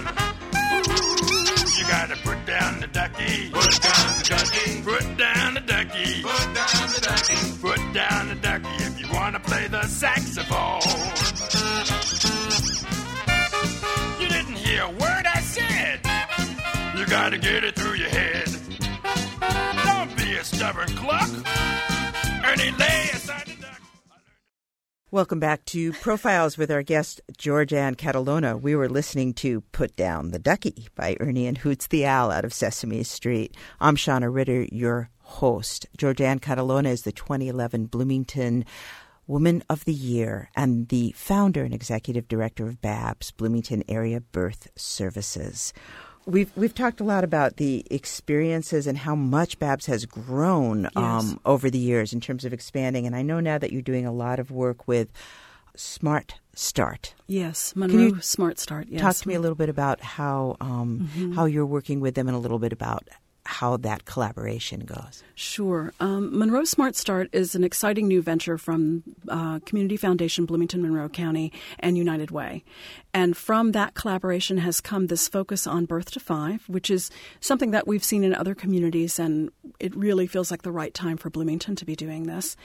Gotta 2.11 2.23
put 2.23 2.45
down 2.45 2.79
the 2.81 2.87
ducky. 2.87 3.49
Put 3.51 3.81
down 3.81 4.17
the 4.17 4.25
ducky. 4.27 4.81
Put 4.81 5.17
down 5.17 5.53
the 5.53 5.61
ducky. 5.61 6.21
Put 6.21 6.53
down 6.53 6.89
the 6.91 7.01
ducky. 7.07 7.61
Put 7.61 7.93
down 7.93 8.27
the 8.27 8.35
ducky 8.35 8.83
if 8.83 8.99
you 8.99 9.07
wanna 9.13 9.39
play 9.39 9.67
the 9.67 9.83
saxophone. 9.83 10.81
You 14.19 14.27
didn't 14.27 14.55
hear 14.55 14.83
a 14.83 14.89
word 14.89 15.25
I 15.25 15.39
said. 15.39 16.01
You 16.97 17.05
gotta 17.05 17.37
get 17.37 17.63
it 17.63 17.75
through 17.77 17.93
your 17.93 18.09
head. 18.09 18.49
Don't 19.85 20.17
be 20.17 20.35
a 20.35 20.43
stubborn 20.43 20.93
cluck. 20.97 21.29
Ernie, 22.43 22.71
lay 22.71 23.09
aside 23.13 23.45
the 23.45 23.50
duck. 23.50 23.50
Welcome 25.13 25.41
back 25.41 25.65
to 25.65 25.91
Profiles 25.91 26.57
with 26.57 26.71
our 26.71 26.83
guest, 26.83 27.19
Georgianne 27.37 27.97
Catalona. 27.97 28.57
We 28.57 28.77
were 28.77 28.87
listening 28.87 29.33
to 29.33 29.59
Put 29.73 29.97
Down 29.97 30.31
the 30.31 30.39
Ducky 30.39 30.87
by 30.95 31.17
Ernie 31.19 31.47
and 31.47 31.57
Hoots 31.57 31.87
the 31.87 32.05
Owl 32.05 32.31
out 32.31 32.45
of 32.45 32.53
Sesame 32.53 33.03
Street. 33.03 33.53
I'm 33.81 33.97
Shana 33.97 34.33
Ritter, 34.33 34.67
your 34.71 35.09
host. 35.19 35.85
Georgianne 35.97 36.39
Catalona 36.39 36.91
is 36.91 37.01
the 37.01 37.11
2011 37.11 37.87
Bloomington 37.87 38.63
Woman 39.27 39.65
of 39.69 39.83
the 39.83 39.91
Year 39.91 40.49
and 40.55 40.87
the 40.87 41.11
founder 41.17 41.65
and 41.65 41.73
executive 41.73 42.29
director 42.29 42.65
of 42.65 42.81
BABS, 42.81 43.31
Bloomington 43.31 43.83
Area 43.89 44.21
Birth 44.21 44.69
Services. 44.77 45.73
We've 46.25 46.51
we've 46.55 46.75
talked 46.75 46.99
a 47.01 47.03
lot 47.03 47.23
about 47.23 47.57
the 47.57 47.85
experiences 47.89 48.85
and 48.87 48.97
how 48.97 49.15
much 49.15 49.57
Babs 49.59 49.87
has 49.87 50.05
grown 50.05 50.87
um, 50.95 51.39
over 51.45 51.69
the 51.69 51.79
years 51.79 52.13
in 52.13 52.21
terms 52.21 52.45
of 52.45 52.53
expanding. 52.53 53.05
And 53.07 53.15
I 53.15 53.21
know 53.23 53.39
now 53.39 53.57
that 53.57 53.71
you're 53.71 53.81
doing 53.81 54.05
a 54.05 54.11
lot 54.13 54.39
of 54.39 54.51
work 54.51 54.87
with 54.87 55.09
Smart 55.75 56.35
Start. 56.53 57.15
yes 57.27 57.73
you 57.75 57.79
monroe 57.79 58.19
smart 58.19 58.59
start 58.59 58.87
yes 58.89 59.01
Talk 59.01 59.15
to 59.15 59.27
me 59.27 59.35
a 59.35 59.39
little 59.39 59.55
bit 59.55 59.69
about 59.69 60.01
how 60.01 60.57
um, 60.59 61.09
how 61.35 61.45
you're 61.45 61.65
working 61.65 62.01
with 62.01 62.13
them, 62.15 62.27
and 62.27 62.35
a 62.35 62.39
little 62.39 62.59
bit 62.59 62.73
about 62.73 63.07
how 63.51 63.75
that 63.75 64.05
collaboration 64.05 64.79
goes. 64.85 65.23
Sure. 65.35 65.93
Um, 65.99 66.37
Monroe 66.37 66.63
Smart 66.63 66.95
Start 66.95 67.29
is 67.33 67.53
an 67.53 67.65
exciting 67.65 68.07
new 68.07 68.21
venture 68.21 68.57
from 68.57 69.03
uh, 69.27 69.59
Community 69.65 69.97
Foundation, 69.97 70.45
Bloomington, 70.45 70.81
Monroe 70.81 71.09
County, 71.09 71.51
and 71.79 71.97
United 71.97 72.31
Way. 72.31 72.63
And 73.13 73.35
from 73.35 73.73
that 73.73 73.93
collaboration 73.93 74.59
has 74.59 74.79
come 74.79 75.07
this 75.07 75.27
focus 75.27 75.67
on 75.67 75.83
birth 75.83 76.11
to 76.11 76.19
five, 76.21 76.63
which 76.69 76.89
is 76.89 77.11
something 77.41 77.71
that 77.71 77.87
we've 77.87 78.03
seen 78.03 78.23
in 78.23 78.33
other 78.33 78.55
communities, 78.55 79.19
and 79.19 79.51
it 79.81 79.93
really 79.97 80.27
feels 80.27 80.49
like 80.49 80.61
the 80.61 80.71
right 80.71 80.93
time 80.93 81.17
for 81.17 81.29
Bloomington 81.29 81.75
to 81.75 81.85
be 81.85 81.95
doing 81.95 82.27
this. 82.27 82.55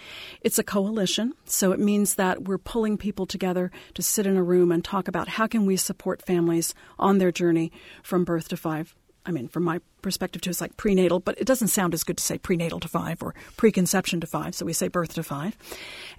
It's 0.41 0.59
a 0.59 0.65
coalition, 0.65 1.35
so 1.47 1.73
it 1.73 1.81
means 1.81 2.15
that 2.15 2.45
we're 2.45 2.59
pulling 2.59 2.97
people 2.97 3.27
together 3.27 3.73
to 3.95 4.03
sit 4.03 4.25
in 4.25 4.37
a 4.37 4.43
room 4.43 4.71
and 4.71 4.85
talk 4.85 5.09
about 5.09 5.27
how 5.31 5.49
can 5.49 5.67
we 5.67 5.77
support 5.77 6.23
families 6.23 6.75
on 6.97 7.19
their 7.19 7.33
journey 7.33 7.73
from 8.05 8.25
birth 8.25 8.49
to 8.51 8.57
five 8.57 8.95
I 9.27 9.33
mean, 9.33 9.49
from 9.49 9.65
my 9.65 9.81
perspective, 10.03 10.41
too, 10.41 10.51
it's 10.51 10.61
like 10.61 10.77
prenatal, 10.77 11.19
but 11.19 11.39
it 11.39 11.47
doesn't 11.47 11.69
sound 11.69 11.95
as 11.95 12.05
good 12.05 12.17
to 12.19 12.25
say 12.25 12.39
prenatal 12.39 12.79
to 12.81 12.89
five 12.89 13.23
or 13.23 13.35
preconception 13.57 14.21
to 14.21 14.27
five, 14.27 14.55
so 14.55 14.65
we 14.65 14.73
say 14.73 14.89
birth 14.89 15.15
to 15.15 15.23
five. 15.23 15.57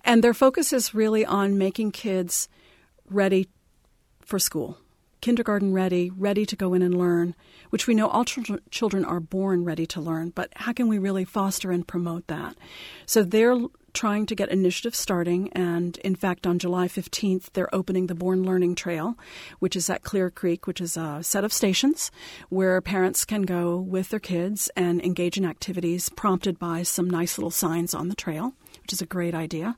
And 0.04 0.24
their 0.24 0.34
focus 0.34 0.74
is 0.74 0.94
really 0.94 1.26
on 1.26 1.58
making 1.58 1.92
kids 1.92 2.50
ready 3.10 3.48
for 4.26 4.40
school, 4.40 4.78
kindergarten 5.22 5.74
ready, 5.74 6.12
ready 6.16 6.46
to 6.46 6.56
go 6.58 6.74
in 6.74 6.82
and 6.82 6.98
learn, 6.98 7.34
which 7.70 7.88
we 7.88 7.96
know 7.96 8.10
all 8.10 8.26
children, 8.26 8.60
children 8.72 9.06
are 9.06 9.22
born 9.22 9.64
ready 9.64 9.86
to 9.86 10.02
learn, 10.02 10.32
but 10.32 10.52
how 10.58 10.74
can 10.74 10.90
we 10.90 11.00
really 11.00 11.24
foster 11.24 11.72
and 11.72 11.88
promote 11.88 12.28
that? 12.28 12.56
So 13.06 13.24
they're 13.24 13.58
trying 13.98 14.28
to 14.28 14.36
get 14.36 14.50
initiatives 14.50 15.00
starting, 15.00 15.52
and 15.54 15.98
in 15.98 16.16
fact, 16.16 16.46
on 16.46 16.60
July 16.60 16.88
15th, 16.88 17.50
they're 17.54 17.74
opening 17.74 18.06
the 18.06 18.14
Born 18.14 18.44
Learning 18.44 18.76
Trail, 18.76 19.18
which 19.58 19.76
is 19.76 19.90
at 19.90 20.04
Clear 20.04 20.30
Creek, 20.30 20.68
which 20.68 20.80
is 20.80 20.96
a 20.96 21.24
set 21.24 21.44
of 21.44 21.52
stations 21.52 22.12
where 22.50 22.80
parents 22.80 23.26
can 23.26 23.42
go 23.42 23.76
with 23.80 24.10
their 24.10 24.20
kids 24.20 24.70
and 24.76 25.02
engage 25.02 25.36
in 25.36 25.46
activities 25.46 26.10
prompted 26.10 26.60
by 26.60 26.84
some 26.84 27.10
nice 27.10 27.40
little 27.40 27.50
signs 27.50 27.96
on 27.96 28.08
the 28.08 28.16
trail, 28.16 28.54
which 28.84 28.94
is 28.94 29.02
a 29.02 29.08
great 29.08 29.34
idea. 29.34 29.76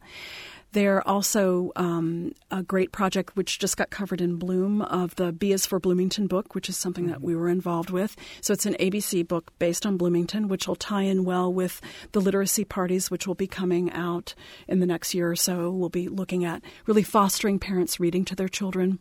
They're 0.72 1.07
also 1.07 1.72
um, 1.76 2.34
a 2.51 2.61
great 2.61 2.91
project 2.91 3.36
which 3.36 3.57
just 3.57 3.76
got 3.76 3.89
covered 3.89 4.22
in 4.22 4.36
Bloom 4.36 4.82
of 4.84 5.15
the 5.15 5.32
B 5.32 5.51
is 5.51 5.65
for 5.65 5.80
Bloomington 5.80 6.28
book, 6.28 6.53
which 6.53 6.70
is 6.70 6.78
something 6.78 7.07
that 7.07 7.22
we 7.22 7.36
were 7.36 7.49
involved 7.49 7.89
with. 7.89 8.15
So 8.41 8.53
it's 8.53 8.67
an 8.67 8.76
ABC 8.80 9.28
book 9.28 9.51
based 9.57 9.86
on 9.86 9.97
Bloomington, 9.97 10.47
which 10.47 10.67
will 10.67 10.76
tie 10.76 11.01
in 11.03 11.26
well 11.26 11.51
with 11.51 11.82
the 12.11 12.22
literacy 12.22 12.65
parties, 12.65 13.09
which 13.09 13.26
will 13.26 13.36
be 13.36 13.47
coming 13.47 13.91
out 13.91 14.36
in 14.67 14.80
the 14.80 14.86
next 14.86 15.15
year 15.15 15.32
or 15.32 15.36
so. 15.36 15.72
We'll 15.72 15.89
be 15.89 16.07
looking 16.07 16.45
at 16.45 16.63
really 16.86 17.03
fostering 17.03 17.57
parents 17.57 17.99
reading 17.99 18.24
to 18.26 18.36
their 18.36 18.49
children 18.49 18.99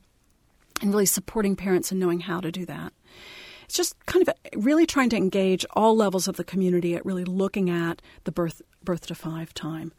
and 0.81 0.91
really 0.91 1.07
supporting 1.07 1.55
parents 1.55 1.91
and 1.91 2.01
knowing 2.01 2.21
how 2.21 2.41
to 2.41 2.51
do 2.51 2.65
that 2.67 2.93
it's 3.69 3.77
just 3.77 3.95
kind 4.07 4.27
of 4.27 4.35
really 4.57 4.87
trying 4.87 5.11
to 5.11 5.17
engage 5.17 5.67
all 5.73 5.95
levels 5.95 6.27
of 6.27 6.39
the 6.39 6.45
community 6.45 6.97
at 6.97 7.05
really 7.05 7.25
looking 7.25 7.69
at 7.69 8.01
the 8.25 8.33
birth 8.33 8.63
birth 8.83 9.07
to 9.07 9.15
five 9.15 9.53
time, 9.53 9.93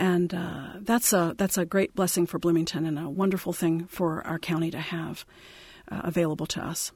and 0.00 0.32
uh, 0.32 0.70
that's 0.80 1.12
a 1.12 1.34
that's 1.36 1.58
a 1.58 1.66
great 1.66 1.94
blessing 1.94 2.26
for 2.26 2.38
Bloomington 2.38 2.86
and 2.86 2.98
a 2.98 3.08
wonderful 3.08 3.52
thing 3.52 3.86
for 3.86 4.26
our 4.26 4.38
county 4.38 4.70
to 4.70 4.80
have 4.80 5.26
uh, 5.88 6.00
available 6.02 6.46
to 6.46 6.64
us. 6.64 6.90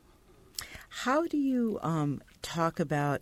How 0.89 1.27
do 1.27 1.37
you 1.37 1.79
um, 1.83 2.23
talk 2.41 2.81
about 2.81 3.21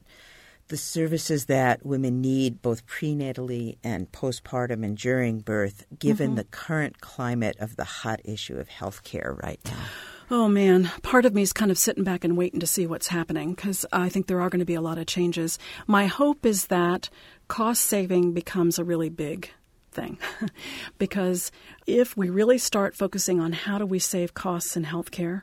the 0.68 0.76
services 0.76 1.46
that 1.46 1.84
women 1.84 2.20
need 2.20 2.62
both 2.62 2.86
prenatally 2.86 3.76
and 3.82 4.10
postpartum 4.12 4.84
and 4.84 4.96
during 4.96 5.40
birth, 5.40 5.84
given 5.98 6.36
the 6.36 6.44
current 6.44 7.00
climate 7.00 7.56
of 7.58 7.76
the 7.76 7.84
hot 7.84 8.20
issue 8.24 8.56
of 8.56 8.68
healthcare 8.68 9.42
right 9.42 9.60
now? 9.64 9.84
Oh 10.30 10.48
man, 10.48 10.90
part 11.02 11.24
of 11.24 11.34
me 11.34 11.42
is 11.42 11.52
kind 11.52 11.70
of 11.70 11.76
sitting 11.76 12.04
back 12.04 12.22
and 12.24 12.36
waiting 12.36 12.60
to 12.60 12.66
see 12.66 12.86
what's 12.86 13.08
happening 13.08 13.52
because 13.54 13.84
I 13.92 14.08
think 14.08 14.28
there 14.28 14.40
are 14.40 14.48
going 14.48 14.60
to 14.60 14.64
be 14.64 14.74
a 14.74 14.80
lot 14.80 14.96
of 14.96 15.06
changes. 15.06 15.58
My 15.88 16.06
hope 16.06 16.46
is 16.46 16.68
that 16.68 17.10
cost 17.48 17.82
saving 17.82 18.32
becomes 18.32 18.78
a 18.78 18.84
really 18.84 19.10
big 19.10 19.50
thing 19.92 20.18
because 20.98 21.52
if 21.86 22.16
we 22.16 22.30
really 22.30 22.58
start 22.58 22.96
focusing 22.96 23.40
on 23.40 23.52
how 23.52 23.78
do 23.78 23.86
we 23.86 23.98
save 23.98 24.34
costs 24.34 24.76
in 24.76 24.84
healthcare, 24.84 25.42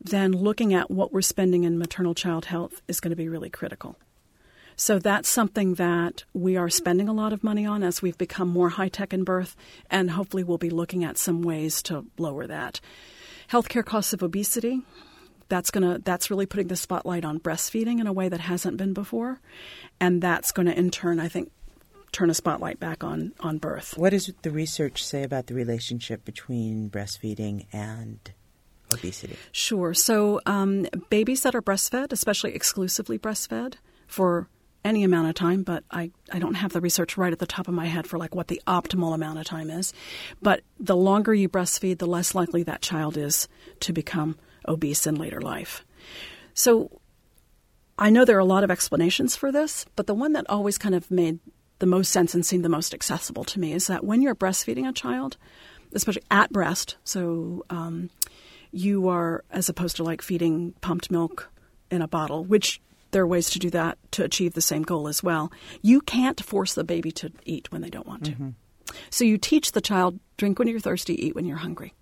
then 0.00 0.32
looking 0.32 0.74
at 0.74 0.90
what 0.90 1.12
we're 1.12 1.22
spending 1.22 1.64
in 1.64 1.78
maternal 1.78 2.14
child 2.14 2.46
health 2.46 2.82
is 2.88 3.00
going 3.00 3.10
to 3.10 3.16
be 3.16 3.28
really 3.28 3.50
critical. 3.50 3.96
So 4.80 4.98
that's 4.98 5.28
something 5.28 5.74
that 5.74 6.24
we 6.32 6.56
are 6.56 6.70
spending 6.70 7.06
a 7.06 7.12
lot 7.12 7.34
of 7.34 7.44
money 7.44 7.66
on 7.66 7.82
as 7.82 8.00
we've 8.00 8.16
become 8.16 8.48
more 8.48 8.70
high 8.70 8.88
tech 8.88 9.12
in 9.12 9.24
birth, 9.24 9.54
and 9.90 10.10
hopefully 10.10 10.42
we'll 10.42 10.56
be 10.56 10.70
looking 10.70 11.04
at 11.04 11.18
some 11.18 11.42
ways 11.42 11.82
to 11.82 12.06
lower 12.16 12.46
that. 12.46 12.80
Healthcare 13.50 13.84
costs 13.84 14.14
of 14.14 14.22
obesity. 14.22 14.80
That's 15.50 15.70
gonna 15.70 15.98
that's 15.98 16.30
really 16.30 16.46
putting 16.46 16.68
the 16.68 16.76
spotlight 16.76 17.26
on 17.26 17.40
breastfeeding 17.40 18.00
in 18.00 18.06
a 18.06 18.12
way 18.12 18.30
that 18.30 18.40
hasn't 18.40 18.78
been 18.78 18.94
before, 18.94 19.42
and 20.00 20.22
that's 20.22 20.50
going 20.50 20.64
to 20.64 20.78
in 20.78 20.90
turn, 20.90 21.20
I 21.20 21.28
think, 21.28 21.52
turn 22.12 22.30
a 22.30 22.34
spotlight 22.34 22.80
back 22.80 23.04
on 23.04 23.32
on 23.40 23.58
birth. 23.58 23.96
What 23.96 24.10
does 24.10 24.32
the 24.42 24.50
research 24.50 25.04
say 25.04 25.22
about 25.22 25.46
the 25.46 25.54
relationship 25.54 26.24
between 26.24 26.90
breastfeeding 26.90 27.66
and 27.72 28.18
obesity? 28.92 29.36
Sure. 29.52 29.94
So 29.94 30.40
um, 30.46 30.86
babies 31.08 31.42
that 31.42 31.54
are 31.54 31.62
breastfed, 31.62 32.12
especially 32.12 32.54
exclusively 32.54 33.18
breastfed 33.18 33.74
for 34.06 34.48
any 34.84 35.04
amount 35.04 35.28
of 35.28 35.34
time, 35.34 35.62
but 35.62 35.84
I, 35.90 36.10
I 36.32 36.38
don't 36.38 36.54
have 36.54 36.72
the 36.72 36.80
research 36.80 37.16
right 37.16 37.32
at 37.32 37.38
the 37.38 37.46
top 37.46 37.68
of 37.68 37.74
my 37.74 37.86
head 37.86 38.06
for 38.06 38.18
like 38.18 38.34
what 38.34 38.48
the 38.48 38.62
optimal 38.66 39.14
amount 39.14 39.38
of 39.38 39.44
time 39.44 39.70
is. 39.70 39.92
But 40.40 40.62
the 40.78 40.96
longer 40.96 41.34
you 41.34 41.48
breastfeed, 41.48 41.98
the 41.98 42.06
less 42.06 42.34
likely 42.34 42.62
that 42.62 42.80
child 42.80 43.16
is 43.16 43.46
to 43.80 43.92
become 43.92 44.38
obese 44.66 45.06
in 45.06 45.16
later 45.16 45.40
life. 45.40 45.84
So 46.54 47.00
I 47.98 48.08
know 48.08 48.24
there 48.24 48.36
are 48.36 48.40
a 48.40 48.44
lot 48.44 48.64
of 48.64 48.70
explanations 48.70 49.36
for 49.36 49.52
this, 49.52 49.84
but 49.96 50.06
the 50.06 50.14
one 50.14 50.32
that 50.32 50.48
always 50.48 50.78
kind 50.78 50.94
of 50.94 51.10
made 51.10 51.40
the 51.80 51.86
most 51.86 52.12
sense 52.12 52.34
and 52.34 52.46
seemed 52.46 52.64
the 52.64 52.68
most 52.68 52.94
accessible 52.94 53.44
to 53.44 53.58
me 53.58 53.72
is 53.72 53.88
that 53.88 54.04
when 54.04 54.22
you're 54.22 54.34
breastfeeding 54.34 54.88
a 54.88 54.92
child, 54.92 55.36
especially 55.92 56.22
at 56.30 56.52
breast. 56.52 56.96
So 57.04 57.64
um, 57.70 58.10
you 58.70 59.08
are, 59.08 59.44
as 59.50 59.68
opposed 59.68 59.96
to 59.96 60.04
like 60.04 60.22
feeding 60.22 60.74
pumped 60.80 61.10
milk 61.10 61.50
in 61.90 62.02
a 62.02 62.08
bottle, 62.08 62.44
which 62.44 62.80
there 63.10 63.22
are 63.22 63.26
ways 63.26 63.50
to 63.50 63.58
do 63.58 63.70
that 63.70 63.98
to 64.12 64.22
achieve 64.22 64.54
the 64.54 64.60
same 64.60 64.82
goal 64.82 65.08
as 65.08 65.22
well. 65.22 65.50
You 65.82 66.00
can't 66.00 66.40
force 66.42 66.74
the 66.74 66.84
baby 66.84 67.10
to 67.12 67.32
eat 67.44 67.72
when 67.72 67.82
they 67.82 67.90
don't 67.90 68.06
want 68.06 68.24
to. 68.26 68.32
So 69.10 69.24
you 69.24 69.38
teach 69.38 69.72
the 69.72 69.80
child 69.80 70.20
drink 70.36 70.58
when 70.58 70.68
you're 70.68 70.80
thirsty, 70.80 71.14
eat 71.26 71.34
when 71.34 71.44
you're 71.44 71.56
hungry. 71.58 71.94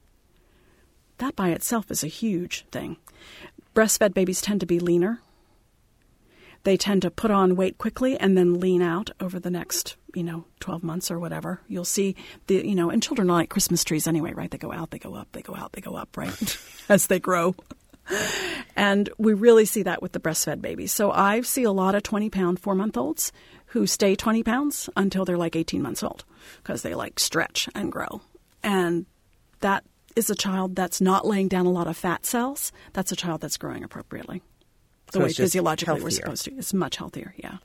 That 1.19 1.35
by 1.35 1.51
itself 1.51 1.91
is 1.91 2.05
a 2.05 2.09
huge 2.09 2.67
thing. 2.71 2.97
Breastfed 3.75 4.15
babies 4.15 4.41
tend 4.41 4.61
to 4.61 4.67
be 4.67 4.81
leaner. 4.81 5.21
They 6.69 6.77
tend 6.77 7.01
to 7.01 7.11
put 7.11 7.31
on 7.31 7.57
weight 7.57 7.79
quickly 7.79 8.21
and 8.21 8.37
then 8.37 8.61
lean 8.61 8.83
out 8.83 9.11
over 9.21 9.41
the 9.41 9.49
next, 9.49 9.97
you 10.15 10.23
know, 10.23 10.45
12 10.61 10.83
months 10.83 11.11
or 11.11 11.19
whatever. 11.19 11.63
You'll 11.67 11.87
see 11.87 12.15
the, 12.47 12.57
you 12.57 12.75
know, 12.75 12.91
and 12.91 13.03
children 13.03 13.31
are 13.31 13.33
like 13.33 13.49
Christmas 13.49 13.83
trees 13.83 14.07
anyway, 14.07 14.35
right? 14.35 14.51
They 14.51 14.59
go 14.59 14.71
out, 14.71 14.91
they 14.91 14.99
go 14.99 15.15
up, 15.15 15.29
they 15.33 15.41
go 15.41 15.57
out, 15.57 15.73
they 15.73 15.81
go 15.81 15.95
up, 15.95 16.15
right? 16.15 16.59
As 16.91 17.07
they 17.07 17.21
grow. 17.21 17.55
And 18.77 19.09
we 19.17 19.33
really 19.33 19.65
see 19.65 19.83
that 19.85 20.03
with 20.03 20.13
the 20.13 20.21
breastfed 20.21 20.61
babies. 20.61 20.93
So 20.93 21.11
I 21.11 21.41
see 21.41 21.63
a 21.63 21.73
lot 21.73 21.95
of 21.95 22.03
20 22.03 22.29
pound 22.29 22.61
four 22.61 22.75
month 22.75 22.99
olds 22.99 23.33
who 23.69 23.87
stay 23.87 24.15
20 24.15 24.43
pounds 24.43 24.91
until 24.95 25.25
they're 25.25 25.39
like 25.39 25.57
18 25.57 25.81
months 25.81 26.03
old 26.03 26.27
because 26.59 26.83
they 26.83 26.95
like 26.95 27.19
stretch 27.19 27.67
and 27.75 27.91
grow. 27.91 28.21
And 28.63 29.07
that 29.61 29.85
is 30.17 30.29
a 30.29 30.35
child 30.35 30.77
that's 30.77 31.01
not 31.01 31.27
laying 31.27 31.49
down 31.49 31.65
a 31.65 31.73
lot 31.73 31.87
of 31.87 31.97
fat 31.97 32.27
cells. 32.27 32.73
That's 32.93 33.11
a 33.11 33.17
child 33.17 33.41
that's 33.41 33.57
growing 33.57 33.85
appropriately. 33.85 34.43
The 35.13 35.19
So 35.19 35.25
way 35.25 35.33
physiologically 35.33 36.03
we're 36.03 36.11
supposed 36.11 36.45
to. 36.45 36.57
It's 36.57 36.75
much 36.75 36.97
healthier, 36.97 37.35
yeah. 37.37 37.59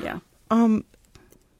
Yeah. 0.00 0.18
Um, 0.50 0.84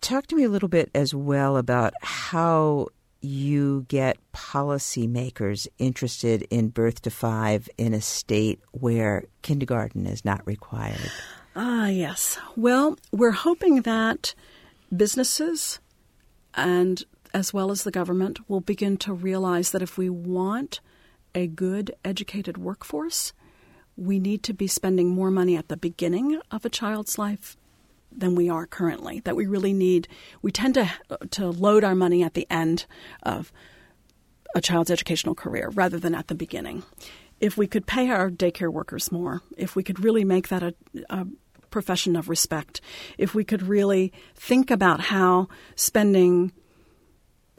talk 0.01 0.27
to 0.29 0.37
me 0.37 0.45
a 0.45 0.49
little 0.49 0.69
bit 0.69 0.91
as 0.95 1.15
well 1.15 1.57
about 1.57 1.95
how 2.03 2.89
you 3.21 3.87
get 3.89 4.19
policymakers 4.35 5.67
interested 5.79 6.43
in 6.51 6.69
birth 6.69 7.01
to 7.03 7.11
five 7.11 7.69
in 7.79 7.95
a 7.95 8.01
state 8.01 8.61
where 8.73 9.25
kindergarten 9.43 10.07
is 10.07 10.25
not 10.25 10.47
required. 10.47 11.11
Ah, 11.57 11.87
yes. 11.87 12.39
Well, 12.57 12.99
we're 13.13 13.31
hoping 13.31 13.83
that 13.83 14.35
businesses 14.95 15.81
and 16.55 17.03
as 17.33 17.53
well 17.53 17.71
as 17.71 17.83
the 17.83 17.91
government 17.91 18.39
will 18.49 18.61
begin 18.61 18.97
to 18.99 19.13
realize 19.13 19.71
that 19.73 19.83
if 19.83 19.97
we 19.99 20.09
want 20.09 20.81
a 21.35 21.47
good 21.47 21.93
educated 22.05 22.57
workforce, 22.59 23.33
we 23.97 24.19
need 24.19 24.43
to 24.45 24.55
be 24.55 24.67
spending 24.67 25.09
more 25.09 25.31
money 25.31 25.57
at 25.57 25.69
the 25.69 25.77
beginning 25.77 26.41
of 26.51 26.65
a 26.65 26.71
child's 26.71 27.19
life 27.19 27.57
than 28.11 28.35
we 28.35 28.49
are 28.49 28.67
currently. 28.67 29.21
That 29.21 29.37
we 29.37 29.47
really 29.47 29.73
need, 29.73 30.09
we 30.43 30.53
tend 30.53 30.75
to, 30.75 30.91
to 31.31 31.51
load 31.51 31.85
our 31.85 31.95
money 31.95 32.23
at 32.23 32.35
the 32.35 32.47
end 32.51 32.87
of 33.23 33.53
a 34.55 34.61
child's 34.61 34.91
educational 34.91 35.35
career 35.35 35.71
rather 35.75 35.99
than 35.99 36.15
at 36.15 36.29
the 36.29 36.35
beginning. 36.35 36.85
If 37.41 37.57
we 37.57 37.67
could 37.67 37.87
pay 37.87 38.09
our 38.11 38.31
daycare 38.31 38.73
workers 38.73 39.11
more, 39.11 39.43
if 39.57 39.75
we 39.75 39.83
could 39.83 40.03
really 40.03 40.25
make 40.25 40.49
that 40.49 40.63
a, 40.63 40.75
a 41.11 41.27
profession 41.71 42.15
of 42.15 42.29
respect, 42.29 42.81
if 43.19 43.35
we 43.35 43.45
could 43.45 43.63
really 43.63 44.13
think 44.35 44.71
about 44.71 45.01
how 45.01 45.49
spending 45.75 46.53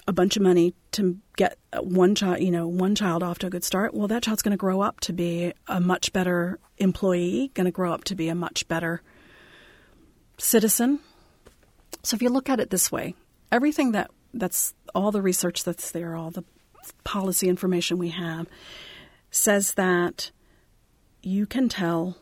a 0.08 0.14
bunch 0.14 0.38
of 0.38 0.44
money 0.44 0.74
to 0.92 1.18
get 1.36 1.58
one 1.80 2.16
child, 2.16 2.40
you 2.40 2.52
know, 2.52 2.68
one 2.68 2.96
child 2.96 3.24
off 3.24 3.40
to 3.40 3.48
a 3.48 3.50
good 3.50 3.64
start, 3.64 3.94
well, 3.94 4.08
that 4.08 4.24
child's 4.24 4.42
going 4.42 4.52
to 4.52 4.58
grow 4.58 4.82
up 4.82 5.00
to 5.02 5.14
be 5.14 5.54
a 5.68 5.80
much 5.80 6.14
better 6.14 6.60
employee, 6.78 7.52
going 7.54 7.66
to 7.66 7.72
grow 7.72 7.92
up 7.92 8.04
to 8.06 8.16
be 8.16 8.28
a 8.28 8.36
much 8.36 8.68
better 8.68 9.02
citizen. 10.38 11.00
So 12.04 12.16
if 12.16 12.22
you 12.22 12.30
look 12.30 12.50
at 12.50 12.60
it 12.60 12.70
this 12.70 12.92
way, 12.92 13.16
everything 13.52 13.94
that 13.94 14.12
that's 14.34 14.74
all 14.94 15.12
the 15.12 15.22
research 15.22 15.64
that's 15.64 15.92
there, 15.92 16.16
all 16.16 16.30
the 16.30 16.44
policy 17.04 17.50
information 17.50 17.98
we 17.98 18.10
have 18.10 18.48
says 19.32 19.74
that 19.74 20.32
you 21.24 21.46
can 21.46 21.68
tell 21.68 22.18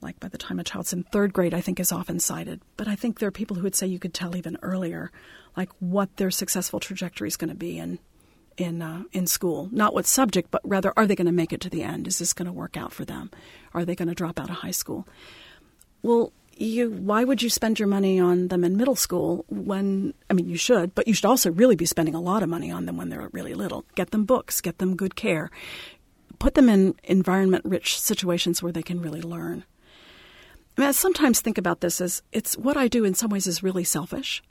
like 0.00 0.18
by 0.20 0.28
the 0.28 0.38
time 0.38 0.58
a 0.58 0.64
child's 0.64 0.92
in 0.92 1.02
third 1.04 1.32
grade 1.32 1.54
i 1.54 1.60
think 1.60 1.80
is 1.80 1.92
often 1.92 2.18
cited 2.18 2.60
but 2.76 2.88
i 2.88 2.94
think 2.94 3.18
there 3.18 3.28
are 3.28 3.32
people 3.32 3.56
who 3.56 3.62
would 3.62 3.74
say 3.74 3.86
you 3.86 3.98
could 3.98 4.14
tell 4.14 4.36
even 4.36 4.56
earlier 4.62 5.10
like 5.56 5.70
what 5.80 6.16
their 6.16 6.30
successful 6.30 6.80
trajectory 6.80 7.28
is 7.28 7.36
going 7.36 7.50
to 7.50 7.56
be 7.56 7.78
in 7.78 7.98
in 8.56 8.82
uh, 8.82 9.02
in 9.12 9.26
school 9.26 9.68
not 9.72 9.94
what 9.94 10.06
subject 10.06 10.50
but 10.50 10.60
rather 10.64 10.92
are 10.96 11.06
they 11.06 11.14
going 11.14 11.26
to 11.26 11.32
make 11.32 11.52
it 11.52 11.60
to 11.60 11.70
the 11.70 11.82
end 11.82 12.06
is 12.06 12.18
this 12.18 12.32
going 12.32 12.46
to 12.46 12.52
work 12.52 12.76
out 12.76 12.92
for 12.92 13.04
them 13.04 13.30
are 13.74 13.84
they 13.84 13.94
going 13.94 14.08
to 14.08 14.14
drop 14.14 14.40
out 14.40 14.50
of 14.50 14.56
high 14.56 14.70
school 14.70 15.06
well 16.02 16.32
you 16.60 16.90
why 16.90 17.24
would 17.24 17.42
you 17.42 17.48
spend 17.48 17.78
your 17.78 17.88
money 17.88 18.18
on 18.18 18.48
them 18.48 18.64
in 18.64 18.76
middle 18.76 18.96
school 18.96 19.44
when 19.48 20.12
I 20.28 20.34
mean 20.34 20.48
you 20.48 20.56
should, 20.56 20.94
but 20.94 21.06
you 21.06 21.14
should 21.14 21.24
also 21.24 21.50
really 21.50 21.76
be 21.76 21.86
spending 21.86 22.14
a 22.14 22.20
lot 22.20 22.42
of 22.42 22.48
money 22.48 22.70
on 22.70 22.86
them 22.86 22.96
when 22.96 23.08
they're 23.08 23.28
really 23.32 23.54
little. 23.54 23.84
Get 23.94 24.10
them 24.10 24.24
books, 24.24 24.60
get 24.60 24.78
them 24.78 24.96
good 24.96 25.14
care. 25.14 25.50
Put 26.38 26.54
them 26.54 26.68
in 26.68 26.94
environment 27.04 27.64
rich 27.64 28.00
situations 28.00 28.62
where 28.62 28.72
they 28.72 28.82
can 28.82 29.00
really 29.00 29.22
learn. 29.22 29.64
I 30.78 30.82
mean, 30.82 30.88
I 30.90 30.92
sometimes 30.92 31.40
think 31.40 31.58
about 31.58 31.80
this 31.80 32.00
as 32.00 32.22
it's 32.30 32.56
what 32.56 32.76
I 32.76 32.86
do 32.86 33.04
in 33.04 33.14
some 33.14 33.30
ways 33.30 33.48
is 33.48 33.64
really 33.64 33.82
selfish. 33.82 34.44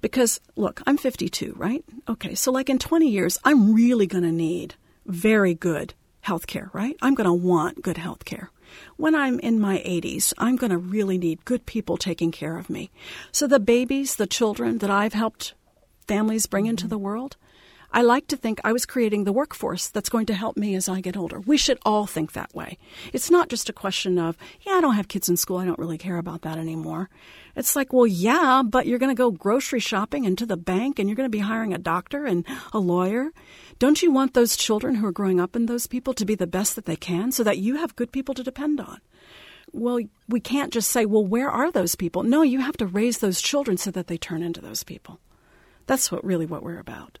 Because 0.00 0.40
look, 0.54 0.80
I'm 0.86 0.96
52, 0.96 1.54
right? 1.56 1.84
Okay, 2.08 2.36
so 2.36 2.52
like 2.52 2.70
in 2.70 2.78
20 2.78 3.08
years, 3.08 3.40
I'm 3.42 3.74
really 3.74 4.06
going 4.06 4.22
to 4.22 4.30
need 4.30 4.76
very 5.04 5.52
good 5.52 5.94
health 6.20 6.46
care, 6.46 6.70
right? 6.72 6.94
I'm 7.02 7.14
going 7.14 7.26
to 7.26 7.32
want 7.32 7.82
good 7.82 7.98
health 7.98 8.24
care. 8.24 8.50
When 8.96 9.16
I'm 9.16 9.40
in 9.40 9.58
my 9.58 9.78
80s, 9.78 10.32
I'm 10.38 10.54
going 10.54 10.70
to 10.70 10.78
really 10.78 11.18
need 11.18 11.44
good 11.44 11.66
people 11.66 11.96
taking 11.96 12.30
care 12.30 12.56
of 12.56 12.70
me. 12.70 12.92
So 13.32 13.48
the 13.48 13.58
babies, 13.58 14.14
the 14.14 14.28
children 14.28 14.78
that 14.78 14.90
I've 14.90 15.12
helped 15.12 15.54
families 16.06 16.46
bring 16.46 16.66
into 16.66 16.84
mm-hmm. 16.84 16.90
the 16.90 16.98
world, 16.98 17.36
I 17.94 18.02
like 18.02 18.26
to 18.26 18.36
think 18.36 18.60
I 18.64 18.72
was 18.72 18.86
creating 18.86 19.22
the 19.22 19.32
workforce 19.32 19.88
that's 19.88 20.08
going 20.08 20.26
to 20.26 20.34
help 20.34 20.56
me 20.56 20.74
as 20.74 20.88
I 20.88 21.00
get 21.00 21.16
older. 21.16 21.38
We 21.38 21.56
should 21.56 21.78
all 21.84 22.06
think 22.08 22.32
that 22.32 22.52
way. 22.52 22.76
It's 23.12 23.30
not 23.30 23.48
just 23.48 23.68
a 23.68 23.72
question 23.72 24.18
of, 24.18 24.36
yeah, 24.62 24.72
I 24.72 24.80
don't 24.80 24.96
have 24.96 25.06
kids 25.06 25.28
in 25.28 25.36
school. 25.36 25.58
I 25.58 25.64
don't 25.64 25.78
really 25.78 25.96
care 25.96 26.18
about 26.18 26.42
that 26.42 26.58
anymore. 26.58 27.08
It's 27.54 27.76
like, 27.76 27.92
well, 27.92 28.04
yeah, 28.04 28.62
but 28.66 28.88
you're 28.88 28.98
going 28.98 29.14
to 29.14 29.22
go 29.22 29.30
grocery 29.30 29.78
shopping 29.78 30.26
and 30.26 30.36
to 30.38 30.44
the 30.44 30.56
bank 30.56 30.98
and 30.98 31.08
you're 31.08 31.14
going 31.14 31.28
to 31.28 31.30
be 31.30 31.38
hiring 31.38 31.72
a 31.72 31.78
doctor 31.78 32.26
and 32.26 32.44
a 32.72 32.80
lawyer. 32.80 33.30
Don't 33.78 34.02
you 34.02 34.10
want 34.10 34.34
those 34.34 34.56
children 34.56 34.96
who 34.96 35.06
are 35.06 35.12
growing 35.12 35.38
up 35.38 35.54
in 35.54 35.66
those 35.66 35.86
people 35.86 36.14
to 36.14 36.24
be 36.24 36.34
the 36.34 36.48
best 36.48 36.74
that 36.74 36.86
they 36.86 36.96
can 36.96 37.30
so 37.30 37.44
that 37.44 37.58
you 37.58 37.76
have 37.76 37.94
good 37.94 38.10
people 38.10 38.34
to 38.34 38.42
depend 38.42 38.80
on? 38.80 39.00
Well, 39.72 40.00
we 40.28 40.40
can't 40.40 40.72
just 40.72 40.90
say, 40.90 41.06
well, 41.06 41.24
where 41.24 41.48
are 41.48 41.70
those 41.70 41.94
people? 41.94 42.24
No, 42.24 42.42
you 42.42 42.58
have 42.58 42.76
to 42.78 42.86
raise 42.86 43.18
those 43.18 43.40
children 43.40 43.76
so 43.76 43.92
that 43.92 44.08
they 44.08 44.16
turn 44.16 44.42
into 44.42 44.60
those 44.60 44.82
people. 44.82 45.20
That's 45.86 46.10
what 46.10 46.24
really 46.24 46.46
what 46.46 46.64
we're 46.64 46.80
about. 46.80 47.20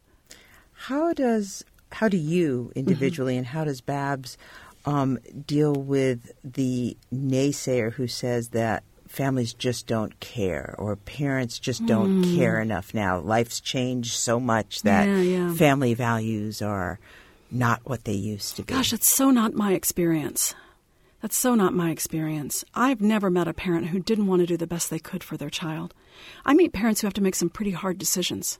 How 0.74 1.12
does 1.12 1.64
how 1.92 2.08
do 2.08 2.16
you 2.16 2.72
individually 2.74 3.36
and 3.36 3.46
how 3.46 3.64
does 3.64 3.80
Babs 3.80 4.36
um, 4.84 5.18
deal 5.46 5.72
with 5.72 6.32
the 6.42 6.96
naysayer 7.12 7.92
who 7.92 8.06
says 8.08 8.48
that 8.48 8.82
families 9.06 9.54
just 9.54 9.86
don't 9.86 10.18
care 10.18 10.74
or 10.76 10.96
parents 10.96 11.58
just 11.58 11.86
don't 11.86 12.24
care 12.36 12.60
enough 12.60 12.92
now? 12.92 13.20
Life's 13.20 13.60
changed 13.60 14.14
so 14.14 14.40
much 14.40 14.82
that 14.82 15.06
Yeah, 15.06 15.20
yeah. 15.20 15.54
family 15.54 15.94
values 15.94 16.60
are 16.60 16.98
not 17.50 17.80
what 17.84 18.04
they 18.04 18.12
used 18.12 18.56
to 18.56 18.62
be. 18.62 18.74
Gosh, 18.74 18.90
that's 18.90 19.06
so 19.06 19.30
not 19.30 19.54
my 19.54 19.72
experience. 19.74 20.54
That's 21.22 21.36
so 21.36 21.54
not 21.54 21.72
my 21.72 21.90
experience. 21.90 22.64
I've 22.74 23.00
never 23.00 23.30
met 23.30 23.48
a 23.48 23.54
parent 23.54 23.86
who 23.86 24.00
didn't 24.00 24.26
want 24.26 24.40
to 24.40 24.46
do 24.46 24.56
the 24.56 24.66
best 24.66 24.90
they 24.90 24.98
could 24.98 25.24
for 25.24 25.36
their 25.38 25.48
child. 25.48 25.94
I 26.44 26.52
meet 26.52 26.72
parents 26.72 27.00
who 27.00 27.06
have 27.06 27.14
to 27.14 27.22
make 27.22 27.34
some 27.34 27.48
pretty 27.48 27.70
hard 27.70 27.96
decisions. 27.98 28.58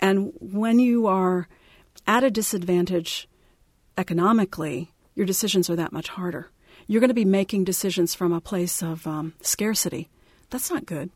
And 0.00 0.32
when 0.40 0.78
you 0.78 1.06
are 1.06 1.48
at 2.06 2.24
a 2.24 2.30
disadvantage 2.30 3.28
economically, 3.96 4.92
your 5.14 5.26
decisions 5.26 5.68
are 5.68 5.76
that 5.76 5.92
much 5.92 6.08
harder. 6.08 6.50
You're 6.86 7.00
going 7.00 7.08
to 7.08 7.14
be 7.14 7.24
making 7.24 7.64
decisions 7.64 8.14
from 8.14 8.32
a 8.32 8.40
place 8.40 8.82
of 8.82 9.06
um, 9.06 9.34
scarcity. 9.40 10.08
That's 10.50 10.70
not 10.70 10.86
good. 10.86 11.10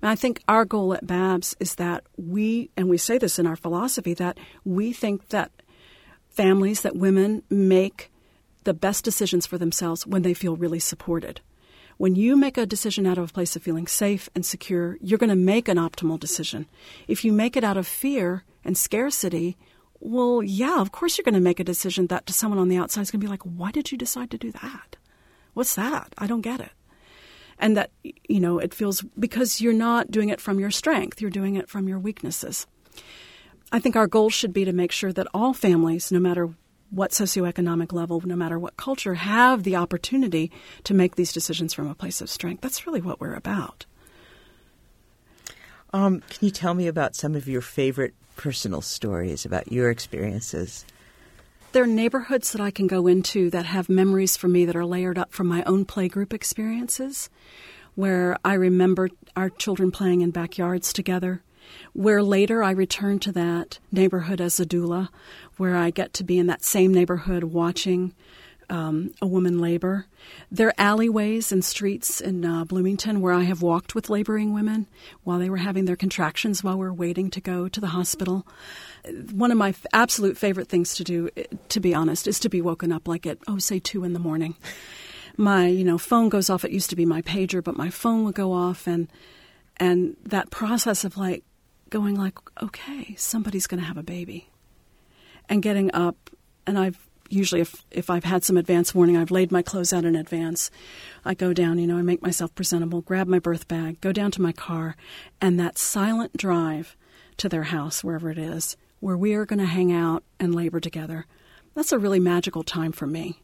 And 0.00 0.08
I 0.08 0.14
think 0.14 0.42
our 0.48 0.64
goal 0.64 0.94
at 0.94 1.06
Babs 1.06 1.54
is 1.60 1.74
that 1.74 2.04
we, 2.16 2.70
and 2.76 2.88
we 2.88 2.96
say 2.96 3.18
this 3.18 3.38
in 3.38 3.46
our 3.46 3.56
philosophy, 3.56 4.14
that 4.14 4.38
we 4.64 4.92
think 4.92 5.28
that 5.28 5.50
families, 6.30 6.82
that 6.82 6.96
women 6.96 7.42
make 7.50 8.10
the 8.64 8.72
best 8.72 9.04
decisions 9.04 9.46
for 9.46 9.58
themselves 9.58 10.06
when 10.06 10.22
they 10.22 10.34
feel 10.34 10.56
really 10.56 10.78
supported. 10.78 11.40
When 12.00 12.14
you 12.14 12.34
make 12.34 12.56
a 12.56 12.64
decision 12.64 13.06
out 13.06 13.18
of 13.18 13.28
a 13.28 13.32
place 13.34 13.56
of 13.56 13.62
feeling 13.62 13.86
safe 13.86 14.30
and 14.34 14.42
secure, 14.42 14.96
you're 15.02 15.18
going 15.18 15.28
to 15.28 15.36
make 15.36 15.68
an 15.68 15.76
optimal 15.76 16.18
decision. 16.18 16.64
If 17.06 17.26
you 17.26 17.30
make 17.30 17.58
it 17.58 17.62
out 17.62 17.76
of 17.76 17.86
fear 17.86 18.42
and 18.64 18.74
scarcity, 18.74 19.58
well, 19.98 20.42
yeah, 20.42 20.80
of 20.80 20.92
course 20.92 21.18
you're 21.18 21.26
going 21.26 21.34
to 21.34 21.40
make 21.40 21.60
a 21.60 21.62
decision 21.72 22.06
that 22.06 22.24
to 22.24 22.32
someone 22.32 22.58
on 22.58 22.68
the 22.68 22.78
outside 22.78 23.02
is 23.02 23.10
going 23.10 23.20
to 23.20 23.26
be 23.26 23.30
like, 23.30 23.42
why 23.42 23.70
did 23.70 23.92
you 23.92 23.98
decide 23.98 24.30
to 24.30 24.38
do 24.38 24.50
that? 24.50 24.96
What's 25.52 25.74
that? 25.74 26.14
I 26.16 26.26
don't 26.26 26.40
get 26.40 26.60
it. 26.60 26.72
And 27.58 27.76
that, 27.76 27.90
you 28.02 28.40
know, 28.40 28.58
it 28.58 28.72
feels 28.72 29.02
because 29.18 29.60
you're 29.60 29.74
not 29.74 30.10
doing 30.10 30.30
it 30.30 30.40
from 30.40 30.58
your 30.58 30.70
strength, 30.70 31.20
you're 31.20 31.30
doing 31.30 31.56
it 31.56 31.68
from 31.68 31.86
your 31.86 31.98
weaknesses. 31.98 32.66
I 33.72 33.78
think 33.78 33.94
our 33.94 34.06
goal 34.06 34.30
should 34.30 34.54
be 34.54 34.64
to 34.64 34.72
make 34.72 34.90
sure 34.90 35.12
that 35.12 35.26
all 35.34 35.52
families, 35.52 36.10
no 36.10 36.18
matter 36.18 36.48
what 36.90 37.12
socioeconomic 37.12 37.92
level, 37.92 38.20
no 38.24 38.36
matter 38.36 38.58
what 38.58 38.76
culture, 38.76 39.14
have 39.14 39.62
the 39.62 39.76
opportunity 39.76 40.50
to 40.84 40.94
make 40.94 41.16
these 41.16 41.32
decisions 41.32 41.72
from 41.72 41.88
a 41.88 41.94
place 41.94 42.20
of 42.20 42.28
strength. 42.28 42.60
That's 42.60 42.86
really 42.86 43.00
what 43.00 43.20
we're 43.20 43.34
about. 43.34 43.86
Um, 45.92 46.20
can 46.28 46.46
you 46.46 46.50
tell 46.50 46.74
me 46.74 46.86
about 46.86 47.16
some 47.16 47.34
of 47.34 47.48
your 47.48 47.60
favorite 47.60 48.14
personal 48.36 48.80
stories 48.80 49.44
about 49.44 49.72
your 49.72 49.90
experiences? 49.90 50.84
There 51.72 51.84
are 51.84 51.88
neighborhoods 51.88 52.52
that 52.52 52.60
I 52.60 52.70
can 52.70 52.86
go 52.86 53.06
into 53.06 53.50
that 53.50 53.66
have 53.66 53.88
memories 53.88 54.36
for 54.36 54.48
me 54.48 54.64
that 54.64 54.76
are 54.76 54.84
layered 54.84 55.18
up 55.18 55.32
from 55.32 55.46
my 55.46 55.62
own 55.64 55.84
playgroup 55.84 56.32
experiences, 56.32 57.30
where 57.94 58.36
I 58.44 58.54
remember 58.54 59.08
our 59.36 59.50
children 59.50 59.90
playing 59.90 60.20
in 60.20 60.30
backyards 60.30 60.92
together. 60.92 61.42
Where 61.92 62.22
later 62.22 62.62
I 62.62 62.70
return 62.70 63.18
to 63.20 63.32
that 63.32 63.78
neighborhood 63.90 64.40
as 64.40 64.60
a 64.60 64.66
doula, 64.66 65.08
where 65.56 65.76
I 65.76 65.90
get 65.90 66.12
to 66.14 66.24
be 66.24 66.38
in 66.38 66.46
that 66.46 66.64
same 66.64 66.92
neighborhood 66.94 67.44
watching 67.44 68.14
um, 68.70 69.12
a 69.20 69.26
woman 69.26 69.58
labor. 69.58 70.06
There 70.50 70.68
are 70.68 70.74
alleyways 70.78 71.50
and 71.50 71.64
streets 71.64 72.20
in 72.20 72.44
uh, 72.44 72.64
Bloomington 72.64 73.20
where 73.20 73.32
I 73.32 73.42
have 73.42 73.62
walked 73.62 73.94
with 73.94 74.08
laboring 74.08 74.54
women 74.54 74.86
while 75.24 75.38
they 75.38 75.50
were 75.50 75.56
having 75.56 75.84
their 75.84 75.96
contractions 75.96 76.62
while 76.62 76.78
we 76.78 76.86
are 76.86 76.94
waiting 76.94 77.30
to 77.30 77.40
go 77.40 77.68
to 77.68 77.80
the 77.80 77.88
hospital. 77.88 78.46
One 79.32 79.50
of 79.50 79.58
my 79.58 79.70
f- 79.70 79.84
absolute 79.92 80.38
favorite 80.38 80.68
things 80.68 80.94
to 80.94 81.04
do, 81.04 81.30
to 81.68 81.80
be 81.80 81.94
honest, 81.94 82.28
is 82.28 82.38
to 82.40 82.48
be 82.48 82.60
woken 82.60 82.92
up 82.92 83.08
like 83.08 83.26
at, 83.26 83.38
oh, 83.48 83.58
say, 83.58 83.80
two 83.80 84.04
in 84.04 84.12
the 84.12 84.20
morning. 84.20 84.54
My, 85.36 85.66
you 85.66 85.84
know, 85.84 85.98
phone 85.98 86.28
goes 86.28 86.48
off. 86.48 86.64
It 86.64 86.70
used 86.70 86.90
to 86.90 86.96
be 86.96 87.06
my 87.06 87.22
pager, 87.22 87.64
but 87.64 87.76
my 87.76 87.90
phone 87.90 88.24
would 88.24 88.34
go 88.34 88.52
off, 88.52 88.86
and 88.86 89.08
and 89.78 90.16
that 90.24 90.50
process 90.50 91.04
of 91.04 91.16
like 91.16 91.44
going 91.90 92.14
like, 92.14 92.38
okay, 92.62 93.14
somebody's 93.16 93.66
going 93.66 93.80
to 93.80 93.86
have 93.86 93.96
a 93.98 94.02
baby, 94.02 94.48
and 95.48 95.62
getting 95.62 95.92
up, 95.94 96.30
and 96.66 96.78
I've 96.78 97.10
usually 97.30 97.60
if 97.60 97.84
if 97.90 98.10
I've 98.10 98.24
had 98.24 98.44
some 98.44 98.56
advance 98.56 98.94
warning, 98.94 99.16
I've 99.16 99.30
laid 99.30 99.52
my 99.52 99.62
clothes 99.62 99.92
out 99.92 100.04
in 100.04 100.16
advance. 100.16 100.70
I 101.24 101.34
go 101.34 101.52
down, 101.52 101.78
you 101.78 101.86
know, 101.86 101.96
I 101.96 102.02
make 102.02 102.22
myself 102.22 102.54
presentable, 102.54 103.00
grab 103.00 103.28
my 103.28 103.38
birth 103.38 103.68
bag, 103.68 104.00
go 104.00 104.12
down 104.12 104.30
to 104.32 104.42
my 104.42 104.52
car, 104.52 104.96
and 105.40 105.58
that 105.58 105.78
silent 105.78 106.36
drive 106.36 106.96
to 107.38 107.48
their 107.48 107.64
house, 107.64 108.04
wherever 108.04 108.30
it 108.30 108.38
is, 108.38 108.76
where 108.98 109.16
we 109.16 109.34
are 109.34 109.46
going 109.46 109.60
to 109.60 109.66
hang 109.66 109.92
out 109.92 110.24
and 110.38 110.54
labor 110.54 110.80
together. 110.80 111.26
That's 111.74 111.92
a 111.92 111.98
really 111.98 112.20
magical 112.20 112.64
time 112.64 112.92
for 112.92 113.06
me. 113.06 113.42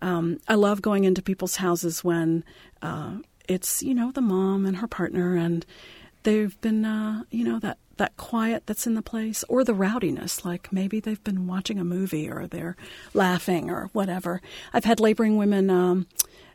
Um, 0.00 0.38
I 0.48 0.54
love 0.54 0.80
going 0.80 1.04
into 1.04 1.22
people's 1.22 1.56
houses 1.56 2.04
when 2.04 2.44
uh, 2.82 3.16
it's 3.48 3.82
you 3.82 3.94
know 3.94 4.12
the 4.12 4.20
mom 4.20 4.64
and 4.64 4.78
her 4.78 4.86
partner, 4.86 5.36
and 5.36 5.66
they've 6.24 6.60
been 6.60 6.84
uh, 6.84 7.22
you 7.30 7.44
know 7.44 7.58
that 7.60 7.78
that 7.96 8.16
quiet 8.16 8.64
that's 8.66 8.86
in 8.86 8.94
the 8.94 9.02
place 9.02 9.44
or 9.48 9.62
the 9.62 9.74
rowdiness 9.74 10.44
like 10.44 10.72
maybe 10.72 10.98
they've 10.98 11.22
been 11.22 11.46
watching 11.46 11.78
a 11.78 11.84
movie 11.84 12.28
or 12.28 12.46
they're 12.46 12.76
laughing 13.12 13.70
or 13.70 13.88
whatever. 13.92 14.42
I've 14.72 14.84
had 14.84 14.98
laboring 14.98 15.36
women 15.36 15.70
um, 15.70 16.06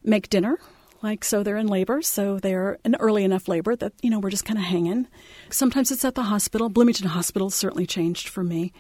make 0.04 0.30
dinner 0.30 0.60
like 1.02 1.24
so 1.24 1.44
they're 1.44 1.56
in 1.56 1.68
labor 1.68 2.02
so 2.02 2.40
they're 2.40 2.78
in 2.84 2.96
early 2.96 3.24
enough 3.24 3.48
labor 3.48 3.74
that 3.78 3.94
you 4.02 4.10
know 4.10 4.20
we're 4.20 4.30
just 4.30 4.46
kind 4.46 4.60
of 4.60 4.66
hanging. 4.66 5.08
Sometimes 5.50 5.92
it's 5.92 6.06
at 6.06 6.16
the 6.16 6.24
hospital. 6.24 6.68
Bloomington 6.70 7.08
hospital 7.08 7.50
certainly 7.50 7.86
changed 7.86 8.28
for 8.28 8.44
me 8.44 8.74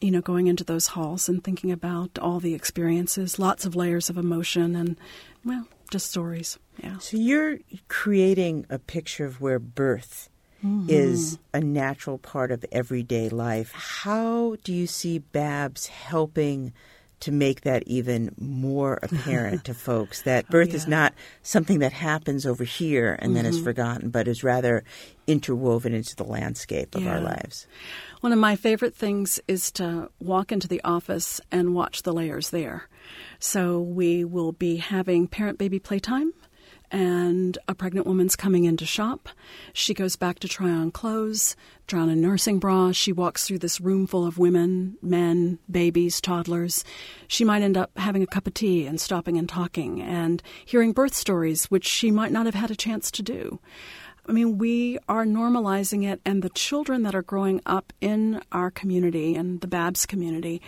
you 0.00 0.10
know 0.10 0.20
going 0.20 0.46
into 0.46 0.64
those 0.64 0.88
halls 0.88 1.28
and 1.28 1.42
thinking 1.42 1.72
about 1.72 2.18
all 2.20 2.40
the 2.40 2.54
experiences 2.54 3.38
lots 3.38 3.64
of 3.64 3.74
layers 3.74 4.08
of 4.08 4.16
emotion 4.16 4.76
and 4.76 4.96
well 5.44 5.66
just 5.88 6.10
stories 6.10 6.58
yeah 6.82 6.98
So 6.98 7.16
you're 7.16 7.58
creating 7.88 8.66
a 8.70 8.78
picture 8.78 9.24
of 9.24 9.40
where 9.40 9.58
birth 9.58 10.28
mm-hmm. 10.64 10.88
is 10.88 11.38
a 11.52 11.60
natural 11.60 12.18
part 12.18 12.50
of 12.50 12.64
everyday 12.72 13.28
life. 13.28 13.72
How 13.72 14.56
do 14.64 14.72
you 14.72 14.86
see 14.86 15.18
Babs 15.18 15.86
helping 15.86 16.72
to 17.20 17.32
make 17.32 17.62
that 17.62 17.82
even 17.86 18.32
more 18.38 18.98
apparent 19.02 19.64
to 19.64 19.74
folks 19.74 20.22
that 20.22 20.46
oh, 20.48 20.52
birth 20.52 20.72
is 20.72 20.84
yeah. 20.84 20.90
not 20.90 21.14
something 21.42 21.80
that 21.80 21.92
happens 21.92 22.46
over 22.46 22.64
here 22.64 23.18
and 23.20 23.34
then 23.34 23.44
is 23.44 23.56
mm-hmm. 23.56 23.64
forgotten, 23.64 24.10
but 24.10 24.28
is 24.28 24.44
rather 24.44 24.84
interwoven 25.26 25.92
into 25.92 26.14
the 26.14 26.24
landscape 26.24 26.94
of 26.94 27.06
our 27.06 27.20
lives? 27.20 27.66
One 28.20 28.32
of 28.32 28.38
my 28.38 28.56
favorite 28.56 28.96
things 28.96 29.38
is 29.46 29.70
to 29.72 30.10
walk 30.18 30.50
into 30.50 30.66
the 30.66 30.82
office 30.82 31.40
and 31.52 31.74
watch 31.74 32.02
the 32.02 32.12
layers 32.12 32.50
there. 32.50 32.88
So 33.38 33.80
we 33.80 34.24
will 34.24 34.52
be 34.52 34.76
having 34.76 35.28
parent 35.28 35.56
baby 35.56 35.78
playtime 35.78 36.32
and 36.90 37.58
a 37.68 37.74
pregnant 37.74 38.06
woman's 38.06 38.34
coming 38.34 38.64
in 38.64 38.76
to 38.78 38.86
shop. 38.86 39.28
She 39.72 39.94
goes 39.94 40.16
back 40.16 40.38
to 40.40 40.48
try 40.48 40.70
on 40.70 40.90
clothes, 40.90 41.54
try 41.86 42.00
on 42.00 42.08
a 42.08 42.16
nursing 42.16 42.58
bra. 42.58 42.92
She 42.92 43.12
walks 43.12 43.46
through 43.46 43.58
this 43.58 43.80
room 43.80 44.06
full 44.06 44.26
of 44.26 44.38
women, 44.38 44.96
men, 45.02 45.58
babies, 45.70 46.20
toddlers. 46.20 46.84
She 47.26 47.44
might 47.44 47.62
end 47.62 47.76
up 47.76 47.90
having 47.96 48.22
a 48.22 48.26
cup 48.26 48.46
of 48.46 48.54
tea 48.54 48.86
and 48.86 49.00
stopping 49.00 49.36
and 49.36 49.48
talking 49.48 50.00
and 50.00 50.42
hearing 50.64 50.92
birth 50.92 51.14
stories, 51.14 51.66
which 51.66 51.86
she 51.86 52.10
might 52.10 52.32
not 52.32 52.46
have 52.46 52.54
had 52.54 52.70
a 52.70 52.76
chance 52.76 53.10
to 53.12 53.22
do. 53.22 53.60
I 54.28 54.32
mean, 54.32 54.58
we 54.58 54.98
are 55.08 55.24
normalizing 55.24 56.06
it, 56.06 56.20
and 56.24 56.42
the 56.42 56.50
children 56.50 57.02
that 57.02 57.14
are 57.14 57.22
growing 57.22 57.62
up 57.64 57.92
in 58.00 58.42
our 58.52 58.70
community 58.70 59.34
and 59.34 59.60
the 59.60 59.66
Babs 59.66 60.04
community, 60.04 60.60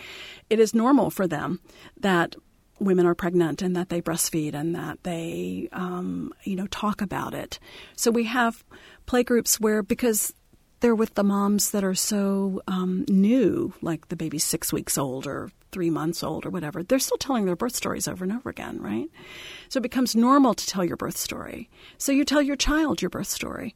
it 0.49 0.59
is 0.59 0.73
normal 0.73 1.11
for 1.11 1.27
them 1.27 1.59
that 1.99 2.35
women 2.79 3.05
are 3.05 3.13
pregnant 3.13 3.61
and 3.61 3.75
that 3.75 3.89
they 3.89 4.01
breastfeed 4.01 4.55
and 4.55 4.73
that 4.73 5.03
they, 5.03 5.69
um, 5.71 6.33
you 6.43 6.55
know, 6.55 6.65
talk 6.67 7.01
about 7.01 7.35
it. 7.35 7.59
So 7.95 8.09
we 8.09 8.23
have 8.23 8.63
playgroups 9.05 9.59
where 9.59 9.83
because 9.83 10.33
they're 10.81 10.95
with 10.95 11.13
the 11.13 11.23
moms 11.23 11.71
that 11.71 11.83
are 11.83 11.95
so 11.95 12.61
um, 12.67 13.05
new, 13.07 13.73
like 13.81 14.09
the 14.09 14.15
baby's 14.15 14.43
six 14.43 14.73
weeks 14.73 14.97
old 14.97 15.25
or 15.25 15.51
three 15.71 15.89
months 15.89 16.23
old 16.23 16.45
or 16.45 16.49
whatever, 16.49 16.83
they're 16.83 16.99
still 16.99 17.17
telling 17.17 17.45
their 17.45 17.55
birth 17.55 17.75
stories 17.75 18.07
over 18.07 18.23
and 18.23 18.33
over 18.33 18.49
again, 18.49 18.81
right? 18.81 19.09
So 19.69 19.77
it 19.77 19.83
becomes 19.83 20.15
normal 20.15 20.53
to 20.53 20.67
tell 20.67 20.83
your 20.83 20.97
birth 20.97 21.15
story. 21.15 21.69
So 21.97 22.11
you 22.11 22.25
tell 22.25 22.41
your 22.41 22.57
child 22.57 23.01
your 23.01 23.09
birth 23.09 23.29
story, 23.29 23.73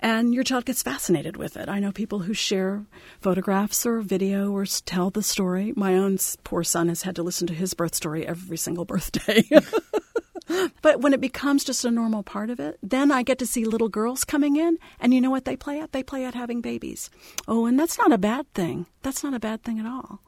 and 0.00 0.34
your 0.34 0.44
child 0.44 0.66
gets 0.66 0.82
fascinated 0.82 1.36
with 1.36 1.56
it. 1.56 1.68
I 1.68 1.80
know 1.80 1.90
people 1.90 2.20
who 2.20 2.34
share 2.34 2.84
photographs 3.20 3.86
or 3.86 4.00
video 4.00 4.52
or 4.52 4.66
tell 4.66 5.10
the 5.10 5.22
story. 5.22 5.72
My 5.74 5.94
own 5.94 6.18
poor 6.44 6.64
son 6.64 6.88
has 6.88 7.02
had 7.02 7.16
to 7.16 7.22
listen 7.22 7.46
to 7.46 7.54
his 7.54 7.74
birth 7.74 7.94
story 7.94 8.26
every 8.26 8.58
single 8.58 8.84
birthday. 8.84 9.42
But 10.82 11.00
when 11.00 11.12
it 11.12 11.20
becomes 11.20 11.64
just 11.64 11.84
a 11.84 11.90
normal 11.90 12.22
part 12.22 12.50
of 12.50 12.60
it, 12.60 12.78
then 12.82 13.10
I 13.10 13.22
get 13.22 13.38
to 13.40 13.46
see 13.46 13.64
little 13.64 13.88
girls 13.88 14.24
coming 14.24 14.56
in, 14.56 14.78
and 15.00 15.12
you 15.12 15.20
know 15.20 15.30
what 15.30 15.44
they 15.44 15.56
play 15.56 15.80
at? 15.80 15.92
They 15.92 16.02
play 16.02 16.24
at 16.24 16.34
having 16.34 16.60
babies. 16.60 17.10
Oh, 17.46 17.66
and 17.66 17.78
that's 17.78 17.98
not 17.98 18.12
a 18.12 18.18
bad 18.18 18.52
thing. 18.54 18.86
That's 19.02 19.22
not 19.22 19.34
a 19.34 19.40
bad 19.40 19.62
thing 19.62 19.78
at 19.78 19.86
all. 19.86 20.20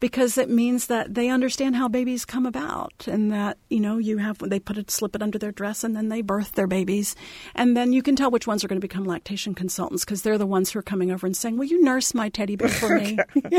Because 0.00 0.38
it 0.38 0.48
means 0.48 0.86
that 0.86 1.14
they 1.14 1.28
understand 1.28 1.76
how 1.76 1.88
babies 1.88 2.24
come 2.24 2.46
about, 2.46 3.06
and 3.06 3.32
that 3.32 3.58
you 3.68 3.80
know 3.80 3.98
you 3.98 4.18
have 4.18 4.38
they 4.38 4.60
put 4.60 4.78
it 4.78 4.90
slip 4.90 5.14
it 5.14 5.22
under 5.22 5.38
their 5.38 5.52
dress, 5.52 5.82
and 5.82 5.96
then 5.96 6.08
they 6.08 6.22
birth 6.22 6.52
their 6.52 6.66
babies, 6.66 7.16
and 7.54 7.76
then 7.76 7.92
you 7.92 8.02
can 8.02 8.16
tell 8.16 8.30
which 8.30 8.46
ones 8.46 8.62
are 8.62 8.68
going 8.68 8.80
to 8.80 8.86
become 8.86 9.04
lactation 9.04 9.54
consultants 9.54 10.04
because 10.04 10.22
they're 10.22 10.38
the 10.38 10.46
ones 10.46 10.70
who 10.70 10.78
are 10.78 10.82
coming 10.82 11.10
over 11.10 11.26
and 11.26 11.36
saying, 11.36 11.56
"Will 11.58 11.66
you 11.66 11.82
nurse 11.82 12.14
my 12.14 12.28
teddy 12.28 12.56
bear 12.56 12.68
for 12.68 12.98
me?" 12.98 13.18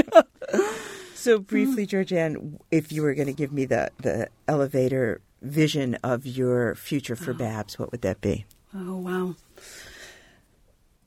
So 1.20 1.38
briefly, 1.38 1.86
mm. 1.86 1.90
Georgianne, 1.90 2.60
if 2.72 2.94
you 2.94 3.02
were 3.02 3.14
going 3.14 3.28
to 3.28 3.34
give 3.34 3.52
me 3.52 3.66
the, 3.66 3.92
the 3.98 4.30
elevator 4.48 5.20
vision 5.42 5.96
of 6.04 6.26
your 6.26 6.76
future 6.76 7.16
for 7.16 7.34
Babs, 7.34 7.80
what 7.80 7.92
would 7.92 8.02
that 8.02 8.22
be? 8.22 8.46
Oh, 8.76 8.98
wow. 8.98 9.36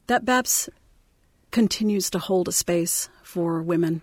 That 0.06 0.24
Babs 0.24 0.68
continues 1.50 2.10
to 2.10 2.18
hold 2.18 2.48
a 2.48 2.52
space 2.52 3.08
for 3.22 3.62
women 3.62 4.02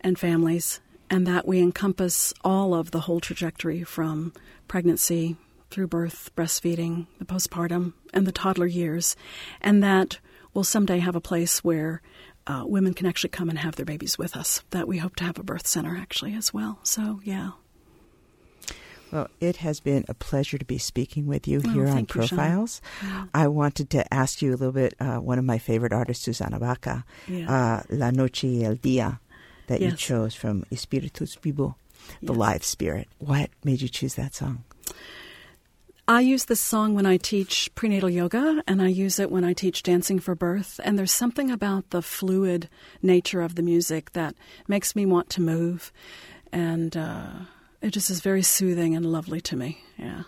and 0.00 0.18
families, 0.18 0.80
and 1.10 1.26
that 1.26 1.46
we 1.46 1.58
encompass 1.60 2.32
all 2.42 2.74
of 2.74 2.90
the 2.90 3.00
whole 3.00 3.20
trajectory 3.20 3.82
from 3.82 4.32
pregnancy 4.68 5.36
through 5.70 5.86
birth, 5.86 6.30
breastfeeding, 6.36 7.06
the 7.18 7.24
postpartum, 7.24 7.92
and 8.12 8.26
the 8.26 8.32
toddler 8.32 8.66
years, 8.66 9.16
and 9.60 9.82
that 9.82 10.18
we'll 10.54 10.64
someday 10.64 10.98
have 10.98 11.16
a 11.16 11.20
place 11.20 11.62
where 11.62 12.02
uh, 12.46 12.64
women 12.66 12.94
can 12.94 13.06
actually 13.06 13.30
come 13.30 13.48
and 13.48 13.58
have 13.58 13.76
their 13.76 13.86
babies 13.86 14.18
with 14.18 14.36
us. 14.36 14.62
That 14.70 14.88
we 14.88 14.98
hope 14.98 15.16
to 15.16 15.24
have 15.24 15.38
a 15.38 15.44
birth 15.44 15.66
center 15.66 15.96
actually 15.96 16.34
as 16.34 16.52
well. 16.52 16.78
So, 16.82 17.20
yeah. 17.24 17.50
Well, 19.12 19.28
it 19.40 19.56
has 19.56 19.80
been 19.80 20.04
a 20.08 20.14
pleasure 20.14 20.56
to 20.58 20.64
be 20.64 20.78
speaking 20.78 21.26
with 21.26 21.48
you 21.48 21.60
Oh, 21.64 21.68
here 21.68 21.86
on 21.88 21.94
thank 22.06 22.14
you, 22.14 22.22
Sean. 22.26 22.38
Profiles. 22.38 22.80
I 23.34 23.48
wanted 23.48 23.90
to 23.90 24.14
ask 24.14 24.40
you 24.40 24.50
a 24.50 24.56
little 24.56 24.72
bit. 24.72 24.94
Uh, 25.00 25.16
one 25.16 25.38
of 25.38 25.44
my 25.44 25.58
favorite 25.58 25.92
artists, 25.92 26.24
Susana 26.24 26.58
Baca, 26.60 27.04
Yeah. 27.26 27.50
uh, 27.50 27.82
La 27.90 28.10
Noche 28.10 28.44
y 28.44 28.62
el 28.64 28.76
Día, 28.76 29.18
that 29.66 29.80
you 29.80 29.90
chose 29.92 30.34
from 30.34 30.64
Espiritus 30.70 31.34
Vivo, 31.36 31.76
the 32.22 32.32
Yes. 32.32 32.36
live 32.38 32.64
spirit. 32.64 33.08
What 33.18 33.50
made 33.64 33.82
you 33.82 33.88
choose 33.88 34.14
that 34.14 34.34
song? 34.34 34.62
I 36.08 36.22
use 36.22 36.46
this 36.46 36.60
song 36.60 36.94
when 36.94 37.06
I 37.06 37.18
teach 37.18 37.70
prenatal 37.76 38.10
yoga, 38.10 38.64
and 38.66 38.82
I 38.82 38.88
use 38.88 39.20
it 39.20 39.30
when 39.30 39.44
I 39.44 39.52
teach 39.52 39.82
dancing 39.84 40.18
for 40.18 40.34
birth. 40.34 40.80
And 40.82 40.98
there's 40.98 41.12
something 41.12 41.50
about 41.52 41.90
the 41.90 42.02
fluid 42.02 42.68
nature 43.00 43.42
of 43.42 43.54
the 43.54 43.62
music 43.62 44.12
that 44.12 44.34
makes 44.66 44.96
me 44.96 45.06
want 45.06 45.30
to 45.30 45.40
move, 45.40 45.92
and 46.52 46.96
uh, 46.96 47.28
it 47.82 47.90
just 47.90 48.10
is 48.10 48.20
very 48.20 48.42
soothing 48.42 48.94
and 48.94 49.06
lovely 49.06 49.40
to 49.42 49.56
me. 49.56 49.82
Yeah. 49.96 50.22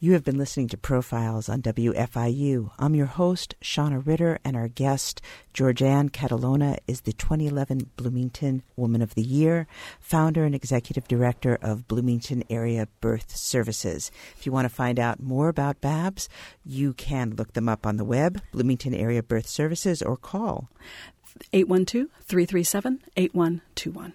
You 0.00 0.12
have 0.12 0.24
been 0.24 0.36
listening 0.36 0.68
to 0.68 0.76
Profiles 0.76 1.48
on 1.48 1.62
WFIU. 1.62 2.72
I'm 2.78 2.94
your 2.94 3.06
host, 3.06 3.54
Shana 3.62 4.04
Ritter, 4.04 4.38
and 4.44 4.54
our 4.54 4.68
guest, 4.68 5.22
Georgianne 5.54 6.10
Catalona, 6.10 6.76
is 6.86 7.02
the 7.02 7.12
2011 7.14 7.90
Bloomington 7.96 8.62
Woman 8.76 9.00
of 9.00 9.14
the 9.14 9.22
Year, 9.22 9.66
founder 10.00 10.44
and 10.44 10.54
executive 10.54 11.08
director 11.08 11.56
of 11.62 11.88
Bloomington 11.88 12.42
Area 12.50 12.88
Birth 13.00 13.34
Services. 13.34 14.10
If 14.36 14.44
you 14.44 14.52
want 14.52 14.66
to 14.66 14.74
find 14.74 14.98
out 14.98 15.22
more 15.22 15.48
about 15.48 15.80
BABS, 15.80 16.28
you 16.64 16.92
can 16.92 17.34
look 17.36 17.54
them 17.54 17.68
up 17.68 17.86
on 17.86 17.96
the 17.96 18.04
web, 18.04 18.42
Bloomington 18.52 18.94
Area 18.94 19.22
Birth 19.22 19.46
Services, 19.46 20.02
or 20.02 20.16
call 20.16 20.68
812 21.52 22.08
337 22.26 23.00
8121. 23.16 24.14